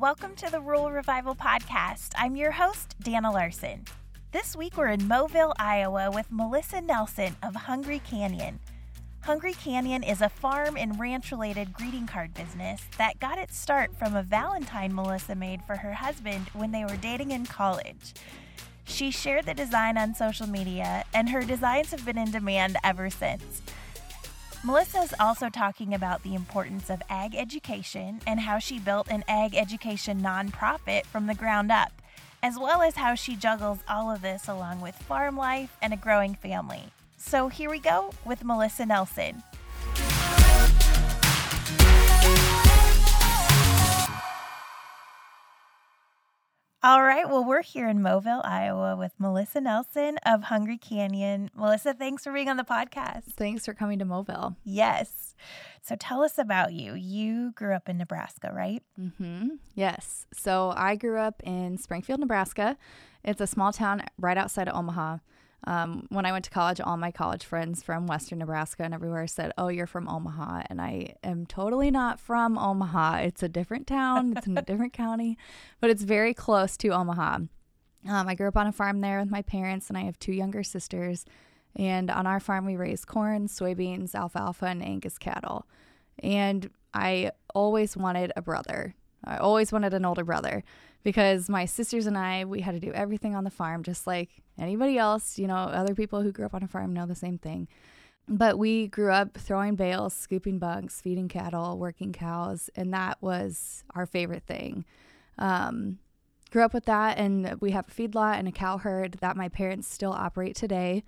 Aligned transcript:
Welcome 0.00 0.34
to 0.36 0.50
the 0.50 0.62
Rural 0.62 0.90
Revival 0.90 1.34
Podcast. 1.34 2.12
I'm 2.16 2.34
your 2.34 2.52
host, 2.52 2.96
Dana 3.02 3.30
Larson. 3.30 3.84
This 4.32 4.56
week 4.56 4.78
we're 4.78 4.88
in 4.88 5.00
Moville, 5.00 5.52
Iowa 5.58 6.10
with 6.10 6.32
Melissa 6.32 6.80
Nelson 6.80 7.36
of 7.42 7.54
Hungry 7.54 7.98
Canyon. 7.98 8.60
Hungry 9.20 9.52
Canyon 9.52 10.02
is 10.02 10.22
a 10.22 10.30
farm 10.30 10.78
and 10.78 10.98
ranch 10.98 11.30
related 11.30 11.74
greeting 11.74 12.06
card 12.06 12.32
business 12.32 12.80
that 12.96 13.20
got 13.20 13.36
its 13.36 13.58
start 13.58 13.94
from 13.94 14.16
a 14.16 14.22
Valentine 14.22 14.94
Melissa 14.94 15.34
made 15.34 15.60
for 15.66 15.76
her 15.76 15.92
husband 15.92 16.46
when 16.54 16.72
they 16.72 16.86
were 16.86 16.96
dating 16.96 17.32
in 17.32 17.44
college. 17.44 18.14
She 18.84 19.10
shared 19.10 19.44
the 19.44 19.52
design 19.52 19.98
on 19.98 20.14
social 20.14 20.46
media, 20.46 21.04
and 21.12 21.28
her 21.28 21.42
designs 21.42 21.90
have 21.90 22.06
been 22.06 22.16
in 22.16 22.30
demand 22.30 22.78
ever 22.82 23.10
since. 23.10 23.60
Melissa 24.62 24.98
is 24.98 25.14
also 25.18 25.48
talking 25.48 25.94
about 25.94 26.22
the 26.22 26.34
importance 26.34 26.90
of 26.90 27.02
ag 27.08 27.34
education 27.34 28.20
and 28.26 28.38
how 28.38 28.58
she 28.58 28.78
built 28.78 29.10
an 29.10 29.24
ag 29.26 29.54
education 29.54 30.20
nonprofit 30.20 31.06
from 31.06 31.26
the 31.26 31.34
ground 31.34 31.72
up, 31.72 31.92
as 32.42 32.58
well 32.58 32.82
as 32.82 32.96
how 32.96 33.14
she 33.14 33.36
juggles 33.36 33.78
all 33.88 34.10
of 34.10 34.20
this 34.20 34.48
along 34.48 34.82
with 34.82 34.94
farm 34.94 35.34
life 35.34 35.74
and 35.80 35.94
a 35.94 35.96
growing 35.96 36.34
family. 36.34 36.82
So 37.16 37.48
here 37.48 37.70
we 37.70 37.78
go 37.78 38.10
with 38.26 38.44
Melissa 38.44 38.84
Nelson. 38.84 39.42
All 46.82 47.02
right. 47.02 47.28
Well, 47.28 47.44
we're 47.44 47.60
here 47.60 47.90
in 47.90 47.98
Moville, 47.98 48.40
Iowa 48.42 48.96
with 48.96 49.12
Melissa 49.18 49.60
Nelson 49.60 50.16
of 50.24 50.44
Hungry 50.44 50.78
Canyon. 50.78 51.50
Melissa, 51.54 51.92
thanks 51.92 52.24
for 52.24 52.32
being 52.32 52.48
on 52.48 52.56
the 52.56 52.64
podcast. 52.64 53.24
Thanks 53.36 53.66
for 53.66 53.74
coming 53.74 53.98
to 53.98 54.06
Moville. 54.06 54.56
Yes. 54.64 55.34
So 55.82 55.94
tell 55.94 56.22
us 56.22 56.38
about 56.38 56.72
you. 56.72 56.94
You 56.94 57.52
grew 57.52 57.74
up 57.74 57.90
in 57.90 57.98
Nebraska, 57.98 58.50
right? 58.54 58.82
Mm-hmm. 58.98 59.56
Yes. 59.74 60.24
So 60.32 60.72
I 60.74 60.96
grew 60.96 61.18
up 61.18 61.42
in 61.44 61.76
Springfield, 61.76 62.20
Nebraska. 62.20 62.78
It's 63.22 63.42
a 63.42 63.46
small 63.46 63.74
town 63.74 64.02
right 64.18 64.38
outside 64.38 64.66
of 64.66 64.74
Omaha. 64.74 65.18
Um, 65.64 66.06
when 66.08 66.24
I 66.24 66.32
went 66.32 66.44
to 66.46 66.50
college, 66.50 66.80
all 66.80 66.96
my 66.96 67.10
college 67.10 67.44
friends 67.44 67.82
from 67.82 68.06
Western 68.06 68.38
Nebraska 68.38 68.82
and 68.82 68.94
everywhere 68.94 69.26
said, 69.26 69.52
Oh, 69.58 69.68
you're 69.68 69.86
from 69.86 70.08
Omaha. 70.08 70.62
And 70.70 70.80
I 70.80 71.14
am 71.22 71.44
totally 71.44 71.90
not 71.90 72.18
from 72.18 72.56
Omaha. 72.56 73.18
It's 73.18 73.42
a 73.42 73.48
different 73.48 73.86
town, 73.86 74.34
it's 74.36 74.46
in 74.46 74.56
a 74.56 74.62
different 74.62 74.92
county, 74.92 75.36
but 75.80 75.90
it's 75.90 76.02
very 76.02 76.32
close 76.32 76.76
to 76.78 76.88
Omaha. 76.88 77.40
Um, 78.08 78.28
I 78.28 78.34
grew 78.34 78.48
up 78.48 78.56
on 78.56 78.66
a 78.66 78.72
farm 78.72 79.02
there 79.02 79.20
with 79.20 79.30
my 79.30 79.42
parents, 79.42 79.88
and 79.88 79.98
I 79.98 80.02
have 80.02 80.18
two 80.18 80.32
younger 80.32 80.62
sisters. 80.62 81.26
And 81.76 82.10
on 82.10 82.26
our 82.26 82.40
farm, 82.40 82.64
we 82.64 82.76
raise 82.76 83.04
corn, 83.04 83.46
soybeans, 83.46 84.14
alfalfa, 84.14 84.66
and 84.66 84.82
Angus 84.82 85.18
cattle. 85.18 85.66
And 86.22 86.70
I 86.92 87.32
always 87.54 87.96
wanted 87.96 88.32
a 88.36 88.42
brother. 88.42 88.94
I 89.24 89.36
always 89.36 89.72
wanted 89.72 89.94
an 89.94 90.04
older 90.04 90.24
brother 90.24 90.62
because 91.02 91.48
my 91.48 91.64
sisters 91.64 92.06
and 92.06 92.16
I, 92.16 92.44
we 92.44 92.60
had 92.60 92.74
to 92.74 92.80
do 92.80 92.92
everything 92.92 93.34
on 93.34 93.44
the 93.44 93.50
farm 93.50 93.82
just 93.82 94.06
like 94.06 94.42
anybody 94.58 94.98
else. 94.98 95.38
You 95.38 95.46
know, 95.46 95.54
other 95.54 95.94
people 95.94 96.22
who 96.22 96.32
grew 96.32 96.46
up 96.46 96.54
on 96.54 96.62
a 96.62 96.68
farm 96.68 96.92
know 96.92 97.06
the 97.06 97.14
same 97.14 97.38
thing. 97.38 97.68
But 98.28 98.58
we 98.58 98.86
grew 98.86 99.10
up 99.10 99.36
throwing 99.36 99.74
bales, 99.74 100.14
scooping 100.14 100.58
bugs, 100.58 101.00
feeding 101.00 101.28
cattle, 101.28 101.78
working 101.78 102.12
cows, 102.12 102.70
and 102.76 102.92
that 102.94 103.18
was 103.20 103.82
our 103.94 104.06
favorite 104.06 104.44
thing. 104.44 104.84
Um, 105.38 105.98
grew 106.52 106.62
up 106.62 106.74
with 106.74 106.84
that, 106.84 107.18
and 107.18 107.60
we 107.60 107.72
have 107.72 107.88
a 107.88 107.90
feedlot 107.90 108.38
and 108.38 108.46
a 108.46 108.52
cow 108.52 108.78
herd 108.78 109.14
that 109.20 109.36
my 109.36 109.48
parents 109.48 109.88
still 109.88 110.12
operate 110.12 110.54
today. 110.54 111.02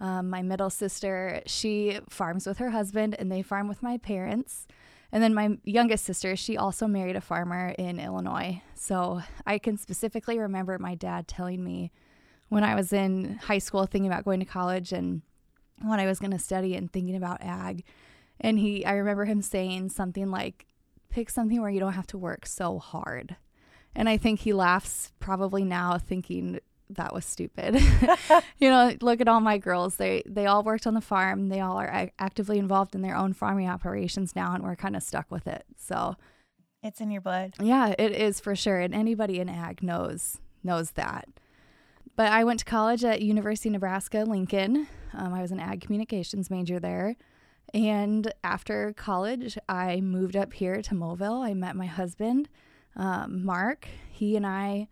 Um, 0.00 0.28
my 0.28 0.42
middle 0.42 0.70
sister, 0.70 1.40
she 1.46 2.00
farms 2.08 2.46
with 2.46 2.58
her 2.58 2.70
husband, 2.70 3.14
and 3.18 3.30
they 3.30 3.42
farm 3.42 3.68
with 3.68 3.82
my 3.82 3.96
parents. 3.96 4.66
And 5.12 5.22
then 5.22 5.34
my 5.34 5.58
youngest 5.64 6.04
sister, 6.04 6.36
she 6.36 6.56
also 6.56 6.86
married 6.86 7.16
a 7.16 7.20
farmer 7.20 7.74
in 7.78 8.00
Illinois. 8.00 8.62
So 8.74 9.22
I 9.46 9.58
can 9.58 9.76
specifically 9.76 10.38
remember 10.38 10.78
my 10.78 10.94
dad 10.94 11.28
telling 11.28 11.62
me 11.62 11.92
when 12.48 12.64
I 12.64 12.74
was 12.74 12.92
in 12.92 13.38
high 13.42 13.58
school 13.58 13.86
thinking 13.86 14.10
about 14.10 14.24
going 14.24 14.40
to 14.40 14.46
college 14.46 14.92
and 14.92 15.22
what 15.82 16.00
I 16.00 16.06
was 16.06 16.18
going 16.18 16.30
to 16.32 16.38
study 16.38 16.74
and 16.74 16.92
thinking 16.92 17.16
about 17.16 17.42
ag. 17.42 17.84
And 18.40 18.58
he 18.58 18.84
I 18.84 18.92
remember 18.92 19.24
him 19.24 19.42
saying 19.42 19.90
something 19.90 20.30
like 20.30 20.66
pick 21.08 21.30
something 21.30 21.60
where 21.60 21.70
you 21.70 21.80
don't 21.80 21.94
have 21.94 22.06
to 22.08 22.18
work 22.18 22.46
so 22.46 22.78
hard. 22.78 23.36
And 23.94 24.08
I 24.08 24.16
think 24.18 24.40
he 24.40 24.52
laughs 24.52 25.12
probably 25.18 25.64
now 25.64 25.98
thinking 25.98 26.60
that 26.90 27.12
was 27.12 27.24
stupid. 27.24 27.74
you 28.58 28.68
know, 28.70 28.92
look 29.00 29.20
at 29.20 29.28
all 29.28 29.40
my 29.40 29.58
girls. 29.58 29.96
They 29.96 30.22
they 30.26 30.46
all 30.46 30.62
worked 30.62 30.86
on 30.86 30.94
the 30.94 31.00
farm. 31.00 31.48
They 31.48 31.60
all 31.60 31.78
are 31.78 31.88
a- 31.88 32.12
actively 32.18 32.58
involved 32.58 32.94
in 32.94 33.02
their 33.02 33.16
own 33.16 33.32
farming 33.32 33.68
operations 33.68 34.36
now 34.36 34.54
and 34.54 34.62
we're 34.62 34.76
kind 34.76 34.96
of 34.96 35.02
stuck 35.02 35.30
with 35.30 35.46
it. 35.46 35.64
So 35.76 36.16
it's 36.82 37.00
in 37.00 37.10
your 37.10 37.20
blood. 37.20 37.54
Yeah, 37.60 37.94
it 37.98 38.12
is 38.12 38.40
for 38.40 38.54
sure. 38.54 38.78
And 38.78 38.94
anybody 38.94 39.40
in 39.40 39.48
ag 39.48 39.82
knows 39.82 40.38
knows 40.62 40.92
that. 40.92 41.28
But 42.16 42.32
I 42.32 42.44
went 42.44 42.60
to 42.60 42.64
college 42.64 43.04
at 43.04 43.20
University 43.20 43.68
of 43.68 43.74
Nebraska 43.74 44.24
Lincoln. 44.26 44.88
Um, 45.12 45.34
I 45.34 45.42
was 45.42 45.52
an 45.52 45.60
ag 45.60 45.80
communications 45.80 46.50
major 46.50 46.78
there. 46.80 47.16
And 47.74 48.32
after 48.44 48.92
college, 48.96 49.58
I 49.68 50.00
moved 50.00 50.36
up 50.36 50.52
here 50.52 50.80
to 50.80 50.94
Moville. 50.94 51.44
I 51.44 51.52
met 51.52 51.76
my 51.76 51.86
husband, 51.86 52.48
um, 52.94 53.44
Mark. 53.44 53.88
He 54.10 54.36
and 54.36 54.46
I 54.46 54.88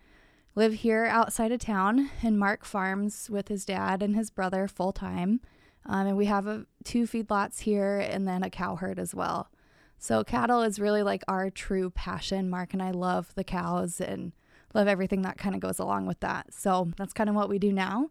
live 0.55 0.75
here 0.75 1.05
outside 1.07 1.53
of 1.53 1.61
town, 1.61 2.11
and 2.23 2.39
Mark 2.39 2.65
farms 2.65 3.29
with 3.29 3.49
his 3.49 3.65
dad 3.65 4.03
and 4.03 4.15
his 4.15 4.31
brother 4.31 4.69
full 4.69 4.93
time. 4.93 5.41
Um, 5.87 6.07
and 6.07 6.17
we 6.17 6.27
have 6.27 6.47
a, 6.47 6.67
two 6.85 7.05
feedlots 7.05 7.61
here 7.61 7.99
and 7.99 8.27
then 8.27 8.43
a 8.43 8.51
cow 8.51 8.77
herd 8.77 8.99
as 8.99 9.15
well. 9.15 9.51
So, 9.99 10.23
cattle 10.23 10.63
is 10.63 10.79
really 10.79 11.03
like 11.03 11.23
our 11.29 11.51
true 11.51 11.91
passion. 11.91 12.51
Mark 12.51 12.73
and 12.73 12.83
I 12.83 12.91
love 12.91 13.35
the 13.35 13.45
cows 13.45 14.01
and 14.01 14.33
love 14.75 14.89
everything 14.89 15.23
that 15.23 15.39
kind 15.39 15.55
of 15.55 15.61
goes 15.61 15.79
along 15.79 16.07
with 16.07 16.21
that. 16.21 16.53
So, 16.53 16.91
that's 16.97 17.13
kind 17.13 17.29
of 17.29 17.37
what 17.37 17.49
we 17.49 17.59
do 17.59 17.73
now. 17.73 18.11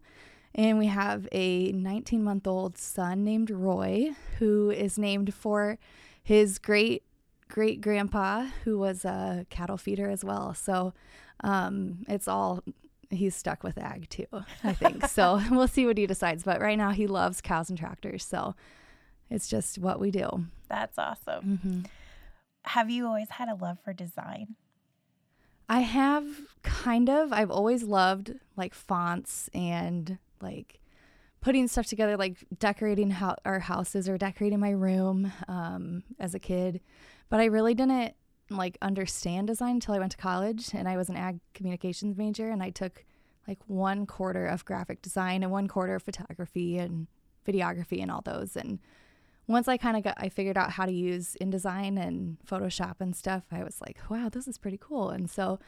And 0.54 0.78
we 0.78 0.86
have 0.86 1.26
a 1.32 1.72
19 1.72 2.22
month 2.22 2.46
old 2.46 2.78
son 2.78 3.24
named 3.24 3.50
Roy, 3.50 4.10
who 4.38 4.70
is 4.70 4.98
named 4.98 5.34
for 5.34 5.78
his 6.22 6.58
great 6.58 7.04
great 7.48 7.80
grandpa, 7.80 8.46
who 8.64 8.78
was 8.78 9.04
a 9.04 9.46
cattle 9.50 9.76
feeder 9.76 10.10
as 10.10 10.24
well. 10.24 10.54
So, 10.54 10.92
um, 11.42 12.04
it's 12.08 12.28
all 12.28 12.62
he's 13.10 13.34
stuck 13.34 13.62
with 13.62 13.78
ag 13.78 14.08
too, 14.08 14.26
I 14.62 14.72
think. 14.72 15.06
so 15.06 15.40
we'll 15.50 15.68
see 15.68 15.86
what 15.86 15.98
he 15.98 16.06
decides. 16.06 16.42
But 16.42 16.60
right 16.60 16.78
now 16.78 16.90
he 16.90 17.06
loves 17.06 17.40
cows 17.40 17.68
and 17.68 17.78
tractors. 17.78 18.24
So 18.24 18.54
it's 19.30 19.48
just 19.48 19.78
what 19.78 20.00
we 20.00 20.10
do. 20.10 20.46
That's 20.68 20.98
awesome. 20.98 21.58
Mm-hmm. 21.64 21.80
Have 22.64 22.90
you 22.90 23.06
always 23.06 23.30
had 23.30 23.48
a 23.48 23.54
love 23.54 23.78
for 23.84 23.92
design? 23.92 24.56
I 25.68 25.80
have 25.80 26.24
kind 26.62 27.08
of. 27.08 27.32
I've 27.32 27.50
always 27.50 27.82
loved 27.82 28.34
like 28.56 28.74
fonts 28.74 29.48
and 29.54 30.18
like 30.40 30.80
putting 31.40 31.68
stuff 31.68 31.86
together, 31.86 32.16
like 32.16 32.36
decorating 32.58 33.10
ho- 33.10 33.36
our 33.44 33.60
houses 33.60 34.08
or 34.08 34.18
decorating 34.18 34.60
my 34.60 34.70
room 34.70 35.32
um, 35.48 36.02
as 36.18 36.34
a 36.34 36.38
kid. 36.38 36.80
But 37.28 37.40
I 37.40 37.46
really 37.46 37.74
didn't 37.74 38.14
like 38.50 38.78
understand 38.82 39.46
design 39.46 39.76
until 39.76 39.94
I 39.94 39.98
went 39.98 40.12
to 40.12 40.18
college 40.18 40.70
and 40.74 40.88
I 40.88 40.96
was 40.96 41.08
an 41.08 41.16
ag 41.16 41.40
communications 41.54 42.16
major 42.16 42.50
and 42.50 42.62
I 42.62 42.70
took 42.70 43.04
like 43.48 43.58
one 43.66 44.06
quarter 44.06 44.46
of 44.46 44.64
graphic 44.64 45.02
design 45.02 45.42
and 45.42 45.50
one 45.50 45.68
quarter 45.68 45.94
of 45.94 46.02
photography 46.02 46.78
and 46.78 47.06
videography 47.46 48.00
and 48.02 48.10
all 48.10 48.22
those 48.22 48.56
and 48.56 48.78
once 49.46 49.68
I 49.68 49.76
kind 49.76 49.96
of 49.96 50.02
got 50.02 50.14
I 50.18 50.28
figured 50.28 50.56
out 50.56 50.70
how 50.70 50.86
to 50.86 50.92
use 50.92 51.36
InDesign 51.40 52.00
and 52.00 52.38
Photoshop 52.48 52.94
and 53.00 53.14
stuff, 53.14 53.42
I 53.52 53.62
was 53.62 53.80
like, 53.80 53.98
wow, 54.08 54.28
this 54.30 54.48
is 54.48 54.58
pretty 54.58 54.78
cool. 54.80 55.10
And 55.10 55.28
so 55.28 55.58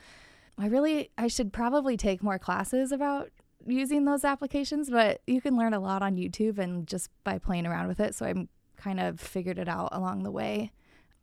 I 0.58 0.66
really 0.66 1.10
I 1.18 1.28
should 1.28 1.52
probably 1.52 1.96
take 1.96 2.22
more 2.22 2.38
classes 2.38 2.92
about 2.92 3.30
using 3.66 4.04
those 4.04 4.24
applications, 4.24 4.88
but 4.90 5.20
you 5.26 5.40
can 5.40 5.56
learn 5.56 5.74
a 5.74 5.80
lot 5.80 6.02
on 6.02 6.16
YouTube 6.16 6.58
and 6.58 6.86
just 6.86 7.10
by 7.24 7.38
playing 7.38 7.66
around 7.66 7.88
with 7.88 8.00
it. 8.00 8.14
So 8.14 8.24
I'm 8.24 8.48
kind 8.76 9.00
of 9.00 9.20
figured 9.20 9.58
it 9.58 9.68
out 9.68 9.90
along 9.92 10.22
the 10.22 10.30
way. 10.30 10.72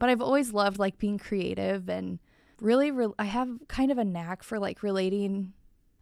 But 0.04 0.10
I've 0.10 0.22
always 0.22 0.52
loved 0.52 0.80
like 0.80 0.98
being 0.98 1.18
creative 1.18 1.88
and 1.88 2.20
really 2.60 2.92
re- 2.92 3.14
I 3.18 3.24
have 3.24 3.48
kind 3.70 3.90
of 3.90 3.98
a 3.98 4.04
knack 4.04 4.44
for 4.44 4.60
like 4.60 4.84
relating 4.84 5.54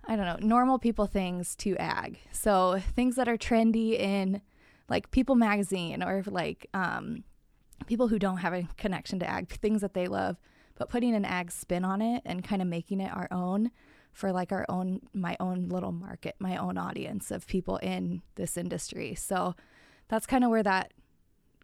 I 0.08 0.16
don't 0.16 0.26
know, 0.26 0.48
normal 0.48 0.80
people 0.80 1.06
things 1.06 1.56
to 1.58 1.78
ag. 1.78 2.18
So 2.32 2.82
things 2.96 3.16
that 3.18 3.28
are 3.28 3.38
trendy 3.38 3.92
in 3.92 4.42
like 4.90 5.12
People 5.12 5.36
magazine 5.36 6.02
or 6.02 6.24
like 6.26 6.66
um, 6.74 7.26
people 7.86 8.08
who 8.08 8.18
don't 8.18 8.38
have 8.38 8.54
a 8.54 8.68
connection 8.76 9.20
to 9.20 9.30
ag, 9.30 9.50
things 9.50 9.82
that 9.82 9.94
they 9.94 10.08
love, 10.08 10.38
but 10.74 10.90
putting 10.90 11.14
an 11.14 11.24
ag 11.24 11.52
spin 11.52 11.86
on 11.86 12.02
it 12.02 12.24
and 12.26 12.44
kind 12.44 12.64
of 12.64 12.68
making 12.68 13.02
it 13.02 13.16
our 13.16 13.28
own 13.30 13.70
for 14.14 14.32
like 14.32 14.52
our 14.52 14.66
own 14.68 15.02
my 15.14 15.38
own 15.40 15.70
little 15.70 15.92
market, 15.92 16.34
my 16.40 16.58
own 16.58 16.76
audience 16.76 17.30
of 17.30 17.46
people 17.46 17.78
in 17.78 18.24
this 18.34 18.58
industry. 18.58 19.14
So 19.14 19.54
that's 20.08 20.26
kind 20.26 20.44
of 20.44 20.50
where 20.50 20.64
that 20.64 20.92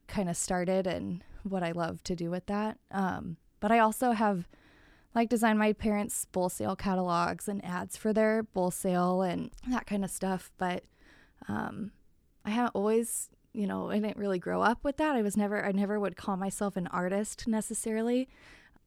kind 0.06 0.30
of 0.30 0.38
started 0.38 0.86
and 0.86 1.24
what 1.44 1.64
I 1.64 1.72
love 1.72 2.04
to 2.04 2.16
do 2.16 2.30
with 2.30 2.46
that. 2.48 2.78
Um, 2.92 3.38
but 3.60 3.72
I 3.72 3.80
also 3.80 4.12
have 4.12 4.48
like 5.16 5.30
designed 5.30 5.58
my 5.58 5.74
parents' 5.74 6.26
bull 6.26 6.50
sale 6.50 6.76
catalogs 6.76 7.48
and 7.48 7.64
ads 7.66 7.98
for 7.98 8.14
their 8.14 8.44
bull 8.44 8.72
sale 8.72 9.22
and 9.22 9.52
that 9.68 9.88
kind 9.88 10.04
of 10.04 10.12
stuff. 10.12 10.52
But 10.58 10.84
um, 11.48 11.92
I 12.46 12.52
haven't 12.52 12.76
always, 12.76 13.30
you 13.54 13.66
know, 13.66 13.90
I 13.90 14.00
didn't 14.00 14.18
really 14.18 14.40
grow 14.40 14.62
up 14.62 14.84
with 14.84 14.98
that. 14.98 15.16
I 15.16 15.22
was 15.22 15.36
never, 15.36 15.66
I 15.66 15.72
never 15.72 16.00
would 16.00 16.18
call 16.18 16.38
myself 16.38 16.78
an 16.78 16.88
artist 16.88 17.48
necessarily, 17.48 18.28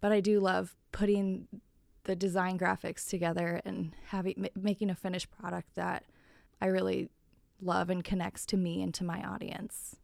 but 0.00 0.12
I 0.12 0.20
do 0.20 0.40
love 0.40 0.76
putting 0.92 1.48
the 2.04 2.16
design 2.16 2.58
graphics 2.58 3.08
together 3.08 3.60
and 3.64 3.92
having 4.06 4.48
making 4.54 4.90
a 4.90 4.94
finished 4.94 5.30
product 5.30 5.74
that 5.74 6.04
I 6.60 6.66
really 6.66 7.10
love 7.60 7.90
and 7.90 8.02
connects 8.02 8.46
to 8.46 8.56
me 8.56 8.82
and 8.82 8.94
to 8.94 9.04
my 9.04 9.22
audience. 9.22 9.96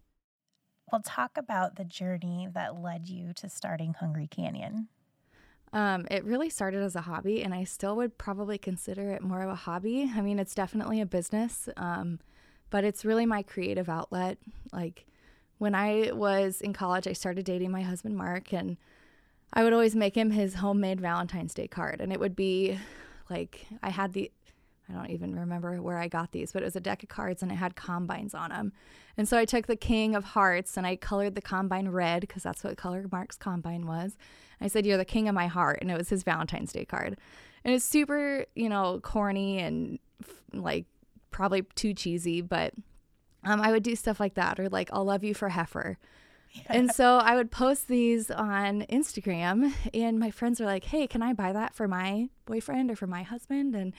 Well, 0.90 1.02
talk 1.04 1.36
about 1.36 1.76
the 1.76 1.84
journey 1.84 2.48
that 2.54 2.80
led 2.80 3.08
you 3.08 3.32
to 3.34 3.48
starting 3.48 3.94
Hungry 3.94 4.28
Canyon. 4.28 4.88
Um, 5.72 6.06
it 6.10 6.24
really 6.24 6.48
started 6.48 6.82
as 6.82 6.94
a 6.94 7.02
hobby, 7.02 7.42
and 7.42 7.52
I 7.52 7.64
still 7.64 7.96
would 7.96 8.16
probably 8.18 8.56
consider 8.56 9.10
it 9.10 9.20
more 9.20 9.42
of 9.42 9.50
a 9.50 9.56
hobby. 9.56 10.10
I 10.14 10.20
mean, 10.20 10.38
it's 10.38 10.54
definitely 10.54 11.00
a 11.00 11.06
business, 11.06 11.68
um, 11.76 12.20
but 12.70 12.84
it's 12.84 13.04
really 13.04 13.26
my 13.26 13.42
creative 13.42 13.88
outlet. 13.88 14.38
Like 14.72 15.06
when 15.58 15.74
I 15.74 16.12
was 16.12 16.60
in 16.60 16.72
college, 16.72 17.08
I 17.08 17.12
started 17.12 17.44
dating 17.44 17.72
my 17.72 17.82
husband, 17.82 18.16
Mark, 18.16 18.52
and 18.52 18.76
I 19.52 19.64
would 19.64 19.72
always 19.72 19.96
make 19.96 20.16
him 20.16 20.30
his 20.30 20.54
homemade 20.54 21.00
Valentine's 21.00 21.52
Day 21.52 21.66
card. 21.66 22.00
And 22.00 22.12
it 22.12 22.20
would 22.20 22.36
be 22.36 22.78
like, 23.28 23.66
I 23.82 23.90
had 23.90 24.12
the, 24.12 24.30
I 24.88 24.92
don't 24.92 25.10
even 25.10 25.34
remember 25.34 25.82
where 25.82 25.98
I 25.98 26.06
got 26.08 26.32
these, 26.32 26.52
but 26.52 26.62
it 26.62 26.64
was 26.64 26.76
a 26.76 26.80
deck 26.80 27.02
of 27.02 27.08
cards 27.08 27.42
and 27.42 27.50
it 27.50 27.56
had 27.56 27.74
combines 27.74 28.34
on 28.34 28.50
them. 28.50 28.72
And 29.16 29.28
so 29.28 29.36
I 29.36 29.44
took 29.44 29.66
the 29.66 29.76
King 29.76 30.14
of 30.14 30.24
Hearts 30.24 30.76
and 30.76 30.86
I 30.86 30.96
colored 30.96 31.34
the 31.34 31.42
combine 31.42 31.88
red 31.88 32.20
because 32.20 32.42
that's 32.42 32.62
what 32.62 32.76
color 32.76 33.04
Mark's 33.10 33.36
combine 33.36 33.86
was. 33.86 34.16
I 34.60 34.68
said, 34.68 34.86
You're 34.86 34.96
the 34.96 35.04
king 35.04 35.28
of 35.28 35.34
my 35.34 35.48
heart. 35.48 35.78
And 35.80 35.90
it 35.90 35.98
was 35.98 36.08
his 36.08 36.22
Valentine's 36.22 36.72
Day 36.72 36.84
card. 36.84 37.18
And 37.64 37.74
it's 37.74 37.84
super, 37.84 38.46
you 38.54 38.68
know, 38.68 39.00
corny 39.02 39.58
and 39.58 39.98
like 40.52 40.86
probably 41.30 41.62
too 41.74 41.92
cheesy, 41.92 42.40
but 42.40 42.72
um, 43.44 43.60
I 43.60 43.72
would 43.72 43.82
do 43.82 43.96
stuff 43.96 44.20
like 44.20 44.34
that 44.34 44.60
or 44.60 44.68
like, 44.68 44.88
I'll 44.92 45.04
love 45.04 45.24
you 45.24 45.34
for 45.34 45.48
heifer. 45.48 45.98
And 46.68 46.90
so 46.90 47.18
I 47.18 47.34
would 47.34 47.50
post 47.50 47.86
these 47.86 48.30
on 48.30 48.82
Instagram, 48.88 49.74
and 49.92 50.18
my 50.18 50.30
friends 50.30 50.58
were 50.58 50.66
like, 50.66 50.84
Hey, 50.84 51.06
can 51.06 51.22
I 51.22 51.32
buy 51.32 51.52
that 51.52 51.74
for 51.74 51.86
my 51.86 52.30
boyfriend 52.46 52.90
or 52.90 52.96
for 52.96 53.06
my 53.06 53.22
husband? 53.22 53.74
And 53.74 53.92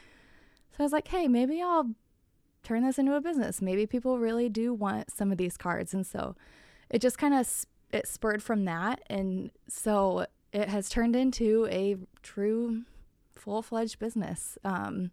so 0.78 0.84
I 0.84 0.84
was 0.84 0.92
like, 0.94 1.08
Hey, 1.08 1.28
maybe 1.28 1.62
I'll 1.62 1.92
turn 2.64 2.84
this 2.84 3.00
into 3.00 3.16
a 3.16 3.22
business. 3.22 3.62
Maybe 3.62 3.86
people 3.86 4.20
really 4.20 4.50
do 4.50 4.74
want 4.74 5.12
some 5.12 5.32
of 5.32 5.38
these 5.38 5.58
cards. 5.58 5.94
And 5.94 6.06
so 6.06 6.36
it 6.90 7.00
just 7.00 7.18
kind 7.18 7.34
of 7.34 7.50
it 7.92 8.08
spurred 8.08 8.44
from 8.44 8.66
that. 8.66 9.02
And 9.08 9.52
so 9.68 10.28
it 10.54 10.70
has 10.70 10.90
turned 10.90 11.16
into 11.16 11.68
a 11.72 11.98
true 12.22 12.84
full 13.36 13.62
fledged 13.62 14.00
business 14.00 14.58
um, 14.64 15.12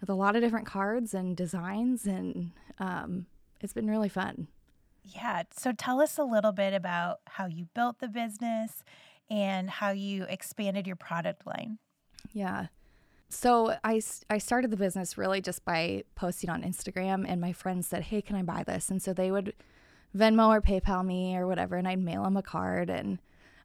with 0.00 0.10
a 0.10 0.14
lot 0.14 0.36
of 0.36 0.42
different 0.42 0.66
cards 0.66 1.14
and 1.14 1.36
designs, 1.36 2.06
and 2.06 2.50
um, 2.78 3.26
it's 3.60 3.72
been 3.72 3.88
really 3.88 4.08
fun. 4.08 4.48
Yeah. 5.04 5.44
So 5.56 5.72
tell 5.72 6.00
us 6.00 6.18
a 6.18 6.24
little 6.24 6.52
bit 6.52 6.74
about 6.74 7.20
how 7.26 7.46
you 7.46 7.68
built 7.74 7.98
the 8.00 8.08
business 8.08 8.82
and 9.30 9.70
how 9.70 9.90
you 9.90 10.24
expanded 10.24 10.86
your 10.86 10.96
product 10.96 11.46
line. 11.46 11.78
Yeah. 12.32 12.66
So 13.32 13.74
I, 13.82 14.02
I 14.28 14.36
started 14.36 14.70
the 14.70 14.76
business 14.76 15.16
really 15.16 15.40
just 15.40 15.64
by 15.64 16.04
posting 16.14 16.50
on 16.50 16.62
Instagram, 16.62 17.24
and 17.26 17.40
my 17.40 17.54
friends 17.54 17.86
said, 17.86 18.02
Hey, 18.04 18.20
can 18.20 18.36
I 18.36 18.42
buy 18.42 18.62
this? 18.62 18.90
And 18.90 19.00
so 19.00 19.14
they 19.14 19.30
would 19.30 19.54
Venmo 20.14 20.48
or 20.48 20.60
PayPal 20.60 21.04
me 21.04 21.34
or 21.34 21.46
whatever, 21.46 21.76
and 21.76 21.88
I'd 21.88 21.98
mail 21.98 22.24
them 22.24 22.36
a 22.36 22.42
card. 22.42 22.90
And 22.90 23.18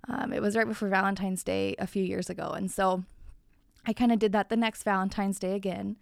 um, 0.07 0.31
it 0.31 0.41
was 0.41 0.55
right 0.55 0.67
before 0.67 0.87
Valentine's 0.87 1.43
Day 1.43 1.75
a 1.79 1.85
few 1.85 2.01
years 2.01 2.29
ago. 2.29 2.51
And 2.51 2.71
so 2.71 3.03
I 3.85 3.91
kind 3.91 4.13
of 4.13 4.19
did 4.19 4.31
that 4.31 4.47
the 4.47 4.55
next 4.55 4.83
Valentine's 4.83 5.37
Day 5.37 5.53
again. 5.53 5.97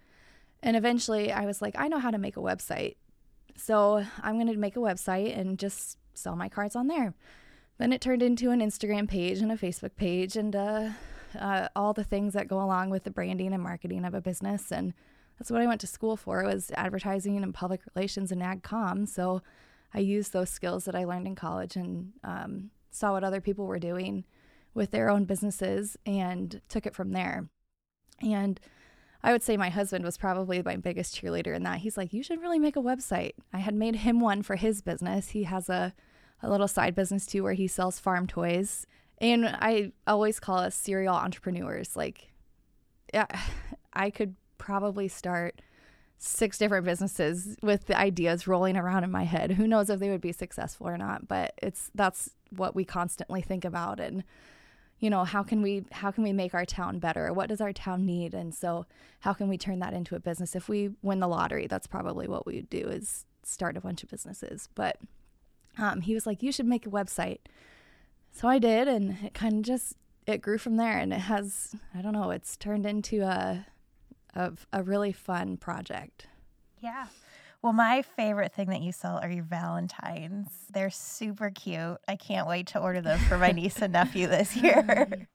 And 0.62 0.76
eventually 0.76 1.32
I 1.32 1.44
was 1.44 1.60
like, 1.60 1.74
I 1.76 1.88
know 1.88 1.98
how 1.98 2.12
to 2.12 2.18
make 2.18 2.36
a 2.36 2.40
website. 2.40 2.94
So 3.56 4.04
I'm 4.22 4.36
going 4.36 4.46
to 4.46 4.56
make 4.56 4.76
a 4.76 4.80
website 4.80 5.36
and 5.36 5.58
just 5.58 5.98
sell 6.14 6.36
my 6.36 6.48
cards 6.48 6.76
on 6.76 6.86
there. 6.86 7.14
Then 7.78 7.92
it 7.92 8.00
turned 8.00 8.22
into 8.22 8.52
an 8.52 8.60
Instagram 8.60 9.08
page 9.08 9.40
and 9.40 9.50
a 9.50 9.56
Facebook 9.56 9.96
page 9.96 10.36
and 10.36 10.54
uh, 10.54 10.90
uh, 11.36 11.68
all 11.76 11.92
the 11.92 12.04
things 12.04 12.34
that 12.34 12.48
go 12.48 12.60
along 12.60 12.90
with 12.90 13.04
the 13.04 13.10
branding 13.10 13.52
and 13.52 13.62
marketing 13.62 14.04
of 14.04 14.14
a 14.14 14.20
business. 14.20 14.70
And 14.70 14.94
that's 15.38 15.50
what 15.50 15.60
I 15.60 15.66
went 15.66 15.80
to 15.82 15.86
school 15.86 16.16
for 16.16 16.44
was 16.44 16.70
advertising 16.74 17.36
and 17.42 17.54
public 17.54 17.80
relations 17.94 18.32
and 18.32 18.42
ag 18.42 18.62
com. 18.62 19.06
So 19.06 19.42
I 19.94 20.00
used 20.00 20.32
those 20.32 20.50
skills 20.50 20.84
that 20.84 20.94
I 20.94 21.04
learned 21.04 21.26
in 21.26 21.34
college 21.34 21.76
and 21.76 22.12
um, 22.24 22.70
saw 22.90 23.12
what 23.12 23.24
other 23.24 23.40
people 23.40 23.66
were 23.66 23.78
doing 23.78 24.24
with 24.74 24.90
their 24.90 25.10
own 25.10 25.24
businesses 25.24 25.96
and 26.04 26.60
took 26.68 26.86
it 26.86 26.94
from 26.94 27.12
there. 27.12 27.48
And 28.20 28.60
I 29.22 29.32
would 29.32 29.42
say 29.42 29.56
my 29.56 29.70
husband 29.70 30.04
was 30.04 30.18
probably 30.18 30.62
my 30.62 30.76
biggest 30.76 31.20
cheerleader 31.20 31.54
in 31.54 31.62
that. 31.64 31.78
He's 31.78 31.96
like, 31.96 32.12
You 32.12 32.22
should 32.22 32.40
really 32.40 32.58
make 32.58 32.76
a 32.76 32.82
website. 32.82 33.32
I 33.52 33.58
had 33.58 33.74
made 33.74 33.96
him 33.96 34.20
one 34.20 34.42
for 34.42 34.56
his 34.56 34.82
business. 34.82 35.30
He 35.30 35.44
has 35.44 35.68
a, 35.68 35.94
a 36.42 36.50
little 36.50 36.68
side 36.68 36.94
business 36.94 37.26
too 37.26 37.42
where 37.42 37.54
he 37.54 37.66
sells 37.66 37.98
farm 37.98 38.26
toys. 38.26 38.86
And 39.18 39.46
I 39.46 39.92
always 40.06 40.40
call 40.40 40.58
us 40.58 40.74
serial 40.74 41.14
entrepreneurs. 41.14 41.96
Like, 41.96 42.32
yeah, 43.12 43.26
I 43.92 44.10
could 44.10 44.34
probably 44.58 45.08
start 45.08 45.60
six 46.18 46.58
different 46.58 46.84
businesses 46.84 47.56
with 47.62 47.86
the 47.86 47.96
ideas 47.96 48.46
rolling 48.46 48.76
around 48.76 49.04
in 49.04 49.10
my 49.10 49.24
head. 49.24 49.52
Who 49.52 49.66
knows 49.66 49.90
if 49.90 50.00
they 50.00 50.10
would 50.10 50.20
be 50.20 50.32
successful 50.32 50.88
or 50.88 50.96
not, 50.96 51.28
but 51.28 51.54
it's 51.62 51.90
that's 51.94 52.30
what 52.50 52.74
we 52.74 52.84
constantly 52.84 53.42
think 53.42 53.64
about 53.64 54.00
and 54.00 54.24
you 54.98 55.10
know, 55.10 55.24
how 55.24 55.42
can 55.42 55.60
we 55.60 55.84
how 55.92 56.10
can 56.10 56.24
we 56.24 56.32
make 56.32 56.54
our 56.54 56.64
town 56.64 56.98
better? 56.98 57.32
What 57.32 57.48
does 57.48 57.60
our 57.60 57.72
town 57.72 58.06
need? 58.06 58.32
And 58.32 58.54
so 58.54 58.86
how 59.20 59.34
can 59.34 59.48
we 59.48 59.58
turn 59.58 59.78
that 59.80 59.92
into 59.92 60.14
a 60.14 60.20
business? 60.20 60.56
If 60.56 60.68
we 60.68 60.90
win 61.02 61.20
the 61.20 61.28
lottery, 61.28 61.66
that's 61.66 61.86
probably 61.86 62.26
what 62.26 62.46
we 62.46 62.56
would 62.56 62.70
do 62.70 62.88
is 62.88 63.26
start 63.42 63.76
a 63.76 63.80
bunch 63.80 64.02
of 64.02 64.08
businesses. 64.08 64.68
But 64.74 64.98
um, 65.78 66.00
he 66.00 66.14
was 66.14 66.26
like, 66.26 66.42
you 66.42 66.50
should 66.50 66.66
make 66.66 66.86
a 66.86 66.90
website. 66.90 67.40
So 68.36 68.48
I 68.48 68.58
did, 68.58 68.86
and 68.86 69.16
it 69.24 69.32
kind 69.32 69.54
of 69.54 69.62
just 69.62 69.94
it 70.26 70.42
grew 70.42 70.58
from 70.58 70.76
there, 70.76 70.98
and 70.98 71.10
it 71.10 71.20
has 71.20 71.74
I 71.94 72.02
don't 72.02 72.12
know, 72.12 72.32
it's 72.32 72.54
turned 72.58 72.84
into 72.84 73.22
a 73.22 73.64
of 74.34 74.66
a 74.74 74.82
really 74.82 75.10
fun 75.12 75.56
project. 75.56 76.26
Yeah. 76.78 77.06
Well, 77.62 77.72
my 77.72 78.02
favorite 78.02 78.52
thing 78.52 78.68
that 78.68 78.82
you 78.82 78.92
sell 78.92 79.18
are 79.22 79.30
your 79.30 79.42
Valentines. 79.42 80.50
They're 80.70 80.90
super 80.90 81.48
cute. 81.48 81.96
I 82.06 82.16
can't 82.16 82.46
wait 82.46 82.66
to 82.68 82.78
order 82.78 83.00
them 83.00 83.18
for 83.20 83.38
my 83.38 83.52
niece 83.52 83.80
and 83.80 83.94
nephew 83.94 84.26
this 84.26 84.54
year. 84.54 85.26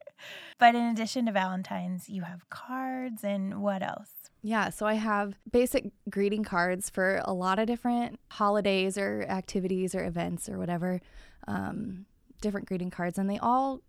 but 0.59 0.75
in 0.75 0.83
addition 0.83 1.25
to 1.25 1.31
Valentine's, 1.31 2.07
you 2.07 2.21
have 2.21 2.47
cards 2.51 3.24
and 3.24 3.63
what 3.63 3.81
else? 3.81 4.12
Yeah, 4.44 4.69
so 4.69 4.86
I 4.86 4.94
have 4.94 5.39
basic 5.51 5.92
greeting 6.07 6.44
cards 6.44 6.88
for 6.92 7.19
a 7.25 7.33
lot 7.33 7.57
of 7.57 7.65
different 7.65 8.19
holidays 8.30 8.95
or 8.95 9.23
activities 9.28 9.95
or 9.95 10.06
events 10.06 10.47
or 10.47 10.59
whatever, 10.59 11.02
um, 11.47 12.06
different 12.42 12.68
greeting 12.68 12.90
cards, 12.90 13.18
and 13.18 13.30
they 13.30 13.38
all 13.40 13.81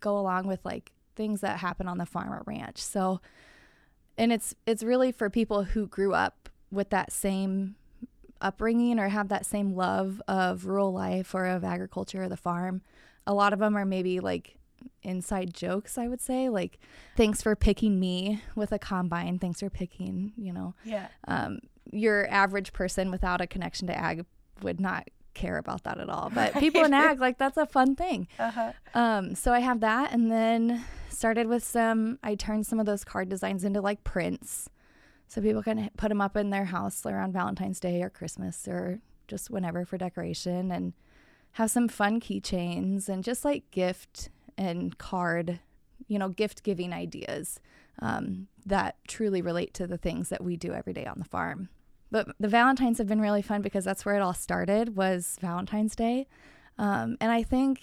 go 0.00 0.18
along 0.18 0.46
with 0.46 0.64
like 0.64 0.92
things 1.14 1.42
that 1.42 1.58
happen 1.58 1.86
on 1.86 1.98
the 1.98 2.06
farm 2.06 2.32
or 2.32 2.42
ranch. 2.46 2.78
So 2.78 3.20
and 4.20 4.32
it's 4.32 4.54
it's 4.66 4.82
really 4.82 5.12
for 5.12 5.30
people 5.30 5.64
who 5.64 5.86
grew 5.86 6.12
up 6.12 6.48
with 6.70 6.90
that 6.90 7.12
same 7.12 7.74
upbringing 8.40 8.98
or 8.98 9.08
have 9.08 9.28
that 9.28 9.46
same 9.46 9.74
love 9.74 10.22
of 10.28 10.66
rural 10.66 10.92
life 10.92 11.34
or 11.34 11.46
of 11.46 11.64
agriculture 11.64 12.24
or 12.24 12.28
the 12.28 12.36
farm. 12.36 12.82
A 13.26 13.34
lot 13.34 13.52
of 13.52 13.58
them 13.58 13.76
are 13.76 13.84
maybe 13.84 14.20
like 14.20 14.56
inside 15.02 15.54
jokes, 15.54 15.98
I 15.98 16.08
would 16.08 16.20
say, 16.20 16.48
like 16.48 16.78
thanks 17.16 17.42
for 17.42 17.56
picking 17.56 17.98
me 17.98 18.42
with 18.54 18.72
a 18.72 18.78
combine. 18.78 19.38
Thanks 19.38 19.60
for 19.60 19.70
picking, 19.70 20.32
you 20.36 20.52
know. 20.52 20.74
Yeah. 20.84 21.08
Um, 21.26 21.60
your 21.92 22.28
average 22.30 22.72
person 22.72 23.10
without 23.10 23.40
a 23.40 23.46
connection 23.46 23.86
to 23.88 23.96
ag 23.96 24.24
would 24.62 24.80
not 24.80 25.08
care 25.34 25.58
about 25.58 25.84
that 25.84 25.98
at 25.98 26.08
all. 26.08 26.30
But 26.34 26.54
people 26.54 26.84
in 26.84 26.94
ag, 26.94 27.20
like 27.20 27.38
that's 27.38 27.56
a 27.56 27.66
fun 27.66 27.96
thing. 27.96 28.28
Uh-huh. 28.38 28.72
Um, 28.94 29.34
so 29.34 29.52
I 29.52 29.60
have 29.60 29.80
that, 29.80 30.12
and 30.12 30.30
then 30.30 30.84
started 31.08 31.46
with 31.46 31.64
some. 31.64 32.18
I 32.22 32.34
turned 32.34 32.66
some 32.66 32.80
of 32.80 32.86
those 32.86 33.04
card 33.04 33.28
designs 33.28 33.64
into 33.64 33.80
like 33.80 34.04
prints, 34.04 34.68
so 35.28 35.40
people 35.40 35.62
can 35.62 35.90
put 35.96 36.08
them 36.08 36.20
up 36.20 36.36
in 36.36 36.50
their 36.50 36.66
house 36.66 37.04
around 37.06 37.32
Valentine's 37.32 37.80
Day 37.80 38.02
or 38.02 38.10
Christmas 38.10 38.66
or 38.68 39.00
just 39.28 39.50
whenever 39.50 39.84
for 39.84 39.98
decoration, 39.98 40.70
and 40.70 40.92
have 41.52 41.70
some 41.70 41.88
fun 41.88 42.20
keychains 42.20 43.08
and 43.08 43.24
just 43.24 43.44
like 43.44 43.70
gift 43.70 44.30
and 44.56 44.98
card, 44.98 45.60
you 46.06 46.18
know, 46.18 46.28
gift 46.28 46.62
giving 46.62 46.92
ideas 46.92 47.60
um, 48.00 48.46
that 48.66 48.96
truly 49.08 49.42
relate 49.42 49.74
to 49.74 49.86
the 49.86 49.98
things 49.98 50.28
that 50.28 50.42
we 50.42 50.56
do 50.56 50.72
every 50.72 50.92
day 50.92 51.06
on 51.06 51.18
the 51.18 51.24
farm. 51.24 51.68
But 52.10 52.28
the 52.40 52.48
Valentines 52.48 52.98
have 52.98 53.06
been 53.06 53.20
really 53.20 53.42
fun 53.42 53.62
because 53.62 53.84
that's 53.84 54.04
where 54.04 54.16
it 54.16 54.20
all 54.20 54.34
started 54.34 54.96
was 54.96 55.38
Valentine's 55.40 55.94
Day. 55.94 56.26
Um, 56.78 57.16
and 57.20 57.30
I 57.30 57.42
think 57.42 57.82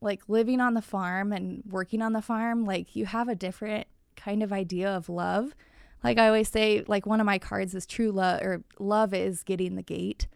like 0.00 0.22
living 0.28 0.60
on 0.60 0.74
the 0.74 0.82
farm 0.82 1.32
and 1.32 1.62
working 1.68 2.02
on 2.02 2.12
the 2.12 2.22
farm, 2.22 2.64
like 2.64 2.96
you 2.96 3.06
have 3.06 3.28
a 3.28 3.34
different 3.34 3.86
kind 4.16 4.42
of 4.42 4.52
idea 4.52 4.88
of 4.88 5.08
love. 5.08 5.54
Like 6.02 6.18
I 6.18 6.28
always 6.28 6.48
say, 6.48 6.84
like 6.86 7.06
one 7.06 7.20
of 7.20 7.26
my 7.26 7.38
cards 7.38 7.74
is 7.74 7.86
true 7.86 8.12
love 8.12 8.40
or 8.42 8.62
love 8.78 9.12
is 9.12 9.42
getting 9.42 9.76
the 9.76 9.82
gate. 9.82 10.28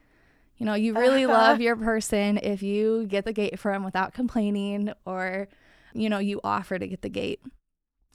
You 0.57 0.66
know, 0.66 0.75
you 0.75 0.95
really 0.95 1.26
love 1.26 1.61
your 1.61 1.76
person 1.76 2.38
if 2.42 2.62
you 2.62 3.07
get 3.07 3.25
the 3.25 3.33
gate 3.33 3.59
from 3.59 3.85
without 3.85 4.12
complaining 4.12 4.92
or, 5.07 5.49
you 5.95 6.09
know, 6.09 6.19
you 6.19 6.40
offer 6.42 6.78
to 6.78 6.87
get 6.87 7.02
the 7.02 7.09
gate. 7.09 7.40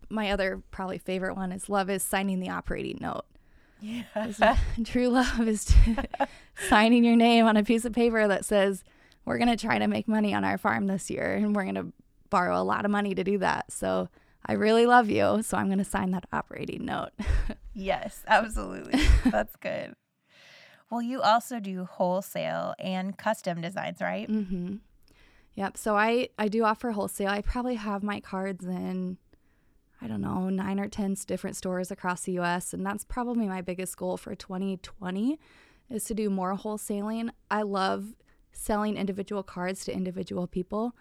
My 0.10 0.32
other 0.32 0.62
probably 0.70 0.98
favorite 0.98 1.36
one 1.36 1.52
is 1.52 1.70
love 1.70 1.90
is 1.90 2.04
signing 2.04 2.40
the 2.40 2.50
operating 2.50 2.98
note. 3.00 3.26
Yeah. 3.86 4.58
True 4.84 5.10
love 5.10 5.48
is 5.48 5.74
signing 6.70 7.04
your 7.04 7.16
name 7.16 7.46
on 7.46 7.58
a 7.58 7.64
piece 7.64 7.86
of 7.86 7.94
paper 7.94 8.28
that 8.28 8.46
says, 8.46 8.84
we're 9.26 9.38
going 9.38 9.56
to 9.56 9.58
try 9.58 9.78
to 9.78 9.88
make 9.88 10.08
money 10.08 10.34
on 10.34 10.44
our 10.44 10.58
farm 10.58 10.88
this 10.88 11.10
year 11.10 11.36
and 11.36 11.56
we're 11.56 11.64
going 11.64 11.76
to 11.76 11.94
borrow 12.30 12.60
a 12.60 12.64
lot 12.64 12.86
of 12.86 12.92
money 12.92 13.14
to 13.14 13.24
do 13.24 13.38
that. 13.40 13.72
So 13.72 14.10
I 14.46 14.54
really 14.54 14.86
love 14.86 15.10
you, 15.10 15.42
so 15.42 15.58
I'm 15.58 15.68
going 15.68 15.80
to 15.80 15.84
sign 15.86 16.12
that 16.12 16.26
operating 16.32 16.86
note. 16.86 17.10
yes, 17.74 18.24
absolutely. 18.28 19.02
That's 19.26 19.56
good. 19.56 19.96
Well, 20.90 21.02
you 21.02 21.22
also 21.22 21.60
do 21.60 21.86
wholesale 21.86 22.76
and 22.80 23.18
custom 23.18 23.62
designs, 23.62 24.02
right? 24.02 24.30
Mm-hmm. 24.30 24.76
Yep. 25.56 25.78
So 25.78 25.96
I 25.96 26.30
I 26.38 26.48
do 26.48 26.64
offer 26.64 26.92
wholesale. 26.92 27.30
I 27.30 27.42
probably 27.42 27.76
have 27.76 28.04
my 28.04 28.20
cards 28.20 28.66
in 28.66 29.18
I 30.06 30.08
don't 30.08 30.22
know, 30.22 30.50
9 30.50 30.80
or 30.80 30.88
10 30.88 31.18
different 31.26 31.56
stores 31.56 31.90
across 31.90 32.22
the 32.22 32.34
US 32.34 32.76
and 32.76 32.86
that's 32.86 33.04
probably 33.04 33.48
my 33.48 33.62
biggest 33.62 33.98
goal 33.98 34.18
for 34.18 34.36
2020 34.36 35.40
is 35.90 36.04
to 36.04 36.14
do 36.14 36.30
more 36.30 36.56
wholesaling. 36.56 37.32
I 37.50 37.64
love 37.64 38.14
selling 38.52 38.98
individual 38.98 39.42
cards 39.42 39.84
to 39.86 39.94
individual 39.94 40.46
people. 40.46 40.96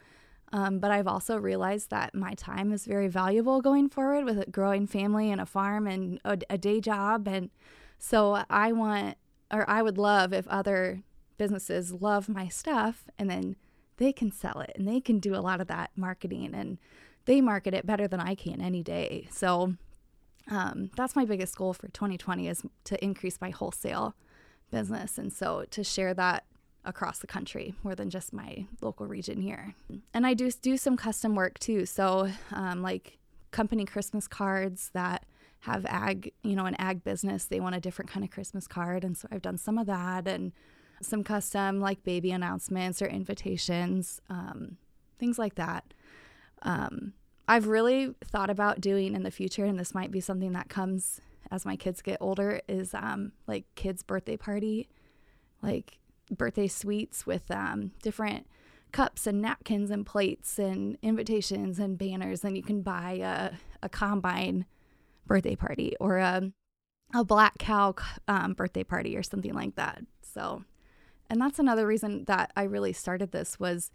Um, 0.55 0.79
but 0.79 0.91
I've 0.91 1.07
also 1.07 1.37
realized 1.37 1.91
that 1.91 2.15
my 2.15 2.33
time 2.33 2.73
is 2.73 2.87
very 2.87 3.09
valuable 3.09 3.61
going 3.61 3.91
forward 3.91 4.25
with 4.25 4.39
a 4.39 4.51
growing 4.51 4.87
family 4.87 5.31
and 5.31 5.41
a 5.41 5.47
farm 5.47 5.87
and 5.87 6.19
a, 6.25 6.39
a 6.49 6.57
day 6.57 6.81
job. 6.81 7.29
And 7.29 7.51
so 7.99 8.43
I 8.49 8.73
want, 8.73 9.19
or 9.53 9.69
I 9.69 9.83
would 9.83 9.99
love 9.99 10.33
if 10.33 10.49
other 10.49 11.03
businesses 11.37 11.93
love 11.93 12.27
my 12.29 12.49
stuff 12.49 13.05
and 13.19 13.29
then 13.29 13.57
they 13.99 14.13
can 14.13 14.33
sell 14.33 14.61
it 14.61 14.73
and 14.77 14.89
they 14.89 15.01
can 15.01 15.19
do 15.19 15.35
a 15.35 15.45
lot 15.45 15.61
of 15.61 15.67
that 15.67 15.91
marketing 15.95 16.55
and 16.55 16.79
they 17.27 17.41
market 17.41 17.75
it 17.75 17.87
better 17.87 18.07
than 18.07 18.21
I 18.21 18.35
can 18.35 18.61
any 18.61 18.83
day. 18.83 19.29
So 19.31 19.75
um, 20.51 20.91
that's 20.97 21.17
my 21.17 21.25
biggest 21.25 21.57
goal 21.57 21.73
for 21.73 21.89
2020 21.89 22.49
is 22.49 22.63
to 22.85 23.03
increase 23.03 23.41
my 23.41 23.51
wholesale 23.51 24.15
business. 24.71 25.19
And 25.19 25.33
so 25.33 25.65
to 25.71 25.83
share 25.83 26.15
that 26.15 26.45
across 26.85 27.19
the 27.19 27.27
country 27.27 27.75
more 27.83 27.95
than 27.95 28.11
just 28.11 28.33
my 28.33 28.67
local 28.83 29.07
region 29.07 29.41
here. 29.41 29.75
And 30.13 30.27
I 30.27 30.35
do 30.35 30.51
do 30.51 30.77
some 30.77 30.97
custom 30.97 31.35
work 31.35 31.59
too. 31.59 31.87
So 31.87 32.31
um, 32.53 32.83
like 32.83 33.19
company 33.51 33.85
Christmas 33.85 34.29
cards 34.29 34.91
that 34.93 35.25
have 35.61 35.87
ag, 35.87 36.33
you 36.43 36.55
know, 36.55 36.67
an 36.67 36.77
ag 36.79 37.03
business, 37.05 37.47
they 37.47 37.61
want 37.61 37.75
a 37.75 37.81
different 37.81 38.11
kind 38.11 38.23
of 38.23 38.31
Christmas 38.31 38.67
card. 38.67 39.03
And 39.03 39.17
so 39.17 39.29
I've 39.31 39.41
done 39.41 39.57
some 39.57 39.79
of 39.79 39.87
that 39.87 40.29
and 40.29 40.53
some 41.01 41.25
custom 41.25 41.81
like 41.81 42.05
baby 42.05 42.31
announcements 42.33 43.01
or 43.01 43.07
invitations, 43.07 44.21
um, 44.29 44.77
things 45.19 45.39
like 45.39 45.55
that. 45.55 45.95
Um, 46.65 47.13
I've 47.47 47.67
really 47.67 48.15
thought 48.25 48.51
about 48.51 48.81
doing 48.81 49.15
in 49.15 49.23
the 49.23 49.31
future, 49.31 49.65
and 49.65 49.79
this 49.79 49.95
might 49.95 50.11
be 50.11 50.21
something 50.21 50.53
that 50.53 50.69
comes 50.69 51.21
as 51.51 51.67
my 51.67 51.77
kids 51.77 52.03
get 52.03 52.19
older, 52.21 52.61
is 52.69 52.95
um, 52.95 53.33
like 53.47 53.67
kids' 53.75 54.03
birthday 54.03 54.37
party, 54.37 54.89
like 55.63 55.99
birthday 56.31 56.67
suites 56.67 57.27
with 57.27 57.51
um, 57.51 57.93
different 58.03 58.47
cups 58.93 59.27
and 59.27 59.43
napkins 59.43 59.91
and 59.91 60.07
plates 60.07 60.59
and 60.59 60.97
invitations 61.03 61.79
and 61.79 61.99
banners. 61.99 62.45
And 62.45 62.57
you 62.57 62.63
can 62.63 62.81
buy 62.81 63.21
a, 63.23 63.57
a 63.83 63.89
combine 63.89 64.65
birthday 65.27 65.55
party 65.55 65.95
or 66.01 66.17
a, 66.19 66.51
a 67.13 67.25
black 67.25 67.59
cow 67.59 67.95
um, 68.27 68.55
birthday 68.55 68.85
party 68.85 69.17
or 69.17 69.23
something 69.23 69.53
like 69.53 69.77
that. 69.77 70.03
So 70.23 70.65
and 71.31 71.41
that's 71.41 71.59
another 71.59 71.87
reason 71.87 72.25
that 72.25 72.53
I 72.57 72.65
really 72.65 72.93
started 72.93 73.33
this 73.33 73.59
was, 73.59 73.91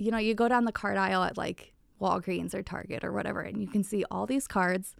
you 0.00 0.10
know, 0.10 0.18
you 0.18 0.34
go 0.34 0.48
down 0.48 0.64
the 0.64 0.72
card 0.72 0.96
aisle 0.96 1.22
at 1.22 1.36
like 1.36 1.72
Walgreens 2.00 2.54
or 2.54 2.62
Target 2.62 3.04
or 3.04 3.12
whatever, 3.12 3.40
and 3.40 3.60
you 3.60 3.68
can 3.68 3.84
see 3.84 4.04
all 4.10 4.26
these 4.26 4.46
cards 4.48 4.96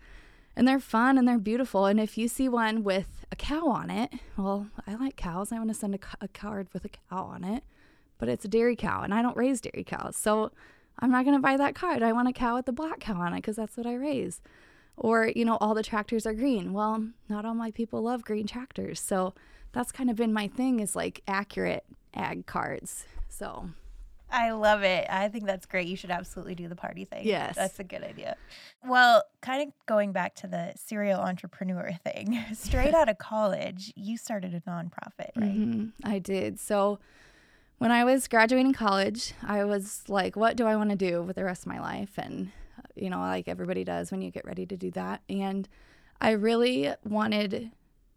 and 0.55 0.69
they're 0.69 0.81
fun 0.81 1.17
and 1.17 1.27
they're 1.27 1.39
beautiful. 1.39 1.87
And 1.87 1.99
if 1.99 2.19
you 2.19 2.29
see 2.29 2.49
one 2.49 2.83
with 2.83 3.25
a 3.33 3.37
cow 3.37 3.69
on 3.69 3.91
it, 3.91 4.13
well, 4.37 4.69
I 4.87 4.95
like 4.95 5.17
cows. 5.17 5.53
I 5.53 5.59
want 5.59 5.71
to 5.71 5.75
send 5.75 5.95
a, 5.95 5.99
a 6.21 6.29
card 6.29 6.69
with 6.73 6.85
a 6.85 6.91
cow 6.91 7.25
on 7.25 7.45
it, 7.45 7.65
but 8.19 8.29
it's 8.29 8.45
a 8.45 8.49
dairy 8.49 8.77
cow 8.77 9.03
and 9.03 9.15
I 9.15 9.23
don't 9.23 9.37
raise 9.37 9.61
dairy 9.61 9.85
cows. 9.85 10.17
So 10.17 10.51
I'm 10.99 11.11
not 11.11 11.25
going 11.25 11.37
to 11.37 11.43
buy 11.43 11.57
that 11.57 11.75
card. 11.75 12.03
I 12.03 12.13
want 12.13 12.29
a 12.29 12.33
cow 12.33 12.57
with 12.57 12.67
the 12.67 12.73
black 12.73 13.01
cow 13.01 13.21
on 13.21 13.33
it 13.33 13.37
because 13.37 13.57
that's 13.57 13.77
what 13.77 13.87
I 13.87 13.95
raise. 13.95 14.43
Or, 14.97 15.33
you 15.35 15.47
know, 15.47 15.57
all 15.63 15.75
the 15.75 15.83
tractors 15.83 16.27
are 16.27 16.35
green. 16.35 16.75
Well, 16.75 17.09
not 17.29 17.47
all 17.47 17.55
my 17.55 17.71
people 17.71 18.03
love 18.03 18.23
green 18.23 18.47
tractors. 18.47 19.01
So 19.01 19.33
that's 19.73 19.93
kind 19.93 20.11
of 20.11 20.17
been 20.17 20.33
my 20.33 20.49
thing 20.49 20.81
is 20.81 20.95
like 20.95 21.23
accurate 21.27 21.85
ag 22.13 22.45
cards. 22.45 23.07
So 23.29 23.71
I 24.31 24.51
love 24.53 24.83
it. 24.83 25.07
I 25.11 25.29
think 25.29 25.47
that's 25.47 25.67
great. 25.67 25.87
You 25.89 25.97
should 25.97 26.11
absolutely 26.11 26.55
do 26.55 26.69
the 26.69 26.77
party 26.77 27.05
thing. 27.05 27.27
Yes. 27.27 27.57
That's 27.57 27.79
a 27.81 27.85
good 27.85 28.03
idea. 28.03 28.37
Well, 28.85 29.25
kind 29.41 29.63
of 29.63 29.75
going 29.87 30.13
back 30.13 30.35
to 30.37 30.47
the 30.47 30.73
serial 30.77 31.21
entrepreneur 31.21 31.93
thing, 32.05 32.39
straight 32.55 32.95
out 32.95 33.09
of 33.09 33.19
college, 33.19 33.93
you 33.97 34.17
started 34.17 34.55
a 34.55 34.61
nonprofit, 34.61 35.31
right? 35.37 35.59
Mm-hmm. 35.59 35.89
I 36.05 36.19
did. 36.19 36.61
So 36.61 36.99
when 37.79 37.91
I 37.91 38.05
was 38.05 38.29
graduating 38.29 38.75
college, 38.75 39.33
I 39.43 39.65
was 39.65 40.03
like, 40.07 40.37
what 40.37 40.57
do 40.57 40.67
I 40.67 40.77
want 40.77 40.91
to 40.91 40.97
do 40.97 41.23
with 41.23 41.37
the 41.37 41.45
rest 41.45 41.63
of 41.63 41.69
my 41.69 41.81
life? 41.81 42.13
And, 42.19 42.53
you 42.95 43.11
know, 43.11 43.21
like 43.21 43.49
everybody 43.49 43.85
does 43.85 44.11
when 44.11 44.23
you 44.23 44.31
get 44.31 44.45
ready 44.45 44.67
to 44.67 44.77
do 44.77 44.91
that. 44.93 45.23
And 45.29 45.69
I 46.21 46.33
really 46.33 46.93
wanted 47.05 47.71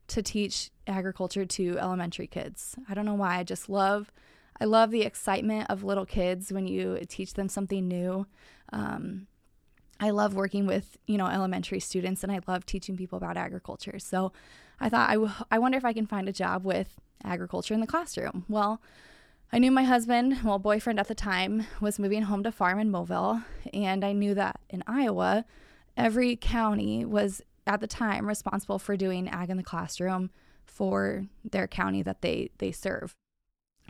to 0.08 0.22
teach 0.22 0.70
agriculture 0.86 1.46
to 1.46 1.78
elementary 1.80 2.28
kids. 2.28 2.76
I 2.90 2.94
don't 2.94 3.06
know 3.06 3.14
why. 3.14 3.38
I 3.38 3.44
just 3.44 3.70
love, 3.70 4.12
I 4.60 4.66
love 4.66 4.92
the 4.92 5.02
excitement 5.02 5.70
of 5.70 5.84
little 5.84 6.06
kids 6.06 6.52
when 6.52 6.68
you 6.68 7.00
teach 7.08 7.34
them 7.34 7.50
something 7.50 7.88
new. 7.88 8.28
Um, 8.72 9.28
I 10.00 10.10
love 10.10 10.34
working 10.34 10.66
with 10.66 10.98
you 11.08 11.18
know 11.18 11.28
elementary 11.28 11.80
students, 11.80 12.24
and 12.24 12.32
I 12.32 12.40
love 12.48 12.66
teaching 12.66 12.98
people 12.98 13.18
about 13.18 13.38
agriculture. 13.38 14.00
So 14.00 14.32
I 14.80 14.90
thought 14.90 15.10
I, 15.10 15.14
w- 15.14 15.34
I 15.52 15.60
wonder 15.60 15.78
if 15.78 15.86
I 15.86 15.94
can 15.94 16.08
find 16.08 16.28
a 16.28 16.34
job 16.34 16.66
with 16.66 17.00
agriculture 17.24 17.74
in 17.74 17.80
the 17.80 17.88
classroom. 17.88 18.46
Well. 18.48 18.82
I 19.56 19.60
knew 19.60 19.70
my 19.70 19.84
husband, 19.84 20.40
well, 20.44 20.58
boyfriend 20.58 21.00
at 21.00 21.08
the 21.08 21.14
time, 21.14 21.68
was 21.80 22.00
moving 22.00 22.24
home 22.24 22.42
to 22.42 22.52
farm 22.52 22.80
in 22.80 22.92
Moville, 22.92 23.44
and 23.72 24.04
I 24.04 24.12
knew 24.12 24.34
that 24.34 24.60
in 24.68 24.84
Iowa, 24.88 25.46
every 25.96 26.36
county 26.36 27.06
was 27.06 27.40
at 27.68 27.80
the 27.80 27.86
time 27.86 28.28
responsible 28.28 28.80
for 28.80 28.98
doing 28.98 29.30
ag 29.30 29.52
in 29.52 29.58
the 29.58 29.64
classroom 29.64 30.32
for 30.66 31.28
their 31.44 31.68
county 31.68 32.02
that 32.02 32.22
they 32.22 32.50
they 32.58 32.72
serve. 32.72 33.14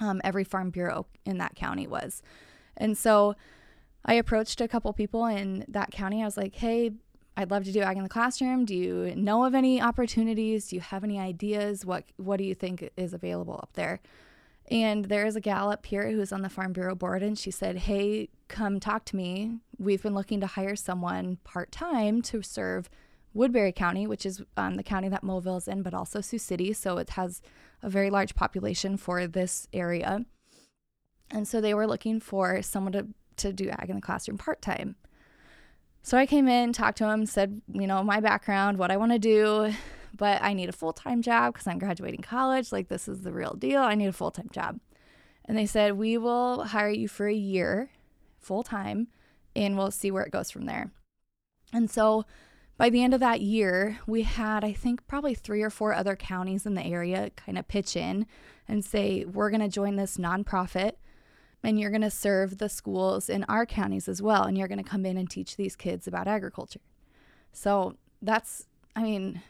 Um, 0.03 0.22
every 0.24 0.43
farm 0.43 0.69
bureau 0.69 1.05
in 1.25 1.38
that 1.38 1.55
county 1.55 1.88
was, 1.88 2.22
and 2.75 2.98
so 2.98 3.36
I 4.05 4.15
approached 4.15 4.60
a 4.60 4.67
couple 4.67 4.91
people 4.91 5.25
in 5.25 5.65
that 5.67 5.91
county. 5.91 6.22
I 6.22 6.25
was 6.25 6.38
like, 6.38 6.55
"Hey, 6.55 6.91
I'd 7.38 7.51
love 7.51 7.63
to 7.65 7.72
do 7.72 7.81
ag 7.81 7.98
in 7.98 8.03
the 8.03 8.10
classroom. 8.10 8.65
Do 8.65 8.75
you 8.75 9.13
know 9.15 9.45
of 9.45 9.55
any 9.55 9.81
opportunities? 9.81 10.67
Do 10.67 10.75
you 10.75 10.81
have 10.81 11.03
any 11.03 11.19
ideas? 11.19 11.86
What 11.86 12.03
what 12.17 12.38
do 12.38 12.43
you 12.43 12.55
think 12.55 12.89
is 12.98 13.13
available 13.13 13.60
up 13.63 13.72
there?" 13.74 14.01
And 14.72 15.05
there 15.05 15.25
is 15.25 15.36
a 15.36 15.41
gal 15.41 15.72
up 15.72 15.86
here 15.86 16.10
who's 16.10 16.31
on 16.31 16.41
the 16.41 16.50
Farm 16.50 16.74
Bureau 16.74 16.95
board, 16.95 17.22
and 17.22 17.38
she 17.38 17.51
said, 17.51 17.79
Hey, 17.79 18.29
come 18.48 18.79
talk 18.79 19.05
to 19.05 19.15
me. 19.15 19.60
We've 19.77 20.01
been 20.01 20.15
looking 20.15 20.39
to 20.39 20.48
hire 20.48 20.75
someone 20.75 21.38
part 21.43 21.72
time 21.72 22.22
to 22.24 22.41
serve 22.41 22.89
Woodbury 23.34 23.72
County, 23.72 24.08
which 24.08 24.25
is 24.25 24.42
um, 24.58 24.75
the 24.75 24.84
county 24.84 25.10
that 25.10 25.24
Moville 25.24 25.58
is 25.58 25.68
in, 25.68 25.82
but 25.82 25.94
also 25.94 26.22
Sioux 26.22 26.38
City. 26.38 26.74
So 26.74 26.98
it 26.98 27.12
has 27.12 27.42
a 27.82 27.90
very 27.90 28.10
large 28.10 28.36
population 28.36 28.98
for 28.98 29.28
this 29.28 29.68
area. 29.74 30.25
And 31.32 31.48
so 31.48 31.60
they 31.60 31.74
were 31.74 31.88
looking 31.88 32.20
for 32.20 32.62
someone 32.62 32.94
to, 32.94 33.08
to 33.38 33.54
do 33.54 33.70
ag 33.70 33.90
in 33.90 33.96
the 33.96 34.02
classroom 34.02 34.38
part 34.38 34.62
time. 34.62 34.96
So 36.04 36.18
I 36.18 36.25
came 36.25 36.48
in, 36.48 36.74
talked 36.74 36.98
to 37.00 37.10
him, 37.10 37.25
said, 37.25 37.62
you 37.72 37.88
know, 37.88 38.04
my 38.04 38.20
background, 38.20 38.78
what 38.78 38.92
I 38.92 38.98
want 38.98 39.13
to 39.13 39.20
do, 39.20 39.74
but 40.16 40.42
I 40.42 40.54
need 40.54 40.70
a 40.70 40.74
full 40.74 40.94
time 40.94 41.22
job 41.22 41.54
because 41.54 41.66
I'm 41.66 41.80
graduating 41.80 42.22
college. 42.22 42.72
Like, 42.72 42.90
this 42.90 43.08
is 43.08 43.22
the 43.22 43.34
real 43.34 43.54
deal. 43.54 43.82
I 43.82 43.96
need 43.96 44.08
a 44.08 44.13
full 44.13 44.32
time 44.32 44.50
job. 44.52 44.80
And 45.46 45.58
they 45.58 45.66
said, 45.66 45.94
we 45.94 46.18
will 46.18 46.66
hire 46.66 46.90
you 46.90 47.08
for 47.08 47.28
a 47.28 47.34
year 47.34 47.90
full 48.40 48.63
time 48.63 49.08
and 49.56 49.78
we'll 49.78 49.92
see 49.92 50.12
where 50.12 50.24
it 50.24 50.32
goes 50.32 50.52
from 50.52 50.66
there. 50.66 50.92
And 51.72 51.90
so 51.90 52.25
by 52.77 52.89
the 52.89 53.03
end 53.03 53.13
of 53.13 53.20
that 53.20 53.42
year, 53.42 54.00
we 54.08 54.24
had, 54.24 54.63
I 54.63 54.74
think, 54.74 55.06
probably 55.08 55.36
three 55.36 55.62
or 55.62 55.70
four 55.70 55.94
other 55.94 56.15
counties 56.15 56.65
in 56.65 56.74
the 56.74 56.86
area 56.86 57.30
kind 57.36 57.58
of 57.58 57.68
pitch 57.68 57.96
in 57.96 58.25
and 58.68 58.84
say, 58.84 59.25
we're 59.25 59.50
going 59.50 59.62
to 59.62 59.68
join 59.68 59.96
this 59.96 60.18
nonprofit 60.18 60.94
and 61.63 61.80
you're 61.80 61.92
going 61.92 62.01
to 62.01 62.10
serve 62.10 62.58
the 62.58 62.70
schools 62.70 63.30
in 63.30 63.44
our 63.46 63.65
counties 63.65 64.08
as 64.08 64.22
well. 64.22 64.44
And 64.44 64.58
you're 64.58 64.68
going 64.68 64.84
to 64.84 64.89
come 64.89 65.06
in 65.06 65.18
and 65.18 65.30
teach 65.30 65.56
these 65.56 65.75
kids 65.75 66.08
about 66.08 66.27
agriculture. 66.27 66.82
So 67.51 67.96
that's, 68.22 68.68
I 68.96 69.03
mean, 69.03 69.42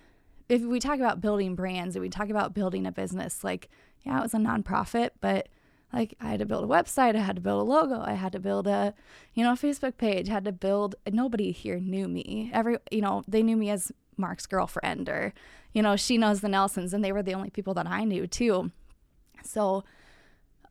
if 0.49 0.61
we 0.61 0.79
talk 0.79 0.99
about 0.99 1.21
building 1.21 1.55
brands 1.55 1.95
and 1.95 2.03
we 2.03 2.09
talk 2.09 2.29
about 2.29 2.53
building 2.53 2.85
a 2.85 2.91
business, 2.91 3.43
like, 3.43 3.69
yeah, 4.03 4.19
it 4.19 4.23
was 4.23 4.33
a 4.33 4.37
nonprofit, 4.37 5.11
but 5.21 5.47
like 5.93 6.15
I 6.19 6.29
had 6.29 6.39
to 6.39 6.45
build 6.45 6.63
a 6.63 6.67
website, 6.67 7.15
I 7.15 7.19
had 7.19 7.35
to 7.35 7.41
build 7.41 7.61
a 7.61 7.71
logo, 7.71 8.01
I 8.01 8.13
had 8.13 8.31
to 8.33 8.39
build 8.39 8.67
a, 8.67 8.93
you 9.33 9.43
know, 9.43 9.53
a 9.53 9.55
Facebook 9.55 9.97
page, 9.97 10.27
had 10.27 10.45
to 10.45 10.51
build 10.51 10.95
nobody 11.11 11.51
here 11.51 11.79
knew 11.79 12.07
me. 12.07 12.49
Every 12.51 12.77
you 12.91 13.01
know, 13.01 13.23
they 13.27 13.43
knew 13.43 13.55
me 13.55 13.69
as 13.69 13.91
Mark's 14.17 14.47
girlfriend 14.47 15.07
or, 15.07 15.33
you 15.71 15.81
know, 15.81 15.95
she 15.95 16.17
knows 16.17 16.41
the 16.41 16.49
Nelsons 16.49 16.93
and 16.93 17.03
they 17.03 17.11
were 17.11 17.23
the 17.23 17.33
only 17.33 17.51
people 17.51 17.73
that 17.75 17.87
I 17.87 18.03
knew 18.03 18.25
too. 18.27 18.71
So 19.43 19.83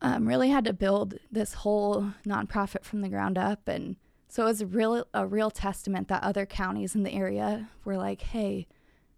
um, 0.01 0.27
really 0.27 0.49
had 0.49 0.65
to 0.65 0.73
build 0.73 1.15
this 1.31 1.53
whole 1.53 2.11
nonprofit 2.27 2.83
from 2.83 3.01
the 3.01 3.09
ground 3.09 3.37
up 3.37 3.67
and 3.67 3.95
so 4.27 4.43
it 4.43 4.47
was 4.47 4.65
real 4.65 5.05
a 5.13 5.27
real 5.27 5.51
testament 5.51 6.07
that 6.07 6.23
other 6.23 6.47
counties 6.47 6.95
in 6.95 7.03
the 7.03 7.13
area 7.13 7.69
were 7.85 7.97
like, 7.97 8.21
hey, 8.21 8.67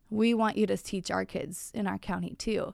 we 0.09 0.33
want 0.33 0.57
you 0.57 0.67
to 0.67 0.77
teach 0.77 1.09
our 1.09 1.25
kids 1.25 1.71
in 1.73 1.87
our 1.87 1.97
county 1.97 2.35
too. 2.37 2.73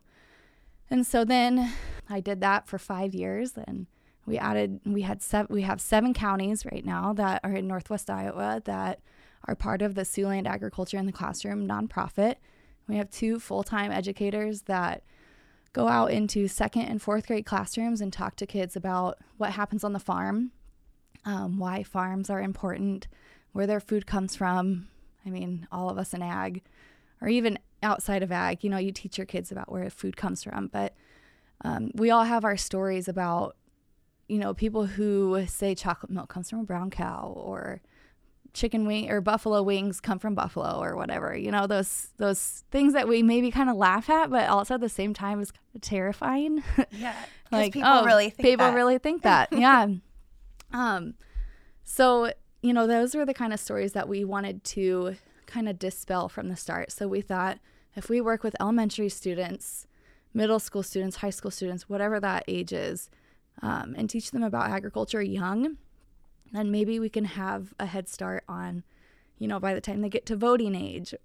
And 0.92 1.08
so 1.08 1.24
then 1.24 1.72
I 2.10 2.20
did 2.20 2.42
that 2.42 2.68
for 2.68 2.78
five 2.78 3.16
years 3.16 3.54
and 3.56 3.88
we 4.26 4.38
added 4.38 4.82
we 4.86 5.02
had 5.02 5.22
seven 5.22 5.48
we 5.50 5.62
have 5.64 5.82
seven 5.82 6.14
counties 6.14 6.66
right 6.66 6.86
now 6.86 7.14
that 7.14 7.40
are 7.44 7.54
in 7.54 7.68
northwest 7.68 8.10
Iowa 8.10 8.62
that 8.66 9.00
are 9.46 9.56
part 9.56 9.82
of 9.82 9.96
the 9.96 10.02
Siouxland 10.02 10.46
Agriculture 10.46 10.98
in 10.98 11.06
the 11.06 11.12
Classroom 11.12 11.68
nonprofit. 11.68 12.36
We 12.88 12.98
have 12.98 13.10
two 13.10 13.40
full 13.40 13.64
time 13.64 13.92
educators 13.92 14.64
that 14.64 15.04
go 15.74 15.88
out 15.88 16.12
into 16.12 16.50
second 16.50 16.84
and 16.84 17.02
fourth 17.02 17.28
grade 17.28 17.46
classrooms 17.46 18.02
and 18.02 18.12
talk 18.12 18.36
to 18.36 18.46
kids 18.46 18.76
about 18.76 19.18
what 19.38 19.52
happens 19.52 19.86
on 19.86 19.94
the 19.94 20.00
farm, 20.00 20.52
um, 21.24 21.58
why 21.58 21.82
farms 21.82 22.30
are 22.30 22.42
important, 22.42 23.08
where 23.54 23.66
their 23.66 23.80
food 23.80 24.06
comes 24.06 24.36
from. 24.36 24.90
I 25.26 25.30
mean, 25.30 25.68
all 25.72 25.90
of 25.90 25.98
us 25.98 26.14
in 26.14 26.22
ag, 26.22 26.62
or 27.22 27.30
even 27.30 27.58
outside 27.84 28.24
of 28.24 28.32
ag, 28.32 28.64
you 28.64 28.70
know, 28.70 28.78
you 28.78 28.92
teach 28.92 29.18
your 29.18 29.26
kids 29.26 29.52
about 29.52 29.72
where 29.72 29.90
food 29.90 30.18
comes 30.18 30.44
from. 30.44 30.68
But 30.68 30.96
um, 31.64 31.92
we 31.96 32.12
all 32.12 32.24
have 32.24 32.44
our 32.44 32.58
stories 32.58 33.08
about, 33.08 33.56
you 34.28 34.38
know, 34.38 34.54
people 34.54 34.86
who 34.86 35.46
say 35.48 35.76
chocolate 35.76 36.12
milk 36.12 36.30
comes 36.30 36.50
from 36.50 36.60
a 36.60 36.64
brown 36.64 36.90
cow 36.90 37.34
or 37.36 37.82
chicken 38.54 38.86
wing 38.86 39.10
or 39.10 39.22
buffalo 39.22 39.64
wings 39.64 40.02
come 40.02 40.20
from 40.20 40.36
buffalo 40.36 40.80
or 40.82 40.96
whatever 40.96 41.36
you 41.36 41.52
know 41.52 41.68
those 41.68 42.10
those 42.18 42.64
things 42.70 42.94
that 42.94 43.08
we 43.08 43.24
maybe 43.24 43.50
kind 43.50 43.70
of 43.70 43.78
laugh 43.78 44.10
at 44.10 44.30
but 44.30 44.50
also 44.50 44.74
at 44.74 44.82
the 44.82 44.90
same 44.90 45.14
time 45.14 45.40
is 45.40 45.52
kind 45.52 45.66
of 45.76 45.82
terrifying 45.82 46.64
yeah 46.92 47.16
like 47.52 47.74
people 47.74 47.90
oh, 47.90 48.04
really 48.04 48.30
think 48.30 48.46
people 48.46 48.66
that. 48.66 48.76
really 48.76 48.98
think 48.98 49.22
that 49.24 49.48
yeah 49.54 49.88
um 50.74 51.14
so 51.84 52.32
you 52.62 52.74
know 52.74 52.88
those 52.88 53.16
were 53.16 53.26
the 53.26 53.34
kind 53.34 53.54
of 53.54 53.60
stories 53.60 53.94
that 53.94 54.10
we 54.10 54.26
wanted 54.26 54.64
to 54.64 55.16
kind 55.46 55.70
of 55.70 55.80
dispel 55.80 56.28
from 56.28 56.50
the 56.50 56.56
start 56.56 56.92
so 56.92 57.08
we 57.08 57.22
thought 57.22 57.58
if 57.96 58.10
we 58.10 58.22
work 58.22 58.44
with 58.44 58.56
elementary 58.60 59.10
students 59.10 59.88
middle 60.34 60.60
school 60.60 60.84
students 60.84 61.18
high 61.18 61.30
school 61.30 61.52
students 61.52 61.90
whatever 61.90 62.20
that 62.20 62.44
age 62.48 62.72
is 62.72 63.10
um, 63.62 63.94
and 63.98 64.10
teach 64.10 64.32
them 64.32 64.44
about 64.44 64.70
agriculture 64.70 65.22
young 65.22 65.78
then 66.52 66.72
maybe 66.72 67.00
we 67.00 67.10
can 67.10 67.26
have 67.26 67.74
a 67.80 67.86
head 67.86 68.08
start 68.10 68.44
on, 68.48 68.84
you 69.40 69.48
know, 69.48 69.60
by 69.60 69.74
the 69.74 69.82
time 69.82 70.02
they 70.02 70.10
get 70.10 70.26
to 70.28 70.36
voting 70.36 70.76
age 70.76 71.16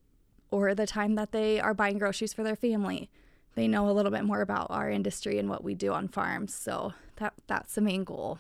or 0.50 0.75
the 0.75 0.87
time 0.87 1.16
that 1.16 1.32
they 1.32 1.61
are 1.61 1.75
buying 1.75 1.99
groceries 1.99 2.32
for 2.32 2.42
their 2.42 2.56
family. 2.56 3.11
They 3.54 3.66
know 3.66 3.88
a 3.88 3.92
little 3.92 4.12
bit 4.12 4.25
more 4.25 4.42
about 4.42 4.68
our 4.70 4.90
industry 4.90 5.38
and 5.38 5.49
what 5.49 5.64
we 5.64 5.75
do 5.75 5.92
on 5.92 6.08
farms. 6.08 6.54
So 6.54 6.94
that 7.16 7.35
that's 7.46 7.75
the 7.75 7.80
main 7.80 8.04
goal. 8.04 8.38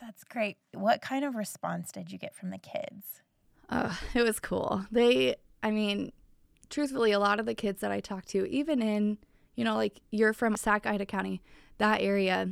That's 0.00 0.24
great. 0.24 0.56
What 0.72 1.00
kind 1.00 1.24
of 1.24 1.34
response 1.34 1.92
did 1.92 2.10
you 2.10 2.18
get 2.18 2.34
from 2.34 2.50
the 2.50 2.58
kids? 2.58 3.22
Uh, 3.70 3.94
it 4.14 4.22
was 4.22 4.40
cool. 4.40 4.84
They, 4.90 5.36
I 5.62 5.70
mean, 5.70 6.12
truthfully, 6.74 7.12
a 7.12 7.20
lot 7.20 7.38
of 7.38 7.46
the 7.46 7.54
kids 7.54 7.80
that 7.82 7.92
I 7.92 8.00
talk 8.00 8.24
to, 8.26 8.44
even 8.46 8.82
in, 8.82 9.18
you 9.54 9.62
know, 9.62 9.76
like 9.76 10.00
you're 10.10 10.32
from 10.32 10.56
Sac 10.56 10.86
Ida 10.86 11.06
County, 11.06 11.40
that 11.78 12.00
area, 12.00 12.50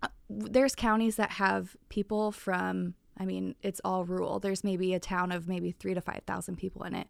uh, 0.00 0.08
there's 0.30 0.76
counties 0.76 1.16
that 1.16 1.32
have 1.32 1.76
people 1.88 2.30
from 2.30 2.94
I 3.18 3.26
mean, 3.26 3.56
it's 3.60 3.80
all 3.84 4.04
rural. 4.04 4.40
There's 4.40 4.64
maybe 4.64 4.94
a 4.94 4.98
town 4.98 5.32
of 5.32 5.46
maybe 5.46 5.70
3 5.70 5.92
to 5.92 6.00
5,000 6.00 6.56
people 6.56 6.82
in 6.84 6.94
it. 6.94 7.08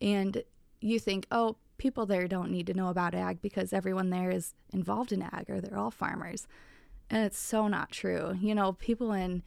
And 0.00 0.44
you 0.80 1.00
think, 1.00 1.26
"Oh, 1.32 1.56
people 1.76 2.06
there 2.06 2.28
don't 2.28 2.52
need 2.52 2.68
to 2.68 2.74
know 2.74 2.88
about 2.88 3.14
ag 3.14 3.42
because 3.42 3.72
everyone 3.72 4.10
there 4.10 4.30
is 4.30 4.54
involved 4.72 5.12
in 5.12 5.22
ag 5.22 5.50
or 5.50 5.60
they're 5.60 5.76
all 5.78 5.90
farmers." 5.90 6.46
And 7.10 7.24
it's 7.24 7.38
so 7.38 7.66
not 7.68 7.90
true. 7.90 8.38
You 8.40 8.54
know, 8.54 8.74
people 8.74 9.12
in 9.12 9.42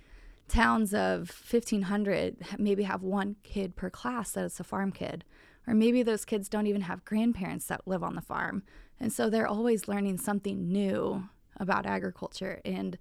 towns 0.49 0.93
of 0.93 1.29
1500 1.29 2.37
maybe 2.57 2.83
have 2.83 3.01
one 3.01 3.37
kid 3.43 3.75
per 3.75 3.89
class 3.89 4.31
that 4.31 4.43
is 4.43 4.59
a 4.59 4.63
farm 4.63 4.91
kid 4.91 5.23
or 5.67 5.73
maybe 5.73 6.03
those 6.03 6.25
kids 6.25 6.49
don't 6.49 6.67
even 6.67 6.81
have 6.81 7.05
grandparents 7.05 7.65
that 7.67 7.87
live 7.87 8.03
on 8.03 8.15
the 8.15 8.21
farm 8.21 8.63
and 9.03 9.11
so 9.11 9.29
they're 9.29 9.47
always 9.47 9.89
learning 9.89 10.17
something 10.17 10.71
new 10.71 11.27
about 11.57 11.85
agriculture. 11.85 12.61
And 12.63 12.97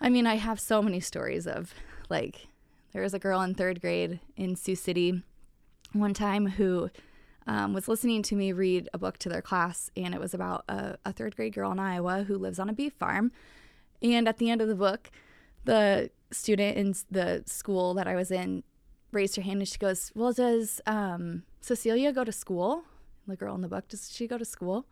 I 0.00 0.08
mean, 0.08 0.26
I 0.26 0.36
have 0.36 0.58
so 0.58 0.80
many 0.80 0.98
stories 0.98 1.46
of 1.46 1.74
like, 2.08 2.48
there 2.92 3.02
was 3.02 3.12
a 3.12 3.18
girl 3.18 3.42
in 3.42 3.54
third 3.54 3.82
grade 3.82 4.20
in 4.34 4.56
Sioux 4.56 4.74
City 4.74 5.22
one 5.92 6.14
time 6.14 6.46
who 6.46 6.90
um, 7.46 7.74
was 7.74 7.86
listening 7.86 8.22
to 8.22 8.34
me 8.34 8.52
read 8.52 8.88
a 8.94 8.98
book 8.98 9.18
to 9.18 9.28
their 9.28 9.42
class, 9.42 9.90
and 9.94 10.14
it 10.14 10.20
was 10.20 10.32
about 10.32 10.64
a, 10.68 10.96
a 11.04 11.12
third 11.12 11.36
grade 11.36 11.52
girl 11.52 11.70
in 11.70 11.78
Iowa 11.78 12.24
who 12.24 12.38
lives 12.38 12.58
on 12.58 12.70
a 12.70 12.72
beef 12.72 12.94
farm. 12.94 13.30
And 14.00 14.26
at 14.26 14.38
the 14.38 14.48
end 14.48 14.62
of 14.62 14.68
the 14.68 14.74
book, 14.74 15.10
the 15.64 16.10
student 16.30 16.78
in 16.78 16.94
the 17.10 17.42
school 17.46 17.92
that 17.94 18.08
I 18.08 18.14
was 18.14 18.30
in 18.30 18.64
raised 19.12 19.36
her 19.36 19.42
hand 19.42 19.58
and 19.58 19.68
she 19.68 19.78
goes, 19.78 20.10
Well, 20.14 20.32
does 20.32 20.80
um, 20.86 21.42
Cecilia 21.64 22.12
go 22.12 22.24
to 22.24 22.32
school? 22.32 22.84
The 23.26 23.36
girl 23.36 23.54
in 23.54 23.62
the 23.62 23.68
book, 23.68 23.88
does 23.88 24.12
she 24.12 24.26
go 24.26 24.36
to 24.36 24.44
school? 24.44 24.84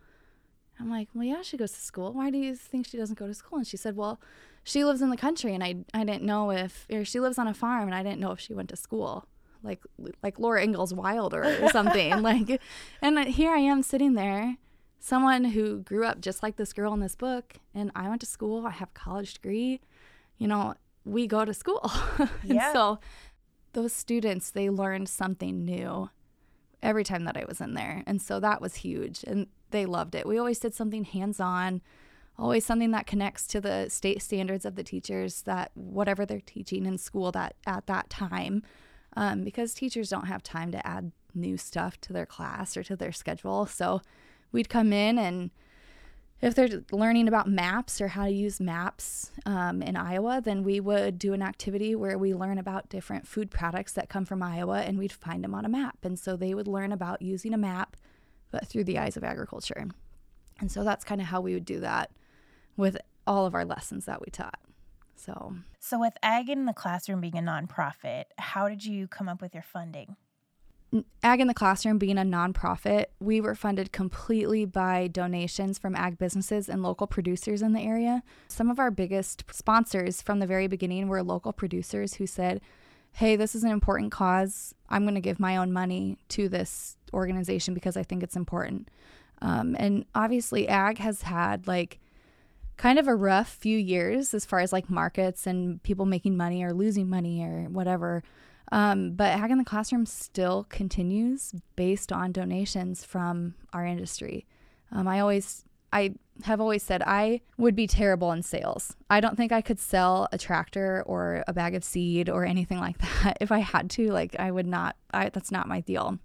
I'm 0.81 0.89
like, 0.89 1.09
well, 1.15 1.25
yeah, 1.25 1.43
she 1.43 1.59
goes 1.59 1.73
to 1.73 1.81
school. 1.81 2.15
Why 2.15 2.31
do 2.31 2.39
you 2.39 2.57
think 2.57 2.87
she 2.87 2.97
doesn't 2.97 3.19
go 3.19 3.27
to 3.27 3.35
school? 3.35 3.59
And 3.59 3.67
she 3.67 3.77
said, 3.77 3.95
well, 3.95 4.19
she 4.65 4.83
lives 4.83 5.03
in 5.03 5.11
the 5.11 5.19
country, 5.19 5.55
and 5.55 5.63
I 5.63 5.77
I 5.93 6.03
didn't 6.05 6.23
know 6.23 6.51
if 6.51 6.87
or 6.91 7.05
she 7.05 7.21
lives 7.21 7.37
on 7.39 7.47
a 7.47 7.53
farm, 7.53 7.85
and 7.89 7.95
I 7.95 8.03
didn't 8.03 8.21
know 8.21 8.31
if 8.33 8.41
she 8.41 8.55
went 8.55 8.71
to 8.71 8.77
school, 8.77 9.27
like 9.63 9.81
like 10.23 10.39
Laura 10.39 10.63
Ingalls 10.65 10.95
Wilder 10.95 11.45
or 11.63 11.69
something. 11.69 12.23
like, 12.31 12.59
and 13.03 13.19
here 13.19 13.53
I 13.53 13.59
am 13.59 13.83
sitting 13.83 14.15
there, 14.15 14.57
someone 14.99 15.45
who 15.45 15.81
grew 15.81 16.07
up 16.07 16.23
just 16.23 16.43
like 16.43 16.57
this 16.57 16.73
girl 16.73 16.95
in 16.95 17.01
this 17.01 17.17
book, 17.17 17.55
and 17.75 17.91
I 17.95 18.09
went 18.09 18.23
to 18.23 18.27
school. 18.27 18.67
I 18.67 18.71
have 18.71 18.89
a 18.89 18.99
college 18.99 19.35
degree. 19.35 19.81
You 20.39 20.49
know, 20.49 20.75
we 21.05 21.27
go 21.27 21.45
to 21.45 21.53
school, 21.53 21.91
and 22.19 22.31
Yeah. 22.45 22.73
so 22.73 22.99
those 23.75 23.93
students 23.93 24.51
they 24.51 24.71
learned 24.71 25.09
something 25.11 25.65
new 25.67 26.09
every 26.83 27.05
time 27.05 27.25
that 27.25 27.37
I 27.37 27.45
was 27.47 27.61
in 27.61 27.75
there. 27.75 28.03
And 28.07 28.21
so 28.21 28.41
that 28.41 28.61
was 28.61 28.77
huge. 28.77 29.25
And 29.25 29.47
they 29.71 29.87
loved 29.87 30.15
it. 30.15 30.27
We 30.27 30.39
always 30.39 30.59
did 30.59 30.75
something 30.75 31.05
hands 31.05 31.41
on, 31.41 31.81
always 32.39 32.67
something 32.67 32.91
that 32.91 33.07
connects 33.07 33.47
to 33.49 33.61
the 33.61 33.89
state 33.89 34.23
standards 34.23 34.65
of 34.65 34.75
the 34.75 34.85
teachers 34.85 35.43
that 35.43 35.71
whatever 35.75 36.27
they're 36.27 36.41
teaching 36.41 36.87
in 36.87 36.99
school 36.99 37.33
that 37.33 37.55
at 37.67 37.87
that 37.87 38.11
time. 38.11 38.63
Um, 39.15 39.45
because 39.45 39.75
teachers 39.75 40.09
don't 40.09 40.27
have 40.27 40.43
time 40.43 40.73
to 40.73 40.87
add 40.87 41.13
new 41.35 41.57
stuff 41.57 42.01
to 42.01 42.13
their 42.13 42.27
class 42.27 42.77
or 42.77 42.83
to 42.85 42.97
their 42.97 43.13
schedule. 43.13 43.67
So 43.67 44.01
we'd 44.53 44.69
come 44.69 44.93
in 44.93 45.19
and 45.19 45.51
if 46.43 46.57
they're 46.57 46.83
learning 46.91 47.29
about 47.29 47.49
maps 47.49 48.01
or 48.01 48.09
how 48.09 48.25
to 48.25 48.33
use 48.33 48.61
maps 48.61 49.31
um, 49.47 49.81
in 49.81 49.97
Iowa, 49.97 50.41
then 50.45 50.65
we 50.65 50.81
would 50.81 51.17
do 51.19 51.33
an 51.33 51.41
activity 51.41 51.95
where 51.95 52.19
we 52.19 52.35
learn 52.35 52.59
about 52.59 52.89
different 52.89 53.29
food 53.29 53.49
products 53.49 53.93
that 53.93 54.09
come 54.09 54.25
from 54.25 54.43
Iowa 54.43 54.81
and 54.81 54.99
we'd 54.99 55.13
find 55.13 55.45
them 55.45 55.55
on 55.55 55.65
a 55.65 55.69
map. 55.69 55.99
And 56.03 56.19
so 56.19 56.37
they 56.37 56.53
would 56.53 56.67
learn 56.67 56.91
about 56.91 57.23
using 57.23 57.55
a 57.55 57.59
map, 57.59 57.97
but 58.51 58.67
through 58.67 58.85
the 58.85 58.99
eyes 58.99 59.17
of 59.17 59.23
agriculture. 59.23 59.87
And 60.59 60.71
so 60.71 60.83
that's 60.83 61.05
kind 61.05 61.21
of 61.21 61.29
how 61.29 61.41
we 61.41 61.55
would 61.55 61.65
do 61.65 61.79
that 61.81 62.11
with 62.77 62.97
all 63.25 63.47
of 63.47 63.55
our 63.55 63.65
lessons 63.65 64.07
that 64.07 64.21
we 64.21 64.31
taught. 64.31 64.59
So, 65.15 65.55
So, 65.79 66.01
with 66.01 66.15
Ag 66.23 66.49
in 66.49 66.65
the 66.65 66.73
Classroom 66.73 67.21
being 67.21 67.39
a 67.39 67.43
nonprofit, 67.43 68.25
how 68.39 68.69
did 68.69 68.85
you 68.85 69.07
come 69.07 69.29
up 69.29 69.41
with 69.41 69.55
your 69.55 69.63
funding? 69.63 70.17
Ag 71.23 71.41
in 71.41 71.47
the 71.47 71.55
Classroom 71.55 71.97
being 71.97 72.19
a 72.19 72.23
nonprofit, 72.23 73.07
we 73.19 73.41
were 73.41 73.55
funded 73.55 73.93
completely 73.93 74.67
by 74.67 75.09
donations 75.09 75.79
from 75.79 75.97
ag 75.97 76.19
businesses 76.19 76.69
and 76.69 76.83
local 76.83 77.07
producers 77.07 77.63
in 77.63 77.73
the 77.73 77.81
area. 77.81 78.23
Some 78.49 78.71
of 78.71 78.79
our 78.79 78.91
biggest 78.91 79.45
sponsors 79.51 80.21
from 80.21 80.39
the 80.39 80.47
very 80.47 80.67
beginning 80.67 81.09
were 81.09 81.23
local 81.23 81.53
producers 81.53 82.15
who 82.15 82.27
said, 82.27 82.61
Hey, 83.13 83.37
this 83.37 83.55
is 83.55 83.65
an 83.65 83.71
important 83.71 84.13
cause. 84.13 84.75
I'm 84.89 85.05
going 85.05 85.15
to 85.15 85.21
give 85.21 85.41
my 85.41 85.57
own 85.57 85.73
money 85.73 86.19
to 86.31 86.49
this 86.49 86.97
organization 87.13 87.75
because 87.75 87.97
I 87.97 88.03
think 88.03 88.23
it's 88.23 88.37
important. 88.37 88.89
Um, 89.41 89.77
and 89.79 90.05
obviously, 90.15 90.69
ag 90.69 90.99
has 90.99 91.23
had 91.23 91.67
like 91.67 91.99
kind 92.77 92.99
of 92.99 93.07
a 93.07 93.15
rough 93.15 93.49
few 93.49 93.79
years 93.79 94.35
as 94.35 94.45
far 94.45 94.61
as 94.61 94.73
like 94.73 94.91
markets 94.91 95.47
and 95.47 95.83
people 95.83 96.07
making 96.07 96.37
money 96.37 96.63
or 96.63 96.73
losing 96.73 97.09
money 97.09 97.43
or 97.43 97.65
whatever. 97.65 98.23
Um, 98.71 99.13
but 99.13 99.33
Ag 99.33 99.51
in 99.51 99.59
the 99.59 99.65
Classroom 99.65 100.07
still 100.07 100.67
continues 100.71 101.53
based 101.77 102.11
on 102.11 102.33
donations 102.33 103.05
from 103.05 103.55
our 103.73 103.85
industry. 103.85 104.47
Um, 104.91 105.07
I 105.07 105.21
always, 105.21 105.65
I 105.93 106.15
have 106.45 106.61
always 106.61 106.83
said 106.83 107.03
I 107.03 107.43
would 107.59 107.77
be 107.77 107.87
terrible 107.87 108.33
in 108.33 108.43
sales. 108.43 108.97
I 109.11 109.21
don't 109.21 109.37
think 109.37 109.53
I 109.53 109.61
could 109.61 109.79
sell 109.79 110.27
a 110.33 110.39
tractor 110.39 111.03
or 111.07 111.45
a 111.47 111.53
bag 111.53 111.75
of 111.75 111.85
seed 111.85 112.31
or 112.31 112.47
anything 112.47 112.79
like 112.79 112.97
that. 113.23 113.37
If 113.41 113.53
I 113.53 113.59
had 113.59 113.91
to, 113.91 114.11
like, 114.11 114.37
I 114.39 114.51
would 114.51 114.67
not, 114.67 114.97
I, 115.13 115.29
that's 115.29 115.53
not 115.53 115.69
my 115.69 115.81
deal. 115.81 116.19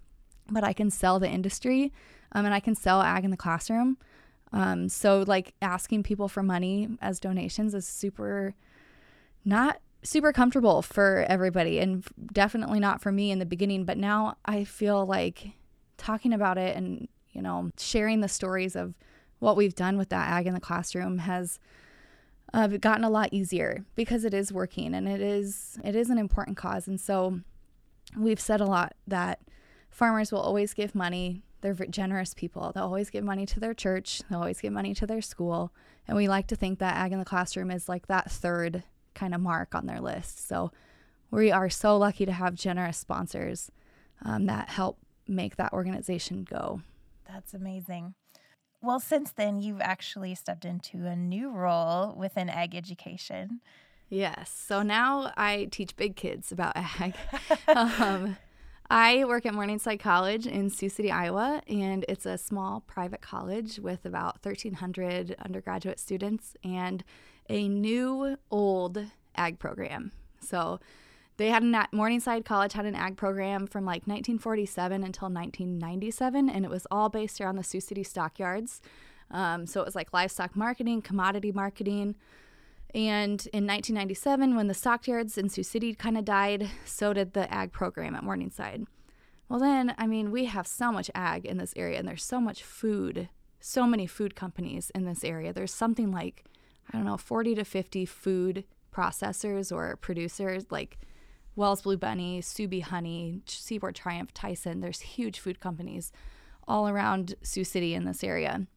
But 0.50 0.64
I 0.64 0.72
can 0.72 0.90
sell 0.90 1.20
the 1.20 1.30
industry 1.30 1.92
um, 2.32 2.46
and 2.46 2.54
I 2.54 2.62
can 2.62 2.76
sell 2.76 3.02
Ag 3.02 3.26
in 3.26 3.32
the 3.32 3.38
Classroom. 3.38 3.98
Um, 4.54 4.90
so, 4.90 5.24
like, 5.28 5.54
asking 5.62 6.04
people 6.04 6.28
for 6.28 6.42
money 6.42 6.88
as 7.02 7.20
donations 7.20 7.74
is 7.74 7.88
super 7.88 8.56
not 9.46 9.80
super 10.04 10.32
comfortable 10.32 10.82
for 10.82 11.26
everybody 11.28 11.80
and 11.80 12.06
definitely 12.32 12.80
not 12.80 13.02
for 13.02 13.12
me 13.12 13.32
in 13.32 13.40
the 13.40 13.46
beginning 13.46 13.84
but 13.84 13.98
now 13.98 14.38
i 14.46 14.64
feel 14.64 15.06
like 15.06 15.52
talking 15.98 16.32
about 16.32 16.58
it 16.58 16.78
and 16.78 17.08
you 17.32 17.42
know 17.42 17.72
sharing 17.78 18.22
the 18.22 18.28
stories 18.28 18.76
of 18.76 18.94
what 19.40 19.58
we've 19.58 19.74
done 19.74 19.98
with 19.98 20.10
that 20.10 20.30
ag 20.30 20.46
in 20.46 20.54
the 20.54 20.60
classroom 20.60 21.18
has 21.18 21.60
uh, 22.54 22.68
gotten 22.68 23.04
a 23.04 23.10
lot 23.10 23.30
easier 23.32 23.86
because 23.96 24.24
it 24.24 24.34
is 24.34 24.52
working 24.52 24.94
and 24.94 25.08
it 25.08 25.22
is 25.22 25.78
it 25.84 25.96
is 25.96 26.10
an 26.10 26.18
important 26.18 26.58
cause. 26.58 26.88
And 26.88 27.00
so 27.00 27.42
we've 28.18 28.40
said 28.40 28.62
a 28.62 28.66
lot 28.66 28.96
that 29.06 29.42
farmers 29.90 30.32
will 30.32 30.40
always 30.40 30.74
give 30.74 30.96
money 30.96 31.44
they're 31.62 31.74
generous 31.74 32.34
people 32.34 32.72
they'll 32.74 32.84
always 32.84 33.10
give 33.10 33.24
money 33.24 33.46
to 33.46 33.60
their 33.60 33.74
church 33.74 34.22
they'll 34.30 34.40
always 34.40 34.62
give 34.62 34.74
money 34.74 34.94
to 34.94 35.08
their 35.08 35.22
school 35.22 35.72
and 36.08 36.16
we 36.16 36.28
like 36.28 36.48
to 36.48 36.56
think 36.56 36.80
that 36.80 36.96
ag 36.96 37.12
in 37.12 37.20
the 37.20 37.26
classroom 37.26 37.72
is 37.72 37.90
like 37.90 38.08
that 38.08 38.32
third 38.32 38.84
kind 39.18 39.36
of 39.36 39.42
mark 39.42 39.76
on 39.76 39.88
their 39.88 40.00
list. 40.00 40.48
So 40.48 40.72
we 41.32 41.52
are 41.52 41.70
so 41.70 41.98
lucky 41.98 42.26
to 42.26 42.32
have 42.32 42.56
generous 42.56 42.98
sponsors 42.98 43.72
um, 44.24 44.46
that 44.46 44.70
help 44.70 44.98
make 45.28 45.58
that 45.58 45.74
organization 45.74 46.46
go. 46.50 46.82
That's 47.28 47.54
amazing. 47.54 48.14
Well, 48.82 49.00
since 49.00 49.32
then, 49.32 49.60
you've 49.60 49.82
actually 49.82 50.36
stepped 50.36 50.64
into 50.64 51.06
a 51.08 51.16
new 51.16 51.52
role 51.52 52.16
within 52.16 52.48
ag 52.48 52.76
education. 52.76 53.60
Yes. 54.08 54.50
So 54.50 54.84
now 54.84 55.34
I 55.36 55.68
teach 55.70 55.96
big 55.98 56.16
kids 56.16 56.52
about 56.52 56.74
ag. 56.78 57.16
um, 57.68 58.38
I 58.90 59.26
work 59.26 59.46
at 59.46 59.54
Morningside 59.54 60.00
College 60.00 60.48
in 60.48 60.70
Sioux 60.70 60.88
City, 60.88 61.12
Iowa, 61.12 61.62
and 61.68 62.06
it's 62.08 62.26
a 62.26 62.38
small 62.38 62.82
private 62.88 63.20
college 63.20 63.80
with 63.80 64.06
about 64.06 64.38
1,300 64.44 65.36
undergraduate 65.40 66.00
students 66.00 66.56
and 66.64 67.04
a 67.50 67.68
new 67.68 68.38
old 68.50 69.06
ag 69.36 69.60
program. 69.60 70.14
So 70.40 70.80
they 71.36 71.50
had 71.50 71.64
a 71.64 71.88
Morningside 71.92 72.46
College 72.46 72.74
had 72.74 72.86
an 72.86 72.96
ag 72.96 73.18
program 73.18 73.68
from 73.68 73.84
like 73.84 74.08
1947 74.08 75.04
until 75.04 75.28
1997, 75.28 76.50
and 76.50 76.64
it 76.64 76.72
was 76.72 76.88
all 76.90 77.10
based 77.10 77.42
around 77.42 77.58
the 77.58 77.64
Sioux 77.64 77.82
City 77.82 78.04
stockyards. 78.04 78.82
Um, 79.30 79.66
so 79.68 79.82
it 79.82 79.86
was 79.86 79.96
like 79.96 80.14
livestock 80.14 80.56
marketing, 80.56 81.02
commodity 81.02 81.52
marketing. 81.52 82.16
And 82.94 83.46
in 83.54 83.68
1997, 83.68 84.56
when 84.56 84.68
the 84.68 84.74
stockyards 84.74 85.38
in 85.38 85.50
Sioux 85.50 85.64
City 85.64 85.94
kind 85.94 86.18
of 86.18 86.26
died, 86.26 86.70
so 86.86 87.14
did 87.14 87.34
the 87.34 87.52
ag 87.54 87.72
program 87.72 88.16
at 88.16 88.24
Morningside. 88.24 88.86
Well, 89.50 89.60
then, 89.60 89.94
I 89.98 90.08
mean, 90.08 90.32
we 90.32 90.46
have 90.46 90.68
so 90.68 90.92
much 90.92 91.12
ag 91.16 91.46
in 91.46 91.58
this 91.58 91.74
area, 91.76 92.00
and 92.00 92.08
there's 92.08 92.24
so 92.24 92.42
much 92.42 92.64
food, 92.64 93.30
so 93.60 93.86
many 93.86 94.08
food 94.08 94.36
companies 94.36 94.92
in 94.96 95.06
this 95.06 95.24
area. 95.24 95.54
There's 95.54 95.74
something 95.74 96.12
like, 96.12 96.46
I 96.92 96.98
don't 96.98 97.06
know, 97.06 97.18
40 97.18 97.56
to 97.56 97.64
50 97.64 98.06
food 98.06 98.66
processors 98.94 99.72
or 99.72 99.96
producers 99.98 100.66
like 100.70 100.98
Wells 101.56 101.82
Blue 101.82 101.98
Bunny, 101.98 102.42
Sue 102.42 102.68
Bee 102.68 102.82
Honey, 102.82 103.42
Seaboard 103.46 103.96
Triumph, 103.96 104.34
Tyson. 104.34 104.80
There's 104.80 105.02
huge 105.02 105.40
food 105.40 105.60
companies 105.60 106.12
all 106.68 106.88
around 106.88 107.36
Sioux 107.42 107.64
City 107.64 107.94
in 107.94 108.06
this 108.06 108.24
area. 108.24 108.68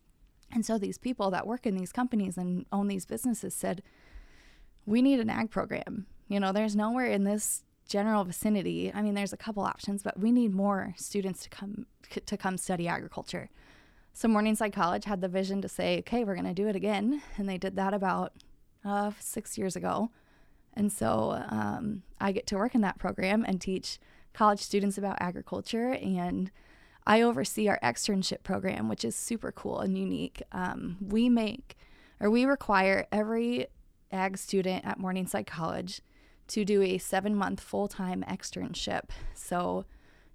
And 0.53 0.65
so 0.65 0.79
these 0.79 0.99
people 0.99 1.31
that 1.31 1.47
work 1.47 1.67
in 1.67 1.77
these 1.77 1.93
companies 1.93 2.37
and 2.37 2.67
own 2.73 2.89
these 2.89 3.07
businesses 3.07 3.55
said, 3.55 3.83
we 4.91 5.03
need 5.03 5.21
an 5.21 5.31
ag 5.31 5.51
program. 5.51 6.07
You 6.29 6.41
know, 6.41 6.53
there's 6.53 6.75
nowhere 6.75 7.07
in 7.07 7.23
this 7.23 7.63
general 7.89 8.25
vicinity. 8.25 8.91
I 8.93 9.03
mean, 9.03 9.15
there's 9.15 9.33
a 9.33 9.37
couple 9.37 9.63
options, 9.63 10.03
but 10.03 10.19
we 10.19 10.33
need 10.33 10.53
more 10.53 10.95
students 10.97 11.45
to 11.45 11.49
come 11.49 11.87
to 12.27 12.37
come 12.37 12.59
study 12.59 12.89
agriculture. 12.89 13.51
So 14.13 14.27
Morningside 14.27 14.73
College 14.73 15.05
had 15.05 15.21
the 15.21 15.29
vision 15.29 15.63
to 15.63 15.69
say, 15.69 16.01
okay, 16.01 16.25
we're 16.25 16.35
going 16.35 16.47
to 16.47 16.63
do 16.63 16.67
it 16.67 16.75
again, 16.75 17.23
and 17.37 17.49
they 17.49 17.57
did 17.57 17.77
that 17.77 17.95
about 17.95 18.33
uh, 18.85 19.13
six 19.21 19.57
years 19.57 19.77
ago. 19.77 20.11
And 20.75 20.93
so 20.93 21.41
um, 21.49 22.03
I 22.21 22.33
get 22.33 22.49
to 22.49 22.57
work 22.57 22.75
in 22.75 22.81
that 22.81 22.99
program 22.99 23.45
and 23.47 23.61
teach 23.61 24.01
college 24.33 24.61
students 24.61 24.99
about 24.99 25.19
agriculture. 25.21 25.93
And 25.93 26.51
I 27.07 27.23
oversee 27.23 27.69
our 27.69 27.79
externship 27.83 28.43
program, 28.43 28.89
which 28.89 29.05
is 29.05 29.15
super 29.15 29.53
cool 29.53 29.79
and 29.79 29.97
unique. 29.97 30.43
Um, 30.51 30.97
we 31.01 31.29
make 31.29 31.77
or 32.21 32.31
we 32.31 32.45
require 32.45 33.07
every 33.11 33.67
ag 34.13 34.37
student 34.39 34.85
at 34.85 34.99
Morningside 34.99 35.47
College 35.47 36.01
to 36.49 36.65
do 36.65 36.83
a 36.83 36.99
seven 36.99 37.35
month 37.35 37.61
full 37.61 37.89
time 37.89 38.25
externship. 38.29 39.11
So, 39.35 39.87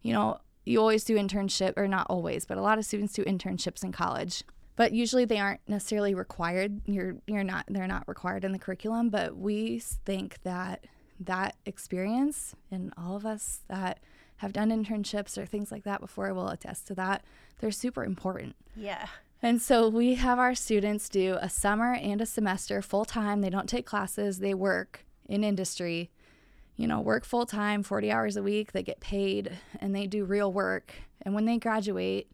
you 0.01 0.13
know, 0.13 0.39
you 0.65 0.79
always 0.79 1.03
do 1.03 1.15
internship, 1.15 1.73
or 1.77 1.87
not 1.87 2.07
always, 2.09 2.45
but 2.45 2.57
a 2.57 2.61
lot 2.61 2.77
of 2.77 2.85
students 2.85 3.13
do 3.13 3.23
internships 3.23 3.83
in 3.83 3.91
college. 3.91 4.43
But 4.75 4.91
usually 4.91 5.25
they 5.25 5.39
aren't 5.39 5.61
necessarily 5.67 6.13
required. 6.13 6.81
You're 6.85 7.17
you're 7.27 7.43
not 7.43 7.65
they're 7.69 7.87
not 7.87 8.07
required 8.07 8.43
in 8.43 8.51
the 8.51 8.59
curriculum 8.59 9.09
but 9.09 9.37
we 9.37 9.79
think 9.79 10.41
that 10.43 10.85
that 11.19 11.55
experience 11.65 12.55
and 12.71 12.93
all 12.97 13.15
of 13.15 13.25
us 13.25 13.61
that 13.69 13.99
have 14.37 14.51
done 14.51 14.69
internships 14.69 15.37
or 15.37 15.45
things 15.45 15.71
like 15.71 15.83
that 15.83 16.01
before 16.01 16.33
will 16.33 16.49
attest 16.49 16.87
to 16.87 16.95
that. 16.95 17.23
They're 17.59 17.71
super 17.71 18.03
important. 18.03 18.55
Yeah 18.75 19.07
and 19.41 19.61
so 19.61 19.87
we 19.89 20.15
have 20.15 20.39
our 20.39 20.55
students 20.55 21.09
do 21.09 21.37
a 21.41 21.49
summer 21.49 21.93
and 21.93 22.21
a 22.21 22.25
semester 22.25 22.81
full 22.81 23.05
time 23.05 23.41
they 23.41 23.49
don't 23.49 23.69
take 23.69 23.85
classes 23.85 24.39
they 24.39 24.53
work 24.53 25.05
in 25.27 25.43
industry 25.43 26.09
you 26.75 26.87
know 26.87 26.99
work 26.99 27.25
full 27.25 27.45
time 27.45 27.83
40 27.83 28.11
hours 28.11 28.37
a 28.37 28.43
week 28.43 28.71
they 28.71 28.83
get 28.83 28.99
paid 28.99 29.51
and 29.79 29.95
they 29.95 30.07
do 30.07 30.25
real 30.25 30.51
work 30.51 30.93
and 31.21 31.33
when 31.33 31.45
they 31.45 31.57
graduate 31.57 32.31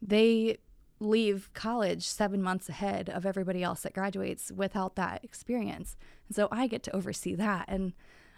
they 0.00 0.58
leave 1.00 1.50
college 1.54 2.06
seven 2.06 2.42
months 2.42 2.68
ahead 2.68 3.08
of 3.10 3.26
everybody 3.26 3.62
else 3.62 3.82
that 3.82 3.94
graduates 3.94 4.52
without 4.54 4.96
that 4.96 5.24
experience. 5.24 5.96
And 6.28 6.36
so 6.36 6.48
I 6.50 6.66
get 6.66 6.82
to 6.84 6.96
oversee 6.96 7.34
that. 7.36 7.66
And 7.68 7.92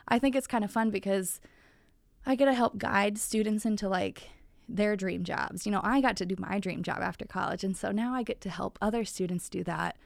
I 0.08 0.18
think 0.18 0.34
it's 0.34 0.46
kind 0.46 0.64
of 0.64 0.70
fun 0.70 0.90
because 0.90 1.40
I 2.24 2.34
get 2.34 2.46
to 2.46 2.54
help 2.54 2.78
guide 2.78 3.18
students 3.18 3.64
into 3.64 3.88
like 3.88 4.28
their 4.68 4.96
dream 4.96 5.24
jobs. 5.24 5.66
You 5.66 5.72
know, 5.72 5.80
I 5.82 6.00
got 6.00 6.16
to 6.16 6.26
do 6.26 6.36
my 6.38 6.58
dream 6.58 6.82
job 6.82 6.98
after 7.00 7.24
college. 7.24 7.64
And 7.64 7.76
so 7.76 7.90
now 7.90 8.14
I 8.14 8.22
get 8.22 8.40
to 8.42 8.50
help 8.50 8.78
other 8.80 9.04
students 9.04 9.48
do 9.48 9.62
that. 9.64 9.96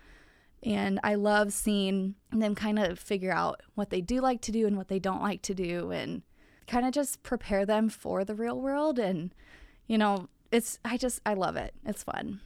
And 0.62 1.01
I 1.03 1.14
love 1.14 1.53
seeing 1.53 2.16
them 2.31 2.55
kind 2.55 2.79
of 2.79 2.99
figure 2.99 3.33
out 3.33 3.62
what 3.75 3.90
they 3.90 4.01
do 4.01 4.20
like 4.20 4.42
to 4.42 4.53
do 4.53 4.66
and 4.66 4.77
what 4.77 4.88
they 4.88 4.99
don't 4.99 5.23
like 5.23 5.42
to 5.42 5.55
do 5.55 5.90
and 5.90 6.23
kind 6.66 6.87
of 6.87 6.92
just 6.92 7.23
prepare 7.23 7.64
them 7.64 7.88
for 7.88 8.25
the 8.25 8.35
real 8.35 8.61
world. 8.61 8.99
And, 8.99 9.35
you 9.87 9.96
know, 9.96 10.29
it's, 10.51 10.79
I 10.85 10.99
just, 10.99 11.20
I 11.25 11.35
love 11.35 11.57
it. 11.57 11.75
It's 11.87 12.03
fun. 12.03 12.40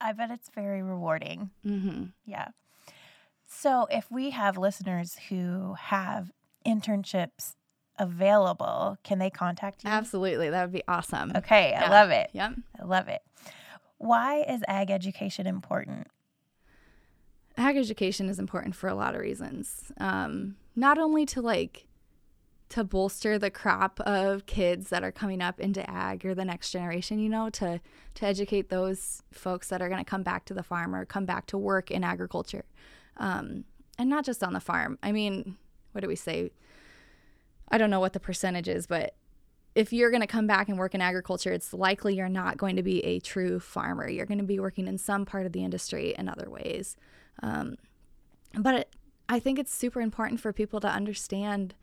I 0.00 0.12
bet 0.12 0.30
it's 0.30 0.50
very 0.54 0.82
rewarding. 0.82 1.50
Mm-hmm. 1.66 2.04
Yeah. 2.24 2.48
So, 3.46 3.88
if 3.90 4.10
we 4.10 4.30
have 4.30 4.56
listeners 4.56 5.18
who 5.28 5.74
have 5.74 6.30
internships 6.64 7.56
available, 8.00 8.98
can 9.04 9.20
they 9.20 9.30
contact 9.30 9.84
you? 9.84 9.90
Absolutely. 9.90 10.50
That 10.50 10.62
would 10.62 10.72
be 10.72 10.82
awesome. 10.88 11.32
Okay. 11.36 11.74
I 11.74 11.88
love 11.88 12.10
it. 12.10 12.30
Yep. 12.32 12.54
I 12.80 12.84
love 12.84 13.06
it. 13.06 13.22
Why 13.98 14.42
is 14.42 14.62
ag 14.66 14.90
education 14.90 15.46
important? 15.46 16.08
Ag 17.56 17.76
education 17.76 18.28
is 18.28 18.38
important 18.38 18.74
for 18.74 18.88
a 18.88 18.94
lot 18.94 19.14
of 19.14 19.20
reasons. 19.20 19.92
Um, 19.98 20.56
not 20.74 20.98
only 20.98 21.26
to 21.26 21.42
like 21.42 21.86
to 22.70 22.84
bolster 22.84 23.36
the 23.38 23.50
crop 23.50 24.00
of 24.00 24.46
kids 24.46 24.88
that 24.88 25.02
are 25.02 25.12
coming 25.12 25.42
up 25.42 25.58
into 25.60 25.88
ag 25.90 26.24
or 26.24 26.36
the 26.36 26.44
next 26.44 26.70
generation 26.70 27.18
you 27.18 27.28
know 27.28 27.50
to 27.50 27.80
to 28.14 28.24
educate 28.24 28.68
those 28.68 29.22
folks 29.32 29.68
that 29.68 29.82
are 29.82 29.88
going 29.88 30.02
to 30.02 30.08
come 30.08 30.22
back 30.22 30.44
to 30.44 30.54
the 30.54 30.62
farm 30.62 30.94
or 30.94 31.04
come 31.04 31.26
back 31.26 31.46
to 31.46 31.58
work 31.58 31.90
in 31.90 32.04
agriculture 32.04 32.64
um, 33.16 33.64
and 33.98 34.08
not 34.08 34.24
just 34.24 34.42
on 34.44 34.52
the 34.52 34.60
farm 34.60 34.96
i 35.02 35.10
mean 35.10 35.56
what 35.92 36.00
do 36.00 36.06
we 36.06 36.14
say 36.14 36.52
i 37.70 37.78
don't 37.78 37.90
know 37.90 38.00
what 38.00 38.12
the 38.12 38.20
percentage 38.20 38.68
is 38.68 38.86
but 38.86 39.14
if 39.74 39.92
you're 39.92 40.10
going 40.10 40.20
to 40.20 40.26
come 40.26 40.46
back 40.46 40.68
and 40.68 40.78
work 40.78 40.94
in 40.94 41.00
agriculture 41.00 41.52
it's 41.52 41.72
likely 41.72 42.14
you're 42.14 42.28
not 42.28 42.56
going 42.56 42.76
to 42.76 42.82
be 42.82 43.04
a 43.04 43.20
true 43.20 43.60
farmer. 43.60 44.08
You're 44.08 44.26
going 44.26 44.38
to 44.38 44.44
be 44.44 44.58
working 44.58 44.88
in 44.88 44.98
some 44.98 45.24
part 45.24 45.46
of 45.46 45.52
the 45.52 45.62
industry 45.62 46.12
in 46.18 46.28
other 46.28 46.50
ways. 46.50 46.96
Um, 47.42 47.76
but 48.58 48.74
it, 48.74 48.96
i 49.28 49.38
think 49.38 49.58
it's 49.58 49.72
super 49.72 50.00
important 50.00 50.40
for 50.40 50.52
people 50.52 50.80
to 50.80 50.88
understand 50.88 51.74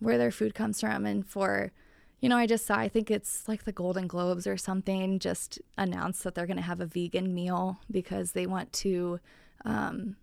where 0.00 0.18
their 0.18 0.32
food 0.32 0.54
comes 0.54 0.80
from. 0.80 1.06
And 1.06 1.26
for 1.26 1.72
you 2.20 2.28
know, 2.28 2.36
I 2.36 2.46
just 2.46 2.66
saw, 2.66 2.76
I 2.76 2.88
think 2.88 3.10
it's 3.10 3.48
like 3.48 3.64
the 3.64 3.72
Golden 3.72 4.06
Globes 4.06 4.46
or 4.46 4.58
something, 4.58 5.18
just 5.18 5.58
announced 5.78 6.22
that 6.24 6.34
they're 6.34 6.46
going 6.46 6.58
to 6.58 6.62
have 6.62 6.80
a 6.80 6.86
vegan 6.86 7.34
meal 7.34 7.80
because 7.90 8.32
they 8.32 8.46
want 8.46 8.70
to, 8.74 9.20
um, 9.64 10.16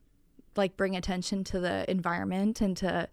like, 0.56 0.78
bring 0.78 0.96
attention 0.96 1.44
to 1.46 1.60
the 1.60 1.90
environment 1.90 2.62
and 2.62 2.78
to, 2.78 3.10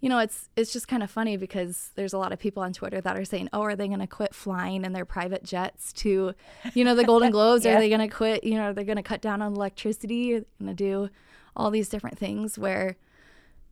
you 0.00 0.08
know, 0.08 0.18
it's 0.18 0.48
it's 0.56 0.72
just 0.72 0.88
kind 0.88 1.02
of 1.02 1.10
funny 1.10 1.36
because 1.36 1.90
there's 1.94 2.12
a 2.12 2.18
lot 2.18 2.32
of 2.32 2.38
people 2.38 2.62
on 2.62 2.72
Twitter 2.72 3.00
that 3.00 3.16
are 3.16 3.24
saying, 3.24 3.48
"Oh, 3.52 3.62
are 3.62 3.76
they 3.76 3.88
going 3.88 4.00
to 4.00 4.06
quit 4.06 4.34
flying 4.34 4.84
in 4.84 4.92
their 4.92 5.06
private 5.06 5.42
jets 5.42 5.92
to, 5.94 6.34
you 6.74 6.84
know, 6.84 6.94
the 6.94 7.04
Golden 7.04 7.30
Globes? 7.32 7.64
yeah. 7.64 7.76
Are 7.76 7.80
they 7.80 7.88
going 7.88 8.06
to 8.06 8.14
quit? 8.14 8.44
You 8.44 8.56
know, 8.56 8.72
they're 8.72 8.84
going 8.84 8.96
to 8.96 9.02
cut 9.02 9.20
down 9.20 9.40
on 9.40 9.54
electricity? 9.54 10.34
Are 10.34 10.40
they 10.40 10.46
going 10.60 10.76
to 10.76 10.84
do 10.84 11.08
all 11.54 11.70
these 11.70 11.88
different 11.88 12.18
things 12.18 12.58
where." 12.58 12.96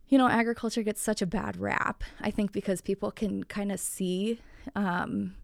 you 0.07 0.17
know, 0.19 0.27
agriculture 0.27 0.83
gets 0.83 1.01
such 1.01 1.21
a 1.21 1.25
bad 1.25 1.57
rap. 1.57 2.03
I 2.21 2.29
think 2.29 2.51
because 2.51 2.79
people 2.79 3.09
can 3.09 3.43
kind 3.43 3.71
of 3.71 3.79
see 3.79 4.39
um, 4.75 5.35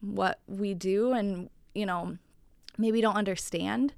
what 0.00 0.40
we 0.46 0.74
do 0.74 1.12
and, 1.12 1.50
you 1.74 1.86
know, 1.86 2.16
maybe 2.78 3.00
don't 3.00 3.16
understand 3.16 3.94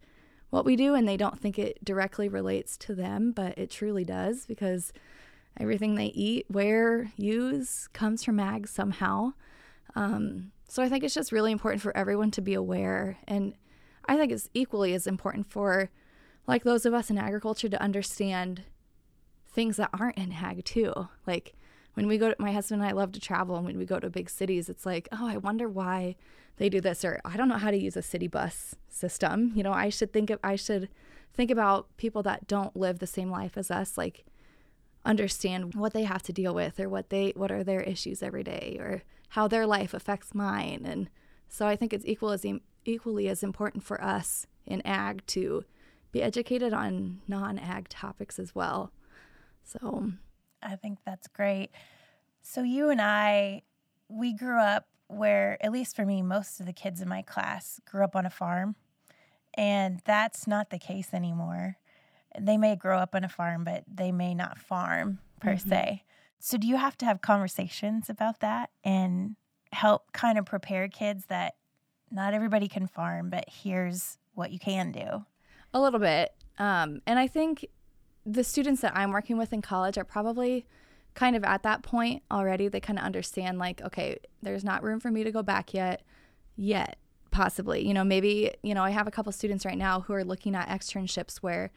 what 0.51 0.65
we 0.65 0.77
do 0.77 0.95
and 0.95 1.07
they 1.07 1.17
don't 1.17 1.39
think 1.39 1.59
it 1.59 1.85
directly 1.85 2.29
relates 2.29 2.77
to 2.79 2.95
them, 2.95 3.33
but 3.33 3.59
it 3.59 3.71
truly 3.71 4.05
does 4.05 4.47
because 4.47 4.93
everything 5.59 5.95
they 5.95 6.07
eat, 6.07 6.47
wear, 6.51 7.13
use 7.17 7.89
comes 7.93 8.25
from 8.25 8.41
ag 8.41 8.69
somehow. 8.69 9.33
Um, 9.95 10.53
so 10.69 10.83
I 10.83 10.89
think 10.89 11.05
it's 11.05 11.15
just 11.15 11.33
really 11.33 11.53
important 11.53 11.83
for 11.83 11.97
everyone 11.97 12.31
to 12.33 12.41
be 12.41 12.55
aware. 12.55 13.19
And 13.27 13.55
I 14.07 14.17
think 14.17 14.33
it's 14.33 14.49
equally 14.55 14.95
as 14.95 15.07
important 15.07 15.51
for, 15.51 15.91
like, 16.47 16.65
those 16.65 16.87
of 16.87 16.95
us 16.95 17.11
in 17.11 17.19
agriculture 17.19 17.69
to 17.69 17.83
understand 17.83 18.63
things 19.59 19.77
that 19.77 19.91
aren't 19.93 20.17
in 20.17 20.33
ag 20.33 20.65
too. 20.65 21.09
Like 21.27 21.55
when 21.95 22.07
we 22.07 22.17
go 22.17 22.29
to 22.29 22.37
my 22.39 22.53
husband 22.53 22.81
and 22.81 22.89
I 22.89 22.93
love 22.93 23.11
to 23.13 23.21
travel 23.21 23.57
and 23.57 23.67
when 23.67 23.77
we 23.77 23.85
go 23.85 23.99
to 23.99 24.09
big 24.09 24.31
cities, 24.31 24.69
it's 24.69 24.87
like, 24.87 25.09
oh, 25.11 25.27
I 25.27 25.37
wonder 25.37 25.69
why 25.69 26.15
they 26.59 26.69
do 26.69 26.81
this 26.81 27.05
or 27.05 27.21
I 27.25 27.37
don't 27.37 27.49
know 27.49 27.57
how 27.57 27.73
to 27.73 27.77
use 27.77 27.97
a 27.97 28.03
city 28.03 28.29
bus 28.29 28.77
system. 28.89 29.53
You 29.57 29.63
know, 29.65 29.73
I 29.73 29.89
should 29.89 30.13
think 30.13 30.31
of 30.31 30.39
I 30.45 30.55
should 30.55 30.89
think 31.35 31.51
about 31.51 31.89
people 31.97 32.23
that 32.23 32.47
don't 32.47 32.77
live 32.77 33.01
the 33.01 33.07
same 33.07 33.31
life 33.31 33.57
as 33.57 33.69
us, 33.71 33.99
like 33.99 34.27
understand 35.09 35.75
what 35.75 35.95
they 35.95 36.05
have 36.05 36.23
to 36.23 36.33
deal 36.33 36.55
with 36.55 36.79
or 36.79 36.89
what 36.89 37.09
they 37.09 37.33
what 37.35 37.51
are 37.51 37.65
their 37.65 37.81
issues 37.81 38.23
every 38.23 38.45
day 38.45 38.77
or 38.79 39.03
how 39.31 39.49
their 39.49 39.67
life 39.67 39.95
affects 39.95 40.35
mine 40.35 40.85
and 40.85 41.09
so 41.49 41.67
I 41.67 41.77
think 41.77 41.93
it's 41.95 42.05
equal 42.07 42.31
as 42.31 42.45
equally 42.85 43.29
as 43.29 43.43
important 43.43 43.83
for 43.83 44.03
us 44.05 44.47
in 44.67 44.87
ag 44.87 45.25
to 45.29 45.65
be 46.13 46.23
educated 46.23 46.73
on 46.73 47.21
non-ag 47.27 47.89
topics 47.89 48.39
as 48.39 48.55
well. 48.55 48.93
So 49.63 50.13
I 50.63 50.77
think 50.77 50.99
that's 51.05 51.29
great. 51.29 51.71
So 52.43 52.63
you 52.63 52.91
and 52.91 53.01
I 53.01 53.63
we 54.09 54.35
grew 54.35 54.61
up 54.61 54.87
where 55.09 55.57
at 55.65 55.73
least 55.73 55.97
for 55.97 56.05
me 56.05 56.23
most 56.23 56.61
of 56.61 56.67
the 56.67 56.73
kids 56.73 57.01
in 57.01 57.09
my 57.09 57.23
class 57.23 57.81
grew 57.87 58.05
up 58.05 58.15
on 58.15 58.27
a 58.27 58.31
farm 58.31 58.77
and 59.55 60.01
that's 60.05 60.47
not 60.47 60.71
the 60.71 60.79
case 60.79 61.13
anymore. 61.13 61.79
They 62.45 62.57
may 62.57 62.77
grow 62.77 62.99
up 62.99 63.15
on 63.15 63.25
a 63.25 63.29
farm 63.29 63.65
but 63.65 63.85
they 63.93 64.13
may 64.13 64.35
not 64.35 64.59
farm 64.59 65.19
per 65.41 65.55
mm-hmm. 65.55 65.69
se. 65.69 66.05
So 66.39 66.57
do 66.57 66.67
you 66.67 66.77
have 66.77 66.97
to 66.99 67.05
have 67.05 67.21
conversations 67.21 68.09
about 68.09 68.41
that 68.41 68.71
and 68.85 69.37
help 69.73 70.13
kind 70.13 70.39
of 70.39 70.47
prepare 70.47 70.89
kids 70.89 71.27
that 71.27 71.55
not 72.11 72.33
everybody 72.33 72.69
can 72.69 72.87
farm, 72.87 73.29
but 73.31 73.45
here's 73.49 74.19
what 74.35 74.51
you 74.51 74.59
can 74.59 74.93
do? 74.93 75.25
A 75.75 75.81
little 75.81 76.01
bit. 76.01 76.33
Um, 76.59 77.01
and 77.07 77.19
I 77.19 77.27
think 77.27 77.67
the 78.25 78.45
students 78.45 78.81
that 78.83 78.97
I'm 78.97 79.11
working 79.11 79.37
with 79.37 79.53
in 79.53 79.63
college 79.63 79.99
are 79.99 80.05
probably 80.05 80.67
kind 81.15 81.35
of 81.35 81.45
at 81.45 81.63
that 81.65 81.83
point 81.83 82.23
already. 82.31 82.69
They 82.69 82.81
kind 82.81 82.99
of 82.99 83.05
understand, 83.05 83.59
like, 83.59 83.83
okay, 83.83 84.19
there's 84.43 84.65
not 84.65 84.83
room 84.83 85.01
for 85.01 85.11
me 85.11 85.25
to 85.25 85.33
go 85.33 85.43
back 85.43 85.75
yet, 85.75 86.03
yet, 86.57 86.99
possibly. 87.31 87.87
You 87.87 87.95
know, 87.95 88.05
maybe, 88.05 88.53
you 88.63 88.75
know, 88.75 88.83
I 88.83 88.91
have 88.91 89.07
a 89.09 89.11
couple 89.11 89.33
students 89.33 89.65
right 89.65 89.79
now 89.79 90.01
who 90.01 90.13
are 90.13 90.25
looking 90.25 90.55
at 90.55 90.69
externships 90.69 91.39
where 91.39 91.71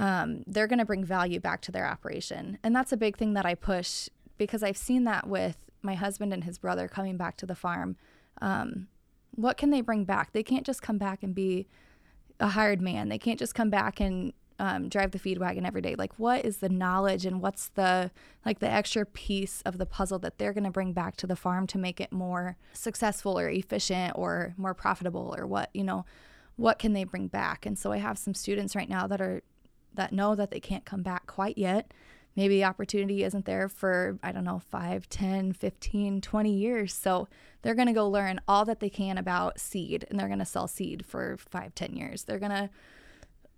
um, 0.00 0.44
they're 0.46 0.66
going 0.66 0.78
to 0.78 0.84
bring 0.86 1.04
value 1.04 1.38
back 1.38 1.60
to 1.60 1.70
their 1.70 1.86
operation. 1.86 2.58
And 2.64 2.74
that's 2.74 2.90
a 2.90 2.96
big 2.96 3.18
thing 3.18 3.34
that 3.34 3.44
I 3.44 3.54
push 3.54 4.08
because 4.38 4.62
I've 4.62 4.78
seen 4.78 5.04
that 5.04 5.26
with 5.26 5.58
my 5.82 5.94
husband 5.94 6.32
and 6.32 6.44
his 6.44 6.58
brother 6.58 6.88
coming 6.88 7.18
back 7.18 7.36
to 7.36 7.46
the 7.46 7.54
farm. 7.54 7.96
Um, 8.40 8.88
what 9.32 9.58
can 9.58 9.68
they 9.68 9.82
bring 9.82 10.04
back? 10.04 10.32
They 10.32 10.42
can't 10.42 10.64
just 10.64 10.80
come 10.80 10.96
back 10.96 11.22
and 11.22 11.34
be 11.34 11.68
a 12.40 12.48
hired 12.48 12.80
man. 12.80 13.10
They 13.10 13.18
can't 13.18 13.38
just 13.38 13.54
come 13.54 13.68
back 13.68 14.00
and 14.00 14.32
um, 14.58 14.88
drive 14.88 15.10
the 15.10 15.18
feed 15.18 15.36
wagon 15.36 15.66
every 15.66 15.82
day. 15.82 15.94
Like, 15.94 16.18
what 16.18 16.46
is 16.46 16.58
the 16.58 16.70
knowledge 16.70 17.26
and 17.26 17.42
what's 17.42 17.68
the 17.68 18.10
like 18.44 18.58
the 18.58 18.70
extra 18.70 19.04
piece 19.04 19.60
of 19.66 19.76
the 19.76 19.86
puzzle 19.86 20.18
that 20.20 20.38
they're 20.38 20.54
going 20.54 20.64
to 20.64 20.70
bring 20.70 20.94
back 20.94 21.16
to 21.16 21.26
the 21.26 21.36
farm 21.36 21.66
to 21.68 21.78
make 21.78 22.00
it 22.00 22.10
more 22.10 22.56
successful 22.72 23.38
or 23.38 23.50
efficient 23.50 24.12
or 24.16 24.54
more 24.56 24.72
profitable 24.72 25.34
or 25.36 25.46
what 25.46 25.68
you 25.74 25.84
know? 25.84 26.06
What 26.56 26.78
can 26.78 26.94
they 26.94 27.04
bring 27.04 27.28
back? 27.28 27.64
And 27.66 27.78
so 27.78 27.92
I 27.92 27.98
have 27.98 28.18
some 28.18 28.34
students 28.34 28.74
right 28.74 28.88
now 28.88 29.06
that 29.06 29.20
are 29.20 29.42
that 29.94 30.12
know 30.12 30.34
that 30.34 30.50
they 30.50 30.60
can't 30.60 30.84
come 30.84 31.02
back 31.02 31.26
quite 31.26 31.58
yet. 31.58 31.92
Maybe 32.36 32.56
the 32.56 32.64
opportunity 32.64 33.24
isn't 33.24 33.44
there 33.44 33.68
for 33.68 34.18
i 34.22 34.30
don't 34.30 34.44
know 34.44 34.60
5 34.60 35.08
10 35.08 35.52
15 35.52 36.20
20 36.20 36.52
years. 36.52 36.94
So 36.94 37.28
they're 37.62 37.74
going 37.74 37.88
to 37.88 37.92
go 37.92 38.08
learn 38.08 38.40
all 38.48 38.64
that 38.64 38.80
they 38.80 38.90
can 38.90 39.18
about 39.18 39.60
seed 39.60 40.06
and 40.08 40.18
they're 40.18 40.28
going 40.28 40.38
to 40.38 40.44
sell 40.44 40.68
seed 40.68 41.04
for 41.04 41.36
5 41.38 41.74
10 41.74 41.96
years. 41.96 42.24
They're 42.24 42.38
going 42.38 42.50
to 42.50 42.70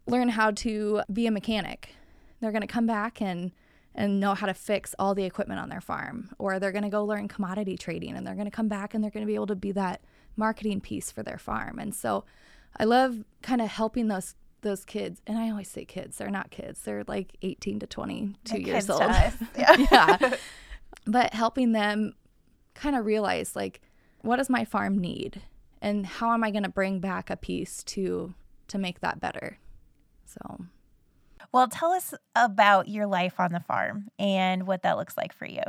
learn 0.07 0.31
how 0.31 0.51
to 0.51 1.03
be 1.13 1.27
a 1.27 1.31
mechanic. 1.31 1.95
They're 2.41 2.53
going 2.53 2.63
to 2.63 2.67
come 2.67 2.87
back 2.87 3.21
and 3.21 3.53
and 3.95 4.19
know 4.19 4.33
how 4.33 4.47
to 4.47 4.55
fix 4.55 4.95
all 4.99 5.15
the 5.15 5.25
equipment 5.25 5.61
on 5.61 5.69
their 5.69 5.83
farm 5.83 6.31
or 6.39 6.59
they're 6.59 6.73
going 6.73 6.83
to 6.83 6.89
go 6.89 7.05
learn 7.05 7.29
commodity 7.29 7.77
trading 7.77 8.17
and 8.17 8.27
they're 8.27 8.35
going 8.35 8.47
to 8.47 8.51
come 8.51 8.69
back 8.69 8.95
and 8.95 9.05
they're 9.05 9.11
going 9.11 9.25
to 9.25 9.31
be 9.31 9.35
able 9.35 9.47
to 9.47 9.55
be 9.55 9.71
that 9.71 10.01
marketing 10.35 10.81
piece 10.81 11.11
for 11.11 11.23
their 11.23 11.37
farm. 11.37 11.79
And 11.79 11.95
so 11.95 12.25
i 12.79 12.85
love 12.85 13.23
kind 13.43 13.61
of 13.61 13.69
helping 13.69 14.09
those 14.09 14.35
those 14.63 14.85
kids, 14.85 15.21
and 15.27 15.39
I 15.39 15.51
always 15.51 15.69
say 15.69 15.85
kids, 15.85 16.17
they're 16.17 16.31
not 16.31 16.51
kids. 16.51 16.81
They're 16.83 17.05
like 17.07 17.37
18 17.43 17.81
to 17.81 17.87
22 17.87 18.61
years 18.61 18.89
old. 18.89 19.03
Yeah. 19.57 19.77
yeah. 19.91 20.35
But 21.07 21.35
helping 21.35 21.73
them 21.73 22.15
kind 22.75 22.97
of 22.97 23.05
realize 23.05 23.55
like 23.55 23.81
what 24.23 24.37
does 24.37 24.49
my 24.49 24.65
farm 24.65 24.99
need 24.99 25.43
and 25.81 26.07
how 26.07 26.33
am 26.33 26.45
I 26.45 26.51
going 26.51 26.63
to 26.63 26.69
bring 26.69 27.01
back 27.01 27.29
a 27.29 27.37
piece 27.37 27.83
to 27.85 28.35
to 28.69 28.79
make 28.79 29.01
that 29.01 29.21
better. 29.21 29.59
So 30.25 30.67
well, 31.53 31.69
tell 31.69 31.91
us 31.91 32.15
about 32.35 32.89
your 32.89 33.07
life 33.07 33.39
on 33.39 33.53
the 33.53 33.61
farm 33.61 34.09
and 34.19 34.67
what 34.67 34.83
that 34.83 34.97
looks 34.97 35.17
like 35.17 35.35
for 35.35 35.45
you. 35.45 35.63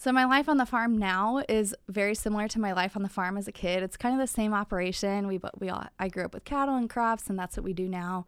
So 0.00 0.12
my 0.12 0.24
life 0.24 0.48
on 0.48 0.56
the 0.56 0.64
farm 0.64 0.96
now 0.96 1.42
is 1.46 1.76
very 1.86 2.14
similar 2.14 2.48
to 2.48 2.58
my 2.58 2.72
life 2.72 2.96
on 2.96 3.02
the 3.02 3.08
farm 3.10 3.36
as 3.36 3.46
a 3.46 3.52
kid. 3.52 3.82
It's 3.82 3.98
kind 3.98 4.14
of 4.14 4.18
the 4.18 4.32
same 4.32 4.54
operation. 4.54 5.26
We 5.26 5.38
we 5.58 5.68
all 5.68 5.84
I 5.98 6.08
grew 6.08 6.24
up 6.24 6.32
with 6.32 6.46
cattle 6.46 6.74
and 6.76 6.88
crops, 6.88 7.28
and 7.28 7.38
that's 7.38 7.54
what 7.54 7.64
we 7.64 7.74
do 7.74 7.86
now. 7.86 8.24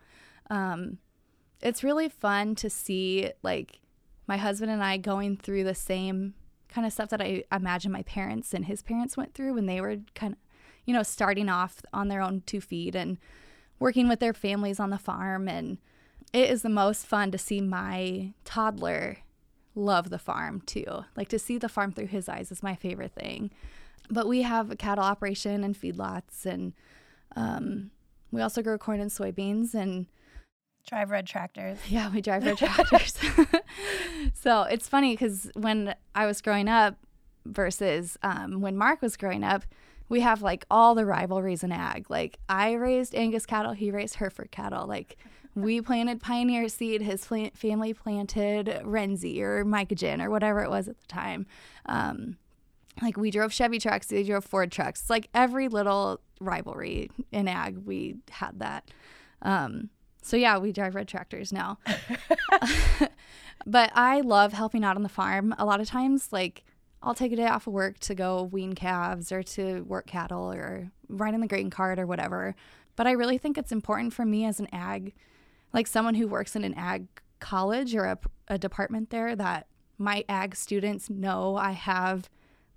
Um, 0.50 0.98
it's 1.62 1.82
really 1.82 2.10
fun 2.10 2.56
to 2.56 2.68
see 2.68 3.32
like 3.42 3.80
my 4.26 4.36
husband 4.36 4.70
and 4.70 4.84
I 4.84 4.98
going 4.98 5.38
through 5.38 5.64
the 5.64 5.74
same 5.74 6.34
kind 6.68 6.86
of 6.86 6.92
stuff 6.92 7.08
that 7.08 7.22
I 7.22 7.44
imagine 7.50 7.90
my 7.90 8.02
parents 8.02 8.52
and 8.52 8.66
his 8.66 8.82
parents 8.82 9.16
went 9.16 9.32
through 9.32 9.54
when 9.54 9.64
they 9.64 9.80
were 9.80 9.96
kind 10.14 10.34
of, 10.34 10.38
you 10.84 10.92
know, 10.92 11.02
starting 11.02 11.48
off 11.48 11.80
on 11.90 12.08
their 12.08 12.20
own 12.20 12.42
two 12.44 12.60
feet 12.60 12.94
and 12.94 13.16
working 13.78 14.08
with 14.08 14.20
their 14.20 14.34
families 14.34 14.78
on 14.78 14.90
the 14.90 14.98
farm. 14.98 15.48
And 15.48 15.78
it 16.34 16.50
is 16.50 16.60
the 16.60 16.68
most 16.68 17.06
fun 17.06 17.30
to 17.30 17.38
see 17.38 17.62
my 17.62 18.34
toddler 18.44 19.16
love 19.74 20.10
the 20.10 20.18
farm 20.18 20.62
too. 20.66 21.04
Like 21.16 21.28
to 21.28 21.38
see 21.38 21.58
the 21.58 21.68
farm 21.68 21.92
through 21.92 22.06
his 22.06 22.28
eyes 22.28 22.52
is 22.52 22.62
my 22.62 22.74
favorite 22.74 23.12
thing. 23.12 23.50
But 24.10 24.28
we 24.28 24.42
have 24.42 24.70
a 24.70 24.76
cattle 24.76 25.04
operation 25.04 25.64
and 25.64 25.80
feedlots, 25.80 26.44
and 26.44 26.72
um, 27.36 27.90
we 28.30 28.42
also 28.42 28.62
grow 28.62 28.76
corn 28.76 29.00
and 29.00 29.10
soybeans 29.10 29.74
and 29.74 30.06
drive 30.86 31.10
red 31.10 31.26
tractors. 31.26 31.78
Yeah, 31.88 32.10
we 32.10 32.20
drive 32.20 32.44
red 32.44 32.58
tractors. 32.58 33.14
so 34.34 34.62
it's 34.62 34.88
funny 34.88 35.14
because 35.14 35.50
when 35.54 35.94
I 36.14 36.26
was 36.26 36.40
growing 36.40 36.68
up 36.68 36.96
versus 37.46 38.18
um, 38.22 38.60
when 38.60 38.76
Mark 38.76 39.00
was 39.00 39.16
growing 39.16 39.44
up, 39.44 39.64
we 40.08 40.20
have 40.20 40.42
like 40.42 40.66
all 40.70 40.94
the 40.94 41.06
rivalries 41.06 41.62
in 41.62 41.72
ag. 41.72 42.10
Like 42.10 42.38
I 42.48 42.72
raised 42.72 43.14
Angus 43.14 43.46
cattle, 43.46 43.72
he 43.72 43.90
raised 43.90 44.16
Hereford 44.16 44.50
cattle. 44.50 44.86
Like 44.86 45.16
we 45.54 45.80
planted 45.80 46.20
Pioneer 46.20 46.68
seed. 46.68 47.02
His 47.02 47.24
family 47.26 47.94
planted 47.94 48.66
Renze 48.84 49.38
or 49.40 49.64
Mycogen 49.64 50.24
or 50.24 50.30
whatever 50.30 50.62
it 50.62 50.70
was 50.70 50.88
at 50.88 50.98
the 50.98 51.06
time. 51.06 51.46
Um, 51.86 52.36
like 53.00 53.16
we 53.16 53.30
drove 53.30 53.52
Chevy 53.52 53.78
trucks, 53.78 54.06
they 54.08 54.22
drove 54.22 54.44
Ford 54.44 54.70
trucks. 54.70 55.08
Like 55.08 55.28
every 55.34 55.68
little 55.68 56.20
rivalry 56.40 57.10
in 57.30 57.48
ag, 57.48 57.78
we 57.78 58.16
had 58.30 58.58
that. 58.58 58.90
Um, 59.40 59.90
so 60.22 60.36
yeah, 60.36 60.58
we 60.58 60.72
drive 60.72 60.94
red 60.94 61.08
tractors 61.08 61.52
now. 61.52 61.78
but 63.66 63.90
I 63.94 64.20
love 64.20 64.52
helping 64.52 64.84
out 64.84 64.96
on 64.96 65.02
the 65.02 65.08
farm. 65.08 65.54
A 65.58 65.64
lot 65.64 65.80
of 65.80 65.88
times, 65.88 66.28
like 66.32 66.64
I'll 67.02 67.14
take 67.14 67.32
a 67.32 67.36
day 67.36 67.46
off 67.46 67.66
of 67.66 67.72
work 67.72 67.98
to 68.00 68.14
go 68.14 68.44
wean 68.44 68.74
calves 68.74 69.32
or 69.32 69.42
to 69.42 69.82
work 69.82 70.06
cattle 70.06 70.52
or 70.52 70.90
ride 71.08 71.34
in 71.34 71.40
the 71.40 71.48
grain 71.48 71.70
cart 71.70 71.98
or 71.98 72.06
whatever. 72.06 72.54
But 72.94 73.06
I 73.06 73.12
really 73.12 73.38
think 73.38 73.58
it's 73.58 73.72
important 73.72 74.12
for 74.12 74.24
me 74.24 74.44
as 74.44 74.60
an 74.60 74.68
ag 74.72 75.14
like 75.72 75.86
someone 75.86 76.14
who 76.14 76.26
works 76.26 76.56
in 76.56 76.64
an 76.64 76.74
ag 76.74 77.06
college 77.40 77.94
or 77.94 78.04
a, 78.04 78.18
a 78.48 78.58
department 78.58 79.10
there 79.10 79.34
that 79.34 79.66
my 79.98 80.24
ag 80.28 80.56
students 80.56 81.08
know 81.10 81.56
I 81.56 81.72
have 81.72 82.28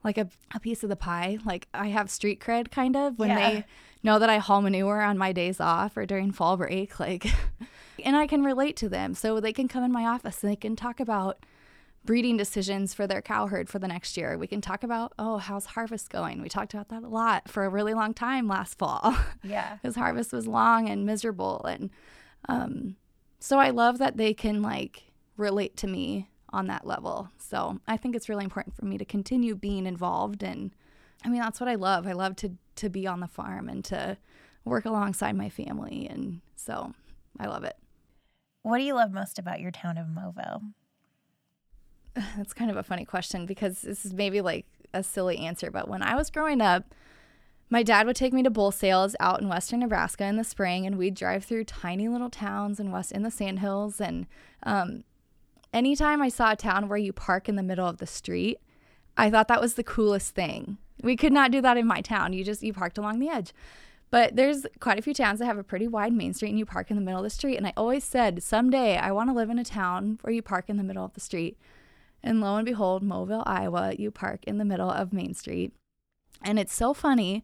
like 0.04 0.18
a, 0.18 0.30
a 0.54 0.60
piece 0.60 0.84
of 0.84 0.90
the 0.90 0.96
pie. 0.96 1.40
Like 1.44 1.68
I 1.74 1.88
have 1.88 2.10
street 2.10 2.40
cred 2.40 2.72
kind 2.72 2.96
of 2.96 3.18
when 3.18 3.30
yeah. 3.30 3.50
they 3.50 3.66
know 4.04 4.20
that 4.20 4.30
I 4.30 4.38
haul 4.38 4.62
manure 4.62 5.02
on 5.02 5.18
my 5.18 5.32
days 5.32 5.60
off 5.60 5.98
or 5.98 6.06
during 6.06 6.32
fall 6.32 6.58
break. 6.58 7.00
Like, 7.00 7.26
and 8.04 8.16
I 8.16 8.28
can 8.28 8.44
relate 8.44 8.76
to 8.78 8.90
them. 8.90 9.16
So 9.16 9.40
they 9.40 9.52
can 9.52 9.68
come 9.68 9.84
in 9.84 9.92
my 9.92 10.06
office 10.06 10.44
and 10.44 10.52
they 10.52 10.56
can 10.56 10.76
talk 10.76 11.00
about 11.00 11.44
breeding 12.06 12.38
decisions 12.38 12.94
for 12.94 13.08
their 13.08 13.22
cow 13.22 13.48
herd 13.48 13.68
for 13.68 13.80
the 13.80 13.88
next 13.88 14.16
year. 14.16 14.38
We 14.38 14.46
can 14.46 14.62
talk 14.62 14.84
about, 14.84 15.14
oh, 15.18 15.38
how's 15.38 15.66
harvest 15.66 16.12
going? 16.12 16.40
We 16.42 16.50
talked 16.50 16.76
about 16.76 16.90
that 16.90 17.04
a 17.04 17.08
lot 17.08 17.50
for 17.50 17.66
a 17.66 17.70
really 17.70 17.96
long 17.96 18.14
time 18.14 18.48
last 18.48 18.78
fall. 18.78 19.18
Yeah. 19.44 19.78
Because 19.82 19.96
harvest 19.96 20.34
was 20.34 20.48
long 20.48 20.90
and 20.90 21.06
miserable. 21.06 21.64
And 21.66 21.92
um, 22.48 22.96
so 23.40 23.60
I 23.60 23.70
love 23.70 23.98
that 24.00 24.18
they 24.18 24.34
can 24.34 24.62
like 24.62 25.04
relate 25.38 25.78
to 25.78 25.88
me 25.88 26.30
on 26.50 26.68
that 26.68 26.88
level. 26.88 27.30
So 27.38 27.80
I 27.88 27.98
think 27.98 28.16
it's 28.16 28.30
really 28.30 28.44
important 28.44 28.76
for 28.76 28.86
me 28.86 28.98
to 28.98 29.06
continue 29.06 29.56
being 29.56 29.86
involved 29.86 30.44
and 30.44 30.72
I 31.24 31.30
mean 31.30 31.42
that's 31.42 31.60
what 31.60 31.70
I 31.70 31.76
love. 31.76 32.08
I 32.08 32.14
love 32.14 32.36
to 32.38 32.52
to 32.78 32.90
be 32.90 33.08
on 33.08 33.20
the 33.20 33.28
farm 33.28 33.70
and 33.70 33.84
to 33.86 34.18
work 34.64 34.86
alongside 34.86 35.36
my 35.36 35.50
family 35.50 36.08
and 36.10 36.42
so 36.56 36.94
I 37.40 37.48
love 37.48 37.64
it. 37.64 37.78
What 38.64 38.80
do 38.80 38.84
you 38.84 38.96
love 38.96 39.12
most 39.12 39.38
about 39.38 39.60
your 39.60 39.72
town 39.72 39.98
of 39.98 40.08
Moville? 40.08 40.62
That's 42.38 42.54
kind 42.54 42.72
of 42.72 42.78
a 42.78 42.84
funny 42.84 43.06
question 43.06 43.46
because 43.46 43.82
this 43.82 44.06
is 44.06 44.14
maybe 44.14 44.42
like 44.42 44.66
a 44.94 45.04
silly 45.04 45.38
answer, 45.38 45.70
but 45.70 45.88
when 45.88 46.02
I 46.02 46.16
was 46.16 46.30
growing 46.32 46.62
up, 46.62 46.96
my 47.70 47.84
dad 47.84 48.06
would 48.06 48.16
take 48.16 48.34
me 48.34 48.44
to 48.44 48.50
bull 48.50 48.72
sales 48.72 49.16
out 49.20 49.42
in 49.42 49.50
western 49.50 49.80
Nebraska 49.80 50.26
in 50.26 50.38
the 50.38 50.44
spring, 50.44 50.86
and 50.86 50.98
we'd 50.98 51.16
drive 51.16 51.44
through 51.44 51.64
tiny 51.66 52.08
little 52.08 52.30
towns 52.30 52.80
in 52.80 52.92
west 52.92 53.12
in 53.12 53.24
the 53.24 53.32
sandhills. 53.32 54.00
And 54.00 54.28
um, 54.64 55.04
anytime 55.74 56.22
I 56.22 56.30
saw 56.30 56.52
a 56.52 56.56
town 56.56 56.88
where 56.88 56.98
you 56.98 57.12
park 57.12 57.50
in 57.50 57.56
the 57.56 57.64
middle 57.64 57.88
of 57.88 57.98
the 57.98 58.08
street, 58.08 58.60
I 59.18 59.30
thought 59.30 59.48
that 59.48 59.62
was 59.62 59.74
the 59.74 59.84
coolest 59.84 60.36
thing. 60.36 60.78
We 61.02 61.16
could 61.16 61.34
not 61.34 61.52
do 61.52 61.62
that 61.62 61.78
in 61.78 61.88
my 61.88 62.02
town. 62.02 62.34
You 62.34 62.44
just 62.44 62.64
you 62.64 62.74
parked 62.74 62.98
along 62.98 63.20
the 63.20 63.30
edge. 63.30 63.54
But 64.12 64.36
there's 64.36 64.66
quite 64.80 65.00
a 65.00 65.02
few 65.02 65.14
towns 65.14 65.40
that 65.40 65.46
have 65.46 65.58
a 65.58 65.64
pretty 65.64 65.88
wide 65.88 66.14
main 66.14 66.34
street 66.34 66.50
and 66.50 66.60
you 66.60 66.66
park 66.66 66.90
in 66.90 66.96
the 66.96 67.02
middle 67.02 67.20
of 67.20 67.24
the 67.24 67.30
street. 67.30 67.58
And 67.58 67.68
I 67.68 67.74
always 67.76 68.04
said, 68.04 68.44
someday 68.44 68.98
I 68.98 69.12
want 69.12 69.30
to 69.30 69.36
live 69.36 69.50
in 69.50 69.60
a 69.60 69.66
town 69.66 70.20
where 70.22 70.34
you 70.34 70.42
park 70.42 70.70
in 70.70 70.78
the 70.78 70.84
middle 70.84 71.04
of 71.04 71.14
the 71.14 71.20
street. 71.20 71.58
And 72.24 72.40
lo 72.40 72.56
and 72.56 72.66
behold, 72.66 73.04
Moville, 73.04 73.44
Iowa, 73.46 73.94
you 73.98 74.12
park 74.12 74.44
in 74.46 74.58
the 74.58 74.66
middle 74.66 74.90
of 74.90 75.12
Main 75.12 75.34
Street. 75.34 75.74
And 76.44 76.60
it's 76.60 76.74
so 76.74 76.94
funny 76.94 77.44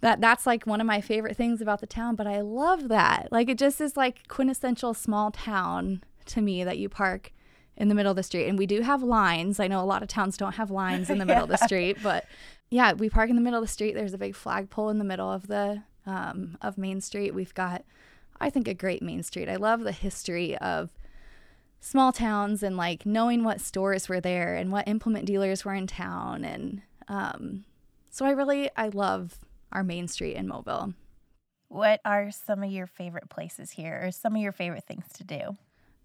that 0.00 0.20
that's 0.20 0.46
like 0.46 0.66
one 0.66 0.80
of 0.80 0.86
my 0.86 1.00
favorite 1.00 1.36
things 1.36 1.60
about 1.60 1.80
the 1.80 1.86
town, 1.86 2.16
but 2.16 2.26
I 2.26 2.40
love 2.40 2.88
that. 2.88 3.28
Like 3.30 3.48
it 3.48 3.58
just 3.58 3.80
is 3.80 3.96
like 3.96 4.28
quintessential 4.28 4.94
small 4.94 5.30
town 5.30 6.02
to 6.26 6.40
me 6.40 6.64
that 6.64 6.78
you 6.78 6.88
park 6.88 7.32
in 7.76 7.88
the 7.88 7.94
middle 7.94 8.10
of 8.10 8.16
the 8.16 8.22
street. 8.22 8.46
And 8.46 8.58
we 8.58 8.66
do 8.66 8.82
have 8.82 9.02
lines. 9.02 9.60
I 9.60 9.66
know 9.66 9.82
a 9.82 9.84
lot 9.84 10.02
of 10.02 10.08
towns 10.08 10.36
don't 10.36 10.54
have 10.54 10.70
lines 10.70 11.10
in 11.10 11.18
the 11.18 11.26
middle 11.26 11.46
yeah. 11.46 11.54
of 11.54 11.60
the 11.60 11.64
street, 11.66 11.98
but 12.02 12.26
yeah, 12.70 12.92
we 12.92 13.10
park 13.10 13.30
in 13.30 13.36
the 13.36 13.42
middle 13.42 13.58
of 13.58 13.64
the 13.64 13.72
street. 13.72 13.94
There's 13.94 14.14
a 14.14 14.18
big 14.18 14.34
flagpole 14.34 14.90
in 14.90 14.98
the 14.98 15.04
middle 15.04 15.30
of 15.30 15.48
the 15.48 15.82
um, 16.06 16.56
of 16.62 16.78
Main 16.78 17.00
Street. 17.00 17.34
We've 17.34 17.54
got, 17.54 17.84
I 18.40 18.48
think, 18.48 18.68
a 18.68 18.74
great 18.74 19.02
Main 19.02 19.22
Street. 19.22 19.48
I 19.48 19.56
love 19.56 19.80
the 19.80 19.92
history 19.92 20.56
of 20.58 20.90
small 21.80 22.12
towns 22.12 22.62
and 22.62 22.76
like 22.76 23.06
knowing 23.06 23.42
what 23.42 23.60
stores 23.60 24.08
were 24.08 24.20
there 24.20 24.54
and 24.54 24.70
what 24.70 24.86
implement 24.86 25.26
dealers 25.26 25.64
were 25.64 25.74
in 25.74 25.86
town 25.86 26.44
and 26.44 26.82
um, 27.08 27.64
so 28.10 28.26
i 28.26 28.30
really 28.30 28.70
i 28.76 28.88
love 28.88 29.38
our 29.72 29.84
main 29.84 30.08
street 30.08 30.36
in 30.36 30.48
Moville. 30.48 30.94
What 31.68 32.00
are 32.04 32.30
some 32.30 32.62
of 32.62 32.70
your 32.70 32.86
favorite 32.86 33.28
places 33.28 33.70
here 33.72 34.00
or 34.02 34.10
some 34.10 34.34
of 34.34 34.42
your 34.42 34.52
favorite 34.52 34.84
things 34.84 35.06
to 35.14 35.24
do? 35.24 35.56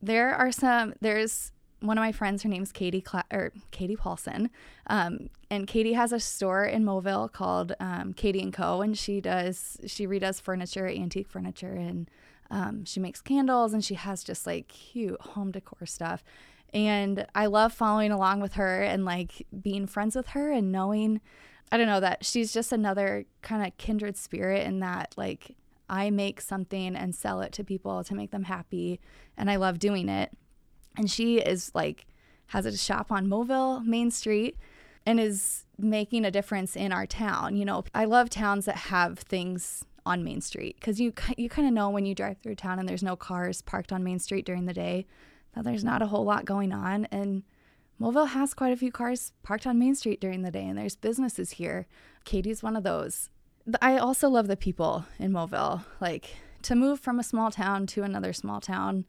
There 0.02 0.34
are 0.34 0.52
some, 0.52 0.94
there's 1.02 1.52
one 1.80 1.98
of 1.98 2.04
my 2.04 2.12
friends, 2.12 2.44
her 2.44 2.50
name's 2.50 2.72
Katie 2.72 3.02
Cla- 3.02 3.26
or 3.32 3.52
Katie 3.72 3.96
Paulson. 3.96 4.52
Um, 4.88 5.30
and 5.50 5.68
Katie 5.68 5.94
has 5.94 6.12
a 6.12 6.20
store 6.20 6.66
in 6.66 6.84
Moville 6.84 7.32
called 7.32 7.74
um, 7.80 8.14
Katie 8.14 8.42
and 8.42 8.54
Co. 8.54 8.82
And 8.82 8.98
she 8.98 9.20
does, 9.20 9.78
she 9.88 10.06
redoes 10.06 10.40
furniture, 10.40 10.88
antique 10.88 11.28
furniture, 11.28 11.74
and 11.74 12.10
um, 12.52 12.86
she 12.86 13.00
makes 13.00 13.22
candles 13.22 13.74
and 13.74 13.84
she 13.84 13.96
has 13.96 14.24
just 14.24 14.46
like 14.46 14.68
cute 14.68 15.20
home 15.20 15.52
decor 15.52 15.88
stuff. 15.88 16.24
And 16.74 17.26
I 17.34 17.48
love 17.48 17.74
following 17.74 18.12
along 18.12 18.42
with 18.42 18.54
her 18.54 18.84
and 18.84 19.06
like 19.06 19.48
being 19.60 19.88
friends 19.88 20.16
with 20.16 20.28
her 20.30 20.52
and 20.52 20.72
knowing 20.72 21.22
I 21.72 21.78
don't 21.78 21.88
know 21.88 22.00
that 22.00 22.26
she's 22.26 22.54
just 22.54 22.72
another 22.72 23.26
kind 23.42 23.66
of 23.66 23.78
kindred 23.78 24.18
spirit 24.18 24.66
in 24.66 24.80
that 24.80 25.14
like 25.18 25.56
I 25.90 26.10
make 26.10 26.42
something 26.42 26.96
and 26.96 27.14
sell 27.14 27.42
it 27.42 27.52
to 27.54 27.64
people 27.64 28.04
to 28.04 28.16
make 28.16 28.32
them 28.32 28.44
happy 28.44 29.00
and 29.38 29.50
I 29.50 29.58
love 29.58 29.80
doing 29.80 30.10
it. 30.10 30.32
And 30.98 31.10
she 31.10 31.38
is 31.38 31.72
like 31.74 32.08
has 32.48 32.66
a 32.66 32.78
shop 32.78 33.12
on 33.12 33.28
Moville 33.28 33.84
Main 33.84 34.12
Street 34.12 34.58
and 35.06 35.20
is 35.20 35.66
making 35.78 36.26
a 36.26 36.32
difference 36.32 36.76
in 36.76 36.92
our 36.92 37.06
town. 37.06 37.56
You 37.56 37.66
know, 37.66 37.84
I 37.94 38.06
love 38.06 38.30
towns 38.30 38.66
that 38.66 38.76
have 38.76 39.20
things 39.20 39.84
on 40.06 40.24
Main 40.24 40.42
Street 40.42 40.80
cuz 40.82 41.00
you 41.00 41.14
you 41.36 41.50
kind 41.50 41.68
of 41.68 41.74
know 41.74 41.90
when 41.90 42.06
you 42.06 42.14
drive 42.14 42.38
through 42.38 42.56
town 42.56 42.78
and 42.80 42.88
there's 42.88 43.04
no 43.04 43.16
cars 43.16 43.62
parked 43.62 43.92
on 43.92 44.04
Main 44.04 44.20
Street 44.20 44.46
during 44.46 44.66
the 44.66 44.74
day 44.74 45.06
that 45.54 45.64
there's 45.64 45.84
not 45.84 46.02
a 46.02 46.08
whole 46.08 46.24
lot 46.24 46.46
going 46.46 46.72
on 46.72 47.06
and 47.06 47.44
Moville 48.00 48.30
has 48.30 48.54
quite 48.54 48.74
a 48.74 48.78
few 48.78 48.92
cars 48.92 49.32
parked 49.44 49.66
on 49.66 49.80
Main 49.80 49.96
Street 49.96 50.20
during 50.20 50.42
the 50.42 50.52
day, 50.52 50.66
and 50.66 50.78
there's 50.78 50.96
businesses 50.96 51.52
here. 51.52 51.88
Katie's 52.26 52.62
one 52.62 52.76
of 52.76 52.84
those. 52.84 53.30
I 53.82 53.98
also 53.98 54.30
love 54.30 54.48
the 54.48 54.58
people 54.58 55.06
in 55.18 55.32
Moville. 55.32 55.86
Like 56.00 56.36
to 56.64 56.76
move 56.76 57.00
from 57.00 57.20
a 57.20 57.24
small 57.24 57.52
town 57.52 57.88
to 57.88 58.04
another 58.04 58.34
small 58.34 58.60
town 58.60 59.06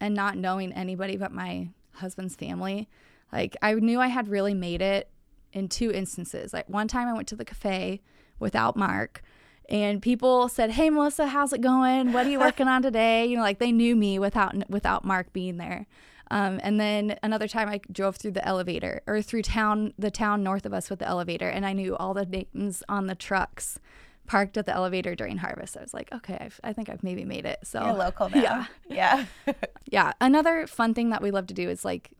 and 0.00 0.14
not 0.14 0.36
knowing 0.36 0.72
anybody 0.72 1.16
but 1.16 1.32
my 1.32 1.68
husband's 1.94 2.36
family. 2.36 2.88
Like 3.32 3.56
I 3.62 3.74
knew 3.74 4.00
I 4.00 4.08
had 4.08 4.28
really 4.28 4.54
made 4.54 4.80
it 4.80 5.10
in 5.52 5.68
two 5.68 5.90
instances. 5.90 6.52
Like 6.52 6.68
one 6.68 6.88
time 6.88 7.08
I 7.08 7.12
went 7.12 7.28
to 7.28 7.36
the 7.36 7.44
cafe 7.44 8.00
without 8.38 8.76
Mark 8.76 9.22
and 9.68 10.02
people 10.02 10.48
said, 10.48 10.72
"Hey 10.72 10.90
Melissa, 10.90 11.28
how's 11.28 11.52
it 11.52 11.60
going? 11.60 12.12
What 12.12 12.26
are 12.26 12.30
you 12.30 12.40
working 12.40 12.66
on 12.68 12.82
today?" 12.82 13.26
You 13.26 13.36
know, 13.36 13.42
like 13.42 13.58
they 13.58 13.72
knew 13.72 13.94
me 13.94 14.18
without 14.18 14.68
without 14.68 15.04
Mark 15.04 15.32
being 15.32 15.58
there. 15.58 15.86
Um, 16.30 16.60
and 16.62 16.78
then 16.78 17.18
another 17.22 17.48
time 17.48 17.68
I 17.68 17.80
drove 17.90 18.16
through 18.16 18.32
the 18.32 18.46
elevator 18.46 19.02
or 19.06 19.20
through 19.20 19.42
town, 19.42 19.92
the 19.98 20.10
town 20.10 20.42
north 20.42 20.64
of 20.64 20.72
us 20.72 20.88
with 20.88 21.00
the 21.00 21.08
elevator, 21.08 21.48
and 21.48 21.66
I 21.66 21.72
knew 21.72 21.96
all 21.96 22.14
the 22.14 22.24
names 22.24 22.82
on 22.88 23.06
the 23.06 23.14
trucks 23.14 23.78
parked 24.26 24.56
at 24.56 24.64
the 24.64 24.72
elevator 24.72 25.16
during 25.16 25.38
harvest. 25.38 25.76
I 25.76 25.82
was 25.82 25.92
like, 25.92 26.12
okay, 26.12 26.38
I've, 26.40 26.60
i 26.62 26.72
think 26.72 26.88
I've 26.88 27.02
maybe 27.02 27.24
made 27.24 27.44
it. 27.44 27.58
So 27.64 27.84
You're 27.84 27.94
local 27.94 28.28
now. 28.28 28.68
Yeah, 28.88 29.24
yeah, 29.46 29.54
yeah. 29.90 30.12
Another 30.20 30.68
fun 30.68 30.94
thing 30.94 31.10
that 31.10 31.20
we 31.20 31.32
love 31.32 31.48
to 31.48 31.54
do 31.54 31.68
is 31.68 31.84
like 31.84 32.12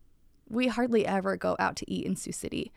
we 0.49 0.67
hardly 0.67 1.07
ever 1.07 1.37
go 1.37 1.55
out 1.61 1.77
to 1.77 1.91
eat 1.91 2.05
in 2.05 2.17
Sioux 2.17 2.33
City. 2.33 2.73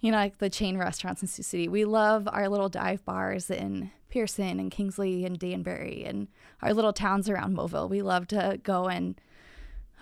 You 0.00 0.10
know, 0.10 0.18
like 0.18 0.38
the 0.38 0.50
chain 0.50 0.76
restaurants 0.76 1.22
in 1.22 1.28
Sioux 1.28 1.44
City. 1.44 1.68
We 1.68 1.84
love 1.84 2.28
our 2.30 2.48
little 2.48 2.68
dive 2.68 3.04
bars 3.04 3.48
in 3.48 3.92
Pierson 4.10 4.58
and 4.58 4.70
Kingsley 4.70 5.24
and 5.24 5.38
Danbury 5.38 6.04
and 6.04 6.26
our 6.60 6.74
little 6.74 6.92
towns 6.92 7.28
around 7.28 7.56
Moville. 7.56 7.88
We 7.88 8.02
love 8.02 8.26
to 8.28 8.60
go 8.62 8.88
and 8.88 9.18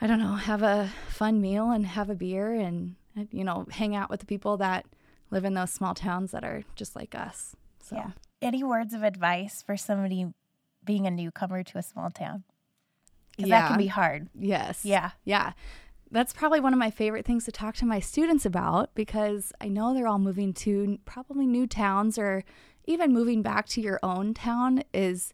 I 0.02 0.08
don't 0.08 0.18
know, 0.18 0.34
have 0.34 0.64
a 0.64 0.90
fun 1.08 1.40
meal 1.40 1.70
and 1.70 1.86
have 1.86 2.10
a 2.10 2.16
beer 2.16 2.52
and, 2.52 2.96
you 3.30 3.44
know, 3.44 3.66
hang 3.70 3.94
out 3.94 4.10
with 4.10 4.18
the 4.18 4.26
people 4.26 4.56
that 4.56 4.84
live 5.30 5.44
in 5.44 5.54
those 5.54 5.70
small 5.70 5.94
towns 5.94 6.32
that 6.32 6.42
are 6.42 6.64
just 6.74 6.96
like 6.96 7.14
us. 7.14 7.54
So, 7.80 7.94
yeah. 7.94 8.10
Any 8.42 8.64
words 8.64 8.94
of 8.94 9.04
advice 9.04 9.62
for 9.62 9.76
somebody 9.76 10.26
being 10.84 11.06
a 11.06 11.10
newcomer 11.10 11.62
to 11.62 11.78
a 11.78 11.82
small 11.82 12.10
town? 12.10 12.42
Because 13.36 13.48
yeah. 13.48 13.60
that 13.60 13.68
can 13.68 13.78
be 13.78 13.86
hard. 13.86 14.28
Yes. 14.36 14.84
Yeah. 14.84 15.12
Yeah. 15.24 15.52
That's 16.10 16.32
probably 16.32 16.58
one 16.58 16.72
of 16.72 16.80
my 16.80 16.90
favorite 16.90 17.24
things 17.24 17.44
to 17.44 17.52
talk 17.52 17.76
to 17.76 17.86
my 17.86 18.00
students 18.00 18.44
about 18.44 18.92
because 18.96 19.52
I 19.60 19.68
know 19.68 19.94
they're 19.94 20.08
all 20.08 20.18
moving 20.18 20.52
to 20.54 20.98
probably 21.04 21.46
new 21.46 21.68
towns 21.68 22.18
or 22.18 22.42
even 22.86 23.12
moving 23.12 23.40
back 23.40 23.68
to 23.68 23.80
your 23.80 24.00
own 24.02 24.34
town 24.34 24.82
is 24.92 25.32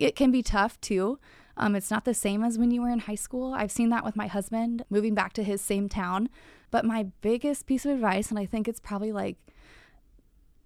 it 0.00 0.16
can 0.16 0.32
be 0.32 0.42
tough 0.42 0.80
too. 0.80 1.20
Um, 1.60 1.76
it's 1.76 1.90
not 1.90 2.06
the 2.06 2.14
same 2.14 2.42
as 2.42 2.58
when 2.58 2.70
you 2.70 2.80
were 2.80 2.88
in 2.88 3.00
high 3.00 3.14
school. 3.14 3.52
I've 3.52 3.70
seen 3.70 3.90
that 3.90 4.02
with 4.02 4.16
my 4.16 4.26
husband 4.26 4.82
moving 4.88 5.14
back 5.14 5.34
to 5.34 5.44
his 5.44 5.60
same 5.60 5.90
town. 5.90 6.30
But 6.70 6.86
my 6.86 7.08
biggest 7.20 7.66
piece 7.66 7.84
of 7.84 7.92
advice, 7.92 8.30
and 8.30 8.38
I 8.38 8.46
think 8.46 8.66
it's 8.66 8.80
probably 8.80 9.12
like 9.12 9.36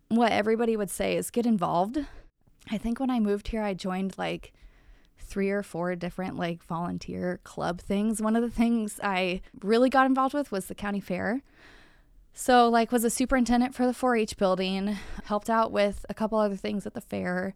what 0.09 0.31
everybody 0.31 0.77
would 0.77 0.91
say, 0.91 1.17
is 1.17 1.33
get 1.33 1.47
involved. 1.47 1.99
I 2.71 2.79
think 2.79 3.01
when 3.01 3.11
I 3.11 3.19
moved 3.19 3.49
here, 3.49 3.61
I 3.61 3.75
joined 3.75 4.17
like 4.17 4.53
three 5.19 5.51
or 5.51 5.65
four 5.65 5.97
different 5.97 6.37
like 6.37 6.63
volunteer 6.63 7.41
club 7.43 7.81
things. 7.81 8.23
One 8.23 8.37
of 8.37 8.43
the 8.43 8.51
things 8.51 9.01
I 9.03 9.41
really 9.63 9.91
got 9.91 10.07
involved 10.07 10.33
with 10.33 10.53
was 10.53 10.67
the 10.67 10.77
county 10.77 11.01
fair. 11.01 11.43
So, 12.37 12.69
like, 12.69 12.91
was 12.91 13.05
a 13.05 13.11
superintendent 13.11 13.77
for 13.77 13.87
the 13.87 13.93
4-H 13.93 14.37
building, 14.37 14.97
helped 15.25 15.49
out 15.49 15.71
with 15.71 16.05
a 16.09 16.15
couple 16.15 16.37
other 16.39 16.57
things 16.57 16.85
at 16.85 16.95
the 16.95 17.01
fair. 17.01 17.55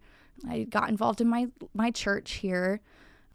I 0.48 0.64
got 0.64 0.88
involved 0.88 1.20
in 1.20 1.28
my 1.28 1.48
my 1.72 1.92
church 1.92 2.34
here 2.34 2.80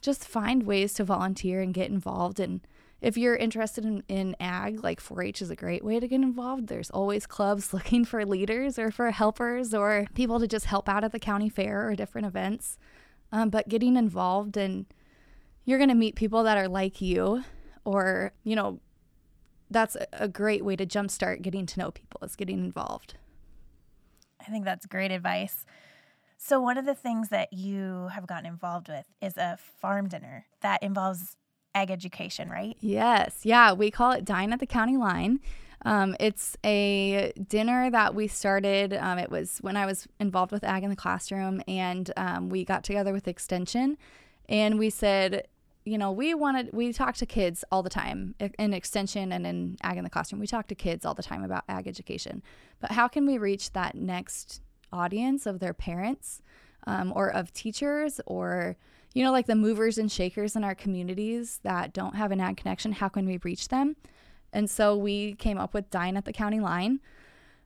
just 0.04 0.28
find 0.28 0.63
ways 0.63 0.94
to 0.94 1.04
volunteer 1.04 1.62
and 1.62 1.74
get 1.74 1.89
involved. 1.89 2.39
And 2.39 2.60
if 3.02 3.18
you're 3.18 3.38
interested 3.38 3.86
in, 3.86 4.04
in 4.08 4.36
ag, 4.39 4.84
like 4.84 5.00
4 5.00 5.24
H 5.24 5.42
is 5.42 5.50
a 5.50 5.56
great 5.56 5.84
way 5.84 6.00
to 6.00 6.08
get 6.08 6.22
involved. 6.22 6.68
There's 6.68 6.92
always 6.92 7.26
clubs 7.26 7.74
looking 7.74 8.06
for 8.06 8.26
leaders 8.26 8.78
or 8.78 8.92
for 8.92 9.10
helpers 9.12 9.74
or 9.74 10.06
people 10.13 10.39
to 10.39 10.48
just 10.48 10.66
help 10.66 10.88
out 10.88 11.04
at 11.04 11.13
the 11.13 11.20
county 11.20 11.50
fair 11.50 11.88
or 11.88 11.96
different 11.96 12.28
events. 12.28 12.78
Um, 13.32 13.50
but 13.50 13.70
getting 13.70 13.96
involved 13.96 14.58
and 14.58 14.86
you're 15.66 15.80
going 15.80 15.89
to 15.89 15.96
meet 15.96 16.16
people 16.16 16.44
that 16.44 16.58
are 16.58 16.68
like 16.68 17.02
you 17.02 17.44
or, 17.86 18.34
you 18.44 18.56
know, 18.56 18.80
that's 19.72 19.98
a 20.12 20.28
great 20.28 20.63
way 20.63 20.76
to 20.76 20.86
jumpstart 20.86 21.42
getting 21.42 21.66
to 21.66 21.80
know 21.80 21.92
people 21.92 22.20
is 22.24 22.36
getting 22.36 22.60
involved. 22.60 23.16
I 24.39 24.52
think 24.52 24.66
that's 24.66 24.86
great 24.86 25.12
advice. 25.12 25.66
So, 26.46 26.60
one 26.60 26.78
of 26.78 26.86
the 26.86 26.94
things 26.94 27.30
that 27.30 27.54
you 27.54 28.10
have 28.12 28.28
gotten 28.28 28.46
involved 28.46 28.90
with 28.90 29.06
is 29.22 29.38
a 29.38 29.58
farm 29.80 30.10
dinner 30.10 30.46
that 30.60 30.84
involves 30.84 31.38
ag 31.74 31.90
education, 31.90 32.50
right? 32.50 32.76
Yes. 32.82 33.40
Yeah. 33.44 33.72
We 33.72 33.90
call 33.90 34.12
it 34.12 34.26
Dine 34.26 34.52
at 34.52 34.60
the 34.60 34.66
County 34.66 34.98
Line. 34.98 35.40
Um, 35.86 36.18
it's 36.20 36.58
a 36.66 37.32
dinner 37.48 37.90
that 37.92 38.14
we 38.14 38.28
started. 38.28 38.94
Um, 38.94 39.20
it 39.20 39.32
was 39.32 39.60
when 39.60 39.78
I 39.78 39.86
was 39.86 40.06
involved 40.20 40.52
with 40.52 40.66
ag 40.66 40.84
in 40.84 40.89
the 40.89 40.98
classroom, 40.98 41.62
and 41.66 42.12
um, 42.18 42.50
we 42.50 42.66
got 42.66 42.84
together 42.84 43.14
with 43.14 43.30
Extension 43.30 43.98
and 44.50 44.78
we 44.78 44.89
said, 44.89 45.48
you 45.86 45.98
know, 45.98 46.12
we 46.12 46.34
wanted, 46.34 46.72
we 46.74 46.91
talk 46.91 47.16
to 47.16 47.26
kids 47.26 47.64
all 47.72 47.84
the 47.84 47.89
time 47.89 48.36
in 48.60 48.74
Extension 48.74 49.32
and 49.32 49.48
in 49.48 49.78
ag 49.82 49.96
in 49.96 50.04
the 50.04 50.10
classroom. 50.10 50.41
We 50.41 50.48
talk 50.48 50.68
to 50.68 50.76
kids 50.76 51.06
all 51.06 51.14
the 51.14 51.24
time 51.24 51.41
about 51.41 51.64
ag 51.70 51.88
education, 51.88 52.44
but 52.82 52.91
how 52.91 53.08
can 53.08 53.26
we 53.26 53.38
reach 53.38 53.72
that 53.72 53.96
next 53.96 54.62
audience 54.94 55.46
of 55.46 55.60
their 55.60 55.74
parents 55.74 56.41
um, 56.86 57.12
or 57.16 57.30
of 57.30 57.54
teachers 57.54 58.22
or 58.26 58.78
you 59.14 59.24
know 59.24 59.32
like 59.32 59.48
the 59.48 59.56
movers 59.56 59.98
and 59.98 60.12
shakers 60.12 60.56
in 60.56 60.64
our 60.64 60.76
communities 60.76 61.60
that 61.64 61.94
don't 61.94 62.16
have 62.16 62.32
an 62.32 62.39
ag 62.39 62.58
connection 62.58 62.94
how 62.94 63.10
can 63.10 63.26
we 63.26 63.38
reach 63.44 63.68
them? 63.70 63.96
And 64.52 64.70
so 64.70 64.96
we 64.96 65.34
came 65.34 65.58
up 65.58 65.74
with 65.74 65.89
dine 65.89 66.16
at 66.16 66.26
the 66.26 66.34
county 66.34 66.60
line. 66.60 67.00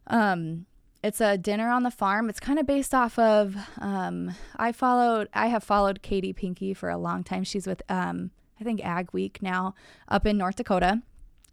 Um, 0.07 0.65
it's 1.03 1.19
a 1.19 1.37
dinner 1.37 1.69
on 1.69 1.83
the 1.83 1.91
farm. 1.91 2.29
It's 2.29 2.39
kind 2.39 2.57
of 2.57 2.65
based 2.65 2.93
off 2.93 3.19
of 3.19 3.55
um, 3.79 4.33
i 4.55 4.71
followed 4.71 5.27
i 5.33 5.47
have 5.47 5.63
followed 5.63 6.01
katie 6.01 6.33
Pinke 6.33 6.75
for 6.75 6.89
a 6.89 6.97
long 6.97 7.23
time. 7.23 7.43
She's 7.43 7.67
with 7.67 7.81
um, 7.89 8.31
i 8.59 8.63
think 8.63 8.81
Agweek 8.81 9.41
now 9.41 9.75
up 10.07 10.25
in 10.25 10.37
north 10.37 10.55
dakota 10.55 11.01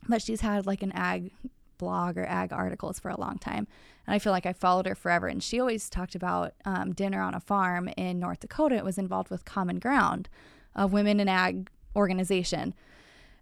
but 0.08 0.22
she's 0.22 0.40
had 0.40 0.66
like 0.66 0.82
an 0.82 0.92
ag 0.92 1.32
blog 1.78 2.16
or 2.16 2.24
ag 2.26 2.52
articles 2.52 2.98
for 2.98 3.10
a 3.10 3.20
long 3.20 3.38
time. 3.38 3.66
And 4.06 4.14
I 4.14 4.18
feel 4.18 4.32
like 4.32 4.46
I 4.46 4.52
followed 4.52 4.86
her 4.86 4.94
forever. 4.94 5.28
And 5.28 5.42
she 5.42 5.60
always 5.60 5.88
talked 5.88 6.14
about 6.14 6.54
um, 6.64 6.92
dinner 6.92 7.20
on 7.20 7.34
a 7.34 7.40
farm 7.40 7.88
in 7.96 8.18
North 8.18 8.40
Dakota. 8.40 8.76
It 8.76 8.84
was 8.84 8.98
involved 8.98 9.30
with 9.30 9.44
Common 9.44 9.78
Ground, 9.78 10.28
a 10.74 10.86
women 10.86 11.20
in 11.20 11.28
ag 11.28 11.70
organization. 11.96 12.74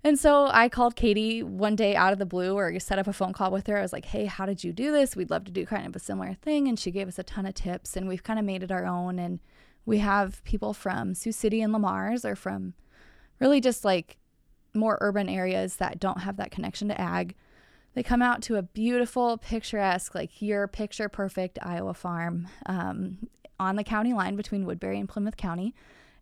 And 0.05 0.18
so 0.18 0.49
I 0.53 0.68
called 0.68 0.97
Katie 0.97 1.43
one 1.43 1.76
day 1.76 1.95
out 1.95 2.12
of 2.12 2.18
the 2.18 2.26
blue 2.26 2.55
or 2.55 2.78
set 2.80 2.99
up 2.99 3.07
a 3.07 3.12
phone 3.12 3.33
call 3.33 3.53
with 3.53 3.68
her. 3.68 3.78
I 3.78 3.83
was 3.83 3.93
like, 3.93 4.07
hey, 4.07 4.26
how 4.26 4.47
did 4.47 4.64
you 4.64 4.72
do 4.72 4.91
this? 4.91 5.14
We'd 5.14 5.30
love 5.30 5.45
to 5.45 5.53
do 5.53 5.64
kind 5.64 5.87
of 5.87 5.95
a 5.95 6.01
similar 6.01 6.35
thing. 6.35 6.66
And 6.66 6.78
she 6.78 6.91
gave 6.91 7.07
us 7.07 7.20
a 7.20 7.22
ton 7.22 7.47
of 7.47 7.55
tips, 7.55 7.97
and 7.97 8.09
we've 8.09 8.24
kind 8.24 8.39
of 8.39 8.45
made 8.45 8.64
it 8.64 8.72
our 8.72 8.85
own. 8.85 9.20
And 9.20 9.39
we 9.87 9.99
have 9.99 10.43
people 10.45 10.74
from 10.74 11.14
Sioux 11.14 11.30
City 11.30 11.61
and 11.61 11.72
Le 11.72 11.78
Mars 11.78 12.24
or 12.24 12.35
from 12.35 12.74
really 13.39 13.61
just 13.61 13.85
like 13.85 14.16
more 14.74 14.99
urban 15.01 15.28
areas 15.28 15.76
that 15.76 16.01
don't 16.01 16.20
have 16.20 16.37
that 16.37 16.51
connection 16.51 16.89
to 16.89 17.01
ag. 17.01 17.37
They 17.95 18.03
come 18.03 18.22
out 18.22 18.43
to 18.45 18.57
a 18.57 18.62
beautiful, 18.62 19.36
picturesque, 19.38 20.14
like 20.14 20.40
your 20.40 20.66
picture 20.66 21.09
perfect 21.09 21.59
Iowa 21.62 21.95
farm 21.95 22.49
um, 22.66 23.28
on 23.61 23.76
the 23.76 23.84
county 23.84 24.14
line 24.14 24.36
between 24.36 24.64
Woodbury 24.64 24.99
and 24.99 25.09
Plymouth 25.09 25.36
County. 25.36 25.74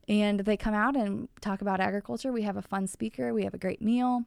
And 0.09 0.41
they 0.41 0.57
come 0.57 0.75
out 0.75 0.97
and 0.97 1.29
talk 1.41 1.61
about 1.61 1.79
agriculture. 1.79 2.33
We 2.33 2.43
have 2.43 2.57
a 2.57 2.62
fun 2.62 2.87
speaker, 2.87 3.33
we 3.33 3.45
have 3.45 3.55
a 3.55 3.59
great 3.59 3.81
meal. 3.81 4.25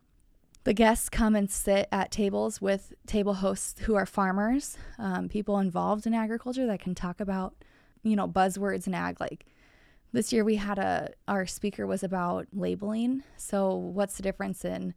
The 0.63 0.73
guests 0.73 1.09
come 1.09 1.35
and 1.35 1.51
sit 1.51 1.89
at 1.91 2.09
tables 2.09 2.61
with 2.61 2.93
table 3.05 3.33
hosts 3.33 3.81
who 3.81 3.95
are 3.95 4.05
farmers, 4.05 4.77
um, 4.97 5.27
people 5.27 5.59
involved 5.59 6.07
in 6.07 6.13
agriculture 6.13 6.65
that 6.67 6.79
can 6.79 6.95
talk 6.95 7.19
about, 7.19 7.53
you 8.01 8.15
know, 8.15 8.29
buzzwords 8.29 8.87
in 8.87 8.93
ag 8.93 9.19
like 9.19 9.45
this 10.13 10.31
year 10.31 10.45
we 10.45 10.55
had 10.55 10.77
a 10.77 11.09
our 11.27 11.45
speaker 11.45 11.85
was 11.85 12.03
about 12.03 12.47
labeling. 12.53 13.23
So 13.35 13.75
what's 13.75 14.15
the 14.15 14.23
difference 14.23 14.63
in 14.63 14.93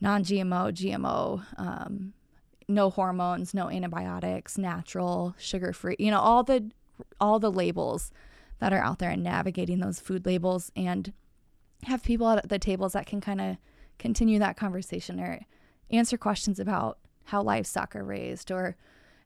non-GMO, 0.00 0.72
GMO, 0.72 1.44
um, 1.58 2.12
no 2.68 2.90
hormones, 2.90 3.54
no 3.54 3.70
antibiotics, 3.70 4.58
natural, 4.58 5.34
sugar-free? 5.38 5.96
You 5.98 6.10
know 6.10 6.20
all 6.20 6.42
the 6.42 6.70
all 7.20 7.38
the 7.38 7.52
labels 7.52 8.10
that 8.58 8.72
are 8.72 8.82
out 8.82 8.98
there 8.98 9.10
and 9.10 9.22
navigating 9.22 9.80
those 9.80 10.00
food 10.00 10.24
labels 10.24 10.72
and 10.74 11.12
have 11.84 12.02
people 12.02 12.28
at 12.28 12.48
the 12.48 12.58
tables 12.58 12.94
that 12.94 13.06
can 13.06 13.20
kind 13.20 13.40
of 13.40 13.56
continue 13.98 14.38
that 14.38 14.56
conversation 14.56 15.20
or 15.20 15.40
answer 15.90 16.16
questions 16.16 16.58
about 16.58 16.98
how 17.24 17.42
livestock 17.42 17.94
are 17.94 18.04
raised 18.04 18.50
or 18.50 18.76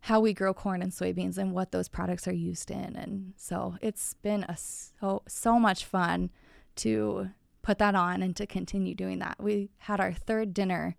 how 0.03 0.21
we 0.21 0.33
grow 0.33 0.55
corn 0.55 0.83
and 0.83 0.93
soybeans 0.93 1.37
and 1.39 1.53
what 1.53 1.73
those 1.73 1.89
products 1.89 2.27
are 2.27 2.33
used 2.33 2.71
in. 2.71 2.97
And 2.97 3.35
so 3.37 3.77
it's 3.81 4.15
been 4.15 4.45
a 4.45 4.57
so 4.57 5.23
so 5.29 5.59
much 5.59 5.85
fun 5.85 6.31
to 6.77 7.31
put 7.63 7.79
that 7.79 7.95
on 7.95 8.23
and 8.23 8.35
to 8.37 8.47
continue 8.47 8.95
doing 8.95 9.19
that. 9.19 9.37
We 9.39 9.71
had 9.79 10.01
our 10.01 10.13
third 10.13 10.55
dinner 10.55 10.97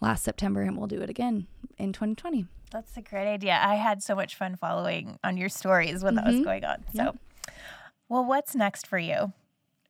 last 0.00 0.24
September 0.24 0.62
and 0.62 0.76
we'll 0.76 0.88
do 0.88 1.00
it 1.00 1.10
again 1.10 1.46
in 1.78 1.92
2020. 1.92 2.46
That's 2.70 2.96
a 2.96 3.02
great 3.02 3.30
idea. 3.30 3.58
I 3.62 3.74
had 3.74 4.02
so 4.02 4.14
much 4.14 4.34
fun 4.34 4.56
following 4.56 5.18
on 5.22 5.36
your 5.36 5.48
stories 5.48 6.02
when 6.02 6.16
mm-hmm. 6.16 6.24
that 6.24 6.26
was 6.26 6.34
mm-hmm. 6.36 6.44
going 6.44 6.64
on. 6.64 6.84
So, 6.94 7.02
yep. 7.04 7.16
well, 8.08 8.24
what's 8.24 8.54
next 8.54 8.86
for 8.86 8.98
you 8.98 9.32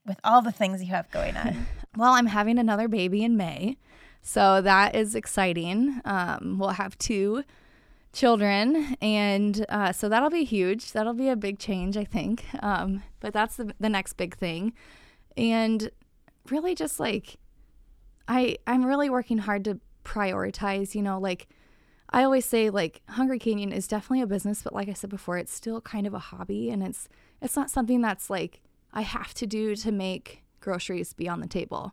with 0.05 0.18
all 0.25 0.43
the 0.43 0.53
things 0.53 0.83
you 0.83 0.91
have 0.91 1.11
going 1.11 1.37
on? 1.37 1.66
well, 1.97 2.12
I'm 2.12 2.27
having 2.27 2.59
another 2.59 2.89
baby 2.89 3.23
in 3.23 3.37
May. 3.37 3.77
So 4.20 4.61
that 4.61 4.95
is 4.95 5.14
exciting. 5.14 6.01
Um, 6.05 6.59
we'll 6.59 6.70
have 6.70 6.99
two 6.99 7.45
children 8.12 8.95
and 9.01 9.64
uh, 9.70 9.91
so 9.91 10.09
that'll 10.09 10.31
be 10.31 10.45
huge 10.45 10.93
that'll 10.93 11.14
be 11.14 11.31
a 11.31 11.37
big 11.37 11.59
change 11.59 11.97
i 11.97 12.05
think 12.05 12.45
um, 12.62 13.03
but 13.20 13.33
that's 13.33 13.57
the, 13.57 13.73
the 13.81 13.89
next 13.89 14.14
big 14.14 14.37
thing 14.37 14.75
and 15.37 15.91
really 16.51 16.74
just 16.74 16.99
like 17.01 17.38
i 18.28 18.57
i'm 18.66 18.84
really 18.84 19.11
working 19.11 19.38
hard 19.38 19.64
to 19.64 19.78
prioritize 20.05 20.95
you 20.95 21.03
know 21.03 21.18
like 21.18 21.49
i 22.11 22.22
always 22.22 22.45
say 22.45 22.70
like 22.70 23.03
hungry 23.11 23.38
canyon 23.38 23.72
is 23.72 23.86
definitely 23.86 24.20
a 24.20 24.26
business 24.26 24.62
but 24.62 24.74
like 24.74 24.88
i 24.88 24.93
said 24.93 25.11
before 25.11 25.38
it's 25.38 25.53
still 25.53 25.80
kind 25.80 26.07
of 26.07 26.14
a 26.14 26.18
hobby 26.18 26.70
and 26.70 26.82
it's 26.82 27.09
it's 27.40 27.57
not 27.57 27.70
something 27.70 28.01
that's 28.01 28.28
like 28.28 28.61
i 28.93 29.03
have 29.03 29.32
to 29.34 29.47
do 29.47 29.76
to 29.76 29.93
make 29.93 30.43
groceries 30.61 31.12
be 31.12 31.28
on 31.28 31.40
the 31.40 31.47
table. 31.49 31.93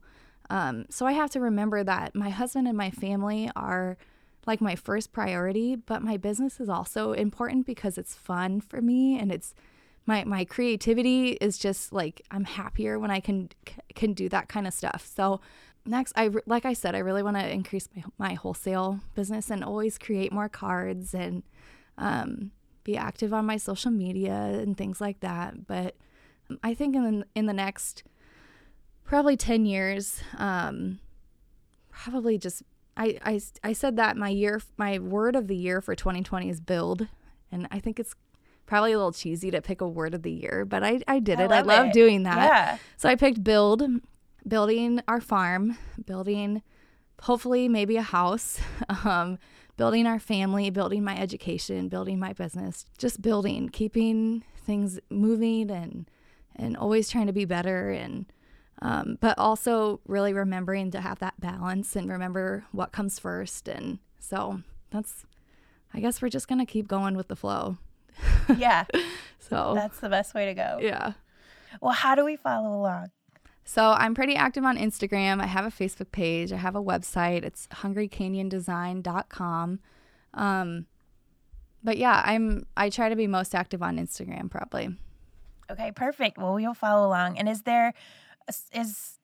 Um, 0.52 0.86
so 0.90 1.06
i 1.06 1.12
have 1.12 1.30
to 1.32 1.40
remember 1.40 1.84
that 1.84 2.16
my 2.16 2.30
husband 2.30 2.68
and 2.68 2.78
my 2.78 2.90
family 2.90 3.52
are 3.56 3.98
like 4.48 4.62
my 4.62 4.76
first 4.76 5.12
priority, 5.12 5.76
but 5.76 6.02
my 6.02 6.18
business 6.18 6.60
is 6.60 6.70
also 6.70 7.14
important 7.14 7.66
because 7.66 7.98
it's 7.98 8.16
fun 8.16 8.62
for 8.62 8.82
me 8.82 9.20
and 9.20 9.32
it's 9.32 9.54
my 10.10 10.24
my 10.26 10.44
creativity 10.44 11.34
is 11.34 11.58
just 11.58 11.94
like 11.94 12.22
I'm 12.32 12.44
happier 12.44 12.98
when 13.00 13.12
I 13.12 13.22
can 13.22 13.50
can 13.96 14.14
do 14.14 14.28
that 14.30 14.50
kind 14.50 14.68
of 14.68 14.74
stuff. 14.74 15.10
So 15.16 15.40
next 15.86 16.14
I 16.18 16.32
like 16.48 16.66
I 16.66 16.74
said 16.74 16.96
I 16.96 17.00
really 17.00 17.24
want 17.24 17.38
to 17.38 17.48
increase 17.48 17.88
my 17.96 18.04
my 18.18 18.34
wholesale 18.34 19.00
business 19.14 19.52
and 19.52 19.64
always 19.64 19.98
create 20.00 20.34
more 20.34 20.50
cards 20.50 21.14
and 21.14 21.44
um, 21.98 22.52
be 22.84 22.98
active 22.98 23.34
on 23.34 23.46
my 23.46 23.58
social 23.58 23.92
media 23.92 24.34
and 24.34 24.76
things 24.76 25.00
like 25.00 25.20
that. 25.20 25.68
But 25.68 25.96
I 26.64 26.74
think 26.74 26.96
in 26.96 27.20
the, 27.20 27.26
in 27.36 27.46
the 27.46 27.54
next 27.54 28.04
probably 29.04 29.38
10 29.38 29.66
years 29.66 30.24
um, 30.38 31.00
probably 31.92 32.40
just 32.40 32.64
I, 32.98 33.18
I, 33.24 33.40
I 33.64 33.74
said 33.74 33.96
that 33.98 34.18
my 34.18 34.30
year 34.30 34.60
my 34.76 34.98
word 34.98 35.36
of 35.36 35.48
the 35.48 35.56
year 35.56 35.82
for 35.82 35.94
2020 35.94 36.50
is 36.50 36.60
build 36.60 37.08
and 37.52 37.68
I 37.70 37.80
think 37.80 38.00
it's 38.00 38.16
probably 38.70 38.92
a 38.92 38.98
little 38.98 39.12
cheesy 39.12 39.52
to 39.52 39.62
pick 39.62 39.82
a 39.82 39.88
word 39.88 40.14
of 40.14 40.24
the 40.24 40.32
year 40.32 40.66
but 40.66 40.84
I, 40.84 41.02
I 41.08 41.20
did 41.20 41.40
it 41.40 41.52
I 41.52 41.62
love, 41.62 41.70
I 41.70 41.82
love 41.82 41.92
doing 41.92 42.24
that 42.24 42.38
yeah. 42.38 42.78
so 42.98 43.10
I 43.10 43.16
picked 43.16 43.44
build 43.44 43.84
building 44.48 45.02
our 45.08 45.20
farm 45.20 45.78
building 46.06 46.62
hopefully 47.24 47.68
maybe 47.68 47.98
a 47.98 48.02
house 48.02 48.60
um, 49.04 49.38
building 49.76 50.08
our 50.08 50.20
family 50.20 50.70
building 50.70 51.04
my 51.04 51.18
education 51.18 51.90
building 51.90 52.20
my 52.20 52.34
business 52.34 52.86
just 52.98 53.22
building 53.22 53.70
keeping 53.70 54.44
things 54.56 55.00
moving 55.10 55.72
and 55.72 56.10
and 56.56 56.78
always 56.78 57.10
trying 57.10 57.28
to 57.28 57.34
be 57.34 57.46
better 57.46 57.90
and 57.90 58.26
um, 58.82 59.18
but 59.20 59.38
also 59.38 60.00
really 60.08 60.34
remembering 60.34 60.92
to 60.92 61.02
have 61.02 61.20
that 61.20 61.40
balance 61.40 61.96
and 61.96 62.10
remember 62.10 62.66
what 62.72 62.92
comes 62.92 63.20
first. 63.20 63.68
And 63.68 64.00
so 64.20 64.62
that's, 64.90 65.26
I 65.94 66.00
guess 66.00 66.22
we're 66.22 66.30
just 66.30 66.48
going 66.48 66.60
to 66.60 66.66
keep 66.66 66.88
going 66.88 67.18
with 67.18 67.28
the 67.28 67.36
flow. 67.36 67.78
Yeah. 68.58 68.86
so 69.40 69.74
that's 69.76 70.00
the 70.00 70.10
best 70.10 70.34
way 70.34 70.46
to 70.46 70.54
go. 70.54 70.80
Yeah. 70.82 71.14
Well, 71.82 71.94
how 71.94 72.16
do 72.16 72.26
we 72.26 72.36
follow 72.36 72.80
along? 72.80 73.12
So 73.64 73.92
I'm 73.92 74.16
pretty 74.16 74.36
active 74.36 74.64
on 74.64 74.78
Instagram. 74.78 75.42
I 75.42 75.46
have 75.46 75.66
a 75.66 75.70
Facebook 75.70 76.12
page. 76.12 76.52
I 76.52 76.58
have 76.58 76.76
a 76.76 76.82
website. 76.82 77.44
It's 77.44 77.68
hungrycanyondesign.com. 77.68 79.80
Um, 80.34 80.88
but 81.84 81.98
yeah, 81.98 82.24
I'm 82.26 82.66
I 82.76 82.90
try 82.90 83.10
to 83.10 83.16
be 83.16 83.28
most 83.28 83.54
active 83.54 83.84
on 83.84 83.98
Instagram 83.98 84.50
probably. 84.50 84.98
Okay, 85.72 85.92
perfect. 85.92 86.40
Well, 86.40 86.56
we'll 86.56 86.74
follow 86.74 87.08
along. 87.08 87.38
And 87.38 87.48
is 87.48 87.62
there 87.62 87.94
is 88.74 89.19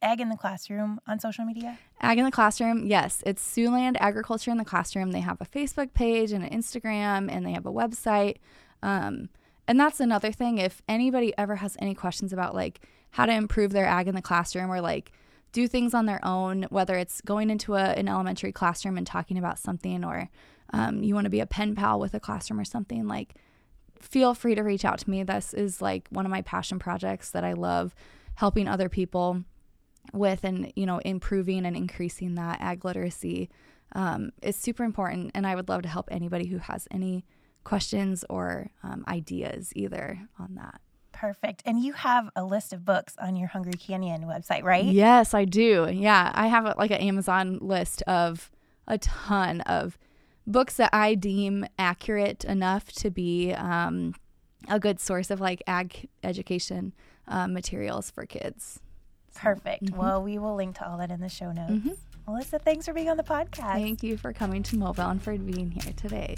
Ag 0.00 0.20
in 0.20 0.28
the 0.28 0.36
Classroom 0.36 1.00
on 1.06 1.18
social 1.18 1.44
media? 1.44 1.78
Ag 2.00 2.18
in 2.18 2.24
the 2.24 2.30
Classroom, 2.30 2.86
yes. 2.86 3.22
It's 3.26 3.42
Siouxland 3.42 3.96
Agriculture 3.98 4.50
in 4.50 4.58
the 4.58 4.64
Classroom. 4.64 5.10
They 5.10 5.20
have 5.20 5.40
a 5.40 5.44
Facebook 5.46 5.92
page 5.92 6.30
and 6.30 6.44
an 6.44 6.50
Instagram, 6.50 7.30
and 7.30 7.44
they 7.44 7.52
have 7.52 7.66
a 7.66 7.72
website. 7.72 8.36
Um, 8.82 9.28
and 9.66 9.78
that's 9.78 10.00
another 10.00 10.30
thing. 10.30 10.58
If 10.58 10.82
anybody 10.88 11.34
ever 11.36 11.56
has 11.56 11.76
any 11.80 11.94
questions 11.94 12.32
about 12.32 12.54
like 12.54 12.80
how 13.12 13.26
to 13.26 13.32
improve 13.32 13.72
their 13.72 13.86
ag 13.86 14.06
in 14.06 14.14
the 14.14 14.22
classroom 14.22 14.70
or 14.70 14.80
like 14.80 15.12
do 15.52 15.66
things 15.66 15.94
on 15.94 16.06
their 16.06 16.24
own, 16.24 16.64
whether 16.70 16.94
it's 16.94 17.20
going 17.22 17.50
into 17.50 17.74
a, 17.74 17.82
an 17.82 18.08
elementary 18.08 18.52
classroom 18.52 18.96
and 18.96 19.06
talking 19.06 19.36
about 19.36 19.58
something, 19.58 20.04
or 20.04 20.30
um, 20.72 21.02
you 21.02 21.14
want 21.14 21.24
to 21.24 21.30
be 21.30 21.40
a 21.40 21.46
pen 21.46 21.74
pal 21.74 21.98
with 21.98 22.14
a 22.14 22.20
classroom 22.20 22.60
or 22.60 22.64
something, 22.64 23.08
like 23.08 23.34
feel 23.98 24.32
free 24.32 24.54
to 24.54 24.62
reach 24.62 24.84
out 24.84 25.00
to 25.00 25.10
me. 25.10 25.24
This 25.24 25.52
is 25.52 25.82
like 25.82 26.06
one 26.10 26.24
of 26.24 26.30
my 26.30 26.42
passion 26.42 26.78
projects 26.78 27.30
that 27.30 27.44
I 27.44 27.54
love 27.54 27.94
helping 28.36 28.68
other 28.68 28.88
people 28.88 29.42
with 30.12 30.44
and 30.44 30.72
you 30.76 30.86
know 30.86 30.98
improving 30.98 31.66
and 31.66 31.76
increasing 31.76 32.34
that 32.34 32.60
ag 32.60 32.84
literacy 32.84 33.48
um, 33.92 34.30
is 34.42 34.56
super 34.56 34.84
important 34.84 35.30
and 35.34 35.46
i 35.46 35.54
would 35.54 35.68
love 35.68 35.82
to 35.82 35.88
help 35.88 36.08
anybody 36.10 36.46
who 36.46 36.58
has 36.58 36.86
any 36.90 37.24
questions 37.64 38.24
or 38.30 38.70
um, 38.82 39.04
ideas 39.08 39.72
either 39.76 40.18
on 40.38 40.54
that. 40.54 40.80
Perfect. 41.12 41.62
And 41.66 41.82
you 41.82 41.92
have 41.92 42.30
a 42.34 42.42
list 42.42 42.72
of 42.72 42.82
books 42.84 43.14
on 43.20 43.36
your 43.36 43.48
hungry 43.48 43.72
canyon 43.72 44.22
website 44.22 44.62
right? 44.62 44.84
Yes 44.84 45.34
i 45.34 45.44
do. 45.44 45.88
Yeah 45.92 46.30
i 46.34 46.46
have 46.46 46.64
a, 46.64 46.74
like 46.78 46.90
an 46.90 46.98
amazon 46.98 47.58
list 47.60 48.02
of 48.02 48.50
a 48.86 48.96
ton 48.98 49.60
of 49.62 49.98
books 50.46 50.76
that 50.76 50.88
i 50.94 51.14
deem 51.14 51.66
accurate 51.78 52.42
enough 52.44 52.90
to 52.92 53.10
be 53.10 53.52
um, 53.52 54.14
a 54.66 54.80
good 54.80 54.98
source 54.98 55.30
of 55.30 55.40
like 55.40 55.62
ag 55.66 56.08
education 56.22 56.94
uh, 57.26 57.46
materials 57.46 58.10
for 58.10 58.24
kids. 58.24 58.80
Perfect. 59.38 59.84
Mm-hmm. 59.84 59.96
Well, 59.96 60.22
we 60.22 60.38
will 60.38 60.54
link 60.54 60.76
to 60.78 60.88
all 60.88 60.98
that 60.98 61.10
in 61.10 61.20
the 61.20 61.28
show 61.28 61.52
notes. 61.52 61.72
Mm-hmm. 61.72 61.90
Melissa, 62.26 62.58
thanks 62.58 62.86
for 62.86 62.92
being 62.92 63.08
on 63.08 63.16
the 63.16 63.22
podcast. 63.22 63.74
Thank 63.74 64.02
you 64.02 64.16
for 64.18 64.32
coming 64.32 64.62
to 64.64 64.76
Moville 64.76 65.10
and 65.10 65.22
for 65.22 65.36
being 65.38 65.70
here 65.70 65.92
today. 65.96 66.36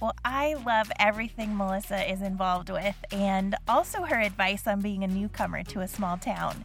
Well, 0.00 0.06
Well, 0.06 0.14
I 0.24 0.54
love 0.54 0.92
everything 1.00 1.56
Melissa 1.56 2.08
is 2.08 2.22
involved 2.22 2.70
with 2.70 2.94
and 3.10 3.56
also 3.66 4.04
her 4.04 4.20
advice 4.20 4.64
on 4.68 4.80
being 4.80 5.02
a 5.02 5.08
newcomer 5.08 5.64
to 5.64 5.80
a 5.80 5.88
small 5.88 6.16
town. 6.16 6.64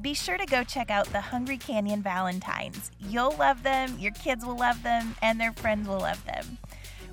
Be 0.00 0.14
sure 0.14 0.38
to 0.38 0.46
go 0.46 0.64
check 0.64 0.90
out 0.90 1.12
the 1.12 1.20
Hungry 1.20 1.58
Canyon 1.58 2.00
Valentines. 2.00 2.90
You'll 3.00 3.36
love 3.36 3.62
them, 3.62 3.98
your 3.98 4.12
kids 4.12 4.46
will 4.46 4.56
love 4.56 4.82
them, 4.82 5.14
and 5.20 5.38
their 5.38 5.52
friends 5.52 5.86
will 5.86 5.98
love 5.98 6.24
them. 6.24 6.56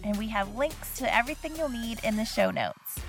And 0.04 0.18
we 0.18 0.30
have 0.30 0.56
links 0.56 0.98
to 1.00 1.14
everything 1.14 1.58
you'll 1.58 1.68
need 1.68 2.00
in 2.06 2.16
the 2.16 2.24
show 2.24 2.50
notes. 2.50 3.02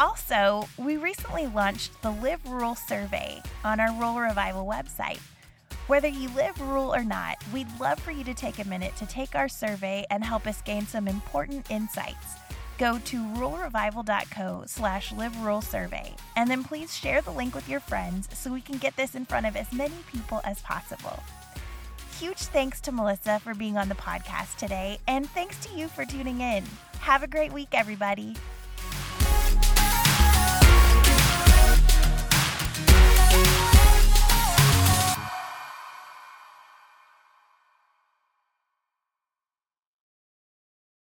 Also, 0.00 0.68
we 0.78 0.96
recently 0.96 1.46
launched 1.46 2.00
the 2.02 2.10
Live 2.10 2.44
Rural 2.44 2.74
survey 2.74 3.40
on 3.62 3.78
our 3.78 3.92
Rural 3.92 4.18
Revival 4.18 4.66
website. 4.66 5.20
Whether 5.86 6.08
you 6.08 6.28
live 6.30 6.60
rural 6.60 6.92
or 6.92 7.04
not, 7.04 7.36
we'd 7.52 7.68
love 7.78 8.00
for 8.00 8.10
you 8.10 8.24
to 8.24 8.34
take 8.34 8.58
a 8.58 8.66
minute 8.66 8.96
to 8.96 9.06
take 9.06 9.36
our 9.36 9.48
survey 9.48 10.04
and 10.10 10.24
help 10.24 10.46
us 10.48 10.62
gain 10.62 10.86
some 10.86 11.06
important 11.06 11.70
insights. 11.70 12.34
Go 12.82 12.98
to 12.98 13.24
ruralrevival.co 13.36 14.64
slash 14.66 15.12
live 15.12 15.38
rural 15.38 15.62
survey 15.62 16.16
and 16.34 16.50
then 16.50 16.64
please 16.64 16.92
share 16.92 17.20
the 17.20 17.30
link 17.30 17.54
with 17.54 17.68
your 17.68 17.78
friends 17.78 18.28
so 18.34 18.52
we 18.52 18.60
can 18.60 18.76
get 18.76 18.96
this 18.96 19.14
in 19.14 19.24
front 19.24 19.46
of 19.46 19.54
as 19.54 19.72
many 19.72 19.94
people 20.10 20.40
as 20.42 20.60
possible. 20.62 21.22
Huge 22.18 22.38
thanks 22.38 22.80
to 22.80 22.90
Melissa 22.90 23.38
for 23.38 23.54
being 23.54 23.76
on 23.76 23.88
the 23.88 23.94
podcast 23.94 24.56
today, 24.56 24.98
and 25.06 25.30
thanks 25.30 25.64
to 25.64 25.72
you 25.78 25.86
for 25.86 26.04
tuning 26.04 26.40
in. 26.40 26.64
Have 26.98 27.22
a 27.22 27.28
great 27.28 27.52
week, 27.52 27.68
everybody. 27.70 28.34